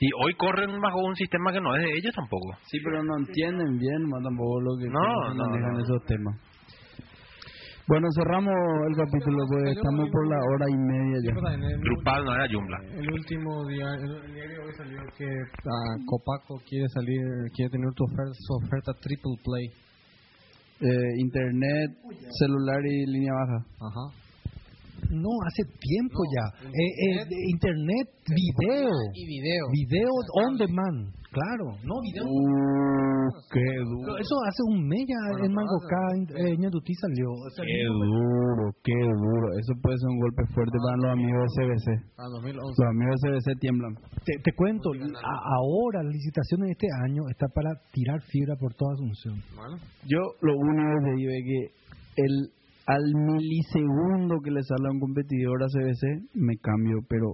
[0.00, 2.48] Y hoy corren bajo un sistema que no es de ellos tampoco.
[2.70, 5.80] Sí, pero no entienden bien más tampoco lo que No, no, manejan no.
[5.84, 6.34] esos temas.
[7.86, 8.54] Bueno, cerramos
[8.88, 11.76] el capítulo, pues estamos por la hora y media ya.
[11.84, 12.78] Drupal no era Joomla.
[12.96, 17.20] El último día, el, el diario hoy salió que ah, Copaco quiere salir,
[17.54, 19.68] quiere tener tu oferta, su oferta triple play.
[20.84, 21.96] Eh, internet,
[22.38, 23.66] celular y línea baja.
[23.80, 24.04] Ajá.
[25.10, 26.66] No, hace tiempo ya.
[26.68, 28.90] Eh, eh, de internet, video.
[29.14, 29.64] Y video.
[29.72, 30.08] Video
[30.44, 31.14] on demand.
[31.34, 31.66] Claro.
[31.82, 32.22] No, video.
[32.30, 34.14] Uh, qué Pero duro.
[34.22, 35.78] eso hace un mes ya Bueno, en Mango.
[35.82, 35.94] K,
[36.38, 37.26] eh, Ñandutí salió.
[37.58, 39.46] Qué duro, qué duro.
[39.58, 41.88] Eso puede ser un golpe fuerte para los amigos de CBC.
[42.22, 42.54] Ah, 2011.
[42.78, 43.92] Los amigos de CBC tiemblan.
[44.24, 48.72] Te, te cuento, a- ahora la licitación de este año está para tirar fibra por
[48.74, 49.42] toda Asunción.
[49.58, 49.76] Bueno.
[50.06, 51.60] Yo lo único que digo es que
[52.22, 52.34] el
[52.86, 57.32] al milisegundo que le sale a un competidor a CBC me cambio, pero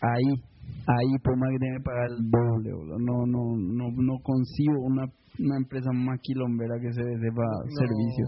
[0.00, 0.40] ahí,
[0.86, 2.98] ahí por más que tenga que pagar el doble, boludo.
[2.98, 5.04] no, no, no, no consigo una,
[5.38, 8.24] una empresa más quilombera que CBC para servicio.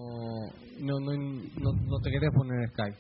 [0.82, 1.10] No, no,
[1.62, 2.90] no, no te quería poner Sky.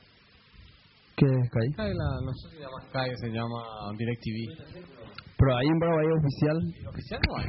[1.16, 1.66] ¿Qué es Sky?
[1.72, 3.60] Sky la, no sé si se llama Sky, se llama
[3.98, 4.38] DirecTV.
[5.38, 6.56] Pero ahí en Bravo hay oficial,
[6.88, 7.48] Oficial no hay.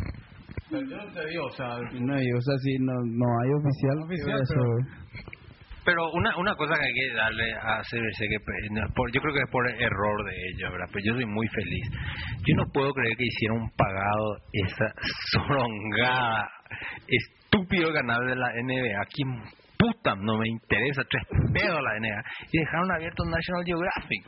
[0.69, 3.97] Pero yo no te digo, o sea, no, o sea, si no, no hay oficial,
[4.03, 5.32] Oficial, eso, pero-
[5.85, 9.33] Pero una, una cosa que hay que darle a CBC, que no, por- yo creo
[9.33, 10.87] que es por error de ellos, ¿verdad?
[10.93, 11.85] Pero yo soy muy feliz.
[12.45, 14.93] Yo no puedo creer que hicieron pagado esa
[15.31, 16.49] sorongada,
[17.07, 19.05] estúpido canal de la NBA.
[19.13, 19.29] ¿Quién
[19.77, 21.01] puta no me interesa?
[21.09, 21.23] Tres
[21.53, 22.23] pedos la NBA.
[22.51, 24.23] Y dejaron abierto National Geographic.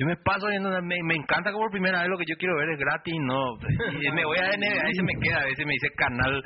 [0.00, 2.56] Yo me paso viendo, me, me encanta que por primera vez lo que yo quiero
[2.56, 3.52] ver es gratis, no.
[4.00, 6.42] Y me voy a la NBA y se me queda, a veces me dice canal,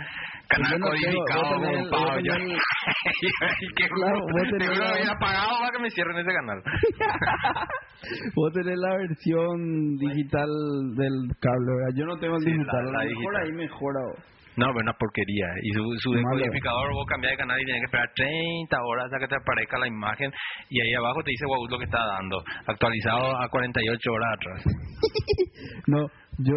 [0.48, 2.18] canal Yo no tengo- codificado, con pago.
[2.18, 2.58] Yo- tenés-
[3.62, 4.18] y qué Claro,
[4.58, 6.62] Seguro la- había pagado para que me cierren ese canal.
[8.34, 10.48] Vos tenés la versión digital
[10.96, 11.94] del cable, ¿verdad?
[11.96, 12.84] Yo no tengo el Sí, la- digital.
[12.92, 13.42] la a lo mejor digital.
[13.44, 14.00] ahí mejora.
[14.56, 15.46] No, pero una porquería.
[15.62, 19.18] Y su, su decodificador, vos cambias de canal y tienes que esperar 30 horas hasta
[19.18, 20.30] que te aparezca la imagen.
[20.70, 22.38] Y ahí abajo te dice wow, lo que está dando.
[22.66, 24.62] Actualizado a 48 horas atrás.
[25.86, 26.06] No,
[26.38, 26.56] yo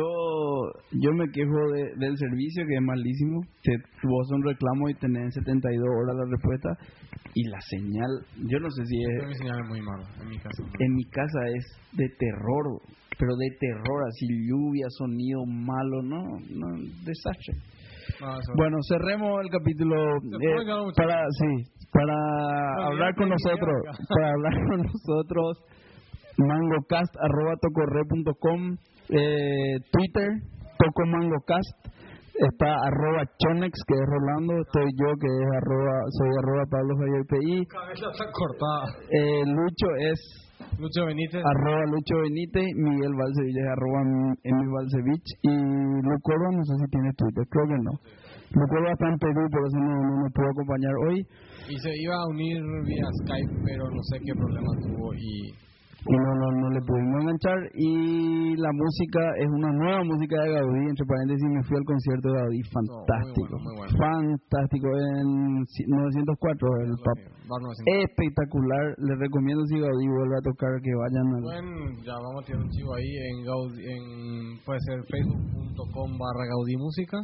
[0.91, 3.41] yo me quejo de- del servicio que es malísimo.
[3.61, 6.69] Que vos haces un reclamo y tenés en 72 horas la respuesta.
[7.33, 8.09] Y la señal,
[8.49, 9.27] yo no sé si es.
[9.27, 10.63] mi señal es muy malo en mi caso.
[10.79, 12.81] En mi casa es de terror,
[13.19, 16.67] pero de terror, así lluvia, sonido malo, no, no,
[17.03, 17.53] desastre.
[18.21, 21.63] No, Bueno, cerremos el capítulo eh, para sí,
[21.93, 22.15] para
[22.87, 23.75] hablar con nosotros,
[24.09, 25.63] para hablar con nosotros
[26.37, 28.77] mangocast@tocorre.com,
[29.09, 30.29] eh, Twitter
[30.77, 31.87] tocomangocast,
[32.35, 37.25] está arroba chonex que es Rolando, estoy yo que es arroba soy arroba Pablo Javier
[37.27, 38.85] PI, Cabeza está cortada.
[39.09, 40.19] eh, Lucho es
[40.79, 41.41] Lucho Benítez.
[41.43, 43.99] arroba Lucho Benítez, Miguel Valsevich es arroba
[44.43, 45.53] Emil Valsevich y
[46.05, 47.93] Lucorba no sé si tiene Twitter, creo que no.
[48.53, 51.17] Lucorba está en Perú, por eso no, no nos pudo acompañar hoy
[51.67, 55.51] Y se iba a unir vía Skype, pero no sé qué problema tuvo y...
[56.07, 60.53] y no, no, no le pudimos enganchar y la música es una nueva música de
[60.53, 63.93] Gaudí, entre paréntesis me fui al concierto de Gaudí, fantástico, muy bueno, muy bueno.
[63.99, 65.27] fantástico en
[65.67, 67.36] ci- 904 el 900.
[67.85, 71.43] Espectacular, les recomiendo si Gaudí vuelve a tocar que vayan al...
[71.43, 76.45] Pueden, ya vamos a tirar un chivo ahí en, Gaudí, en puede ser facebook.com barra
[76.45, 77.17] Gaudí Música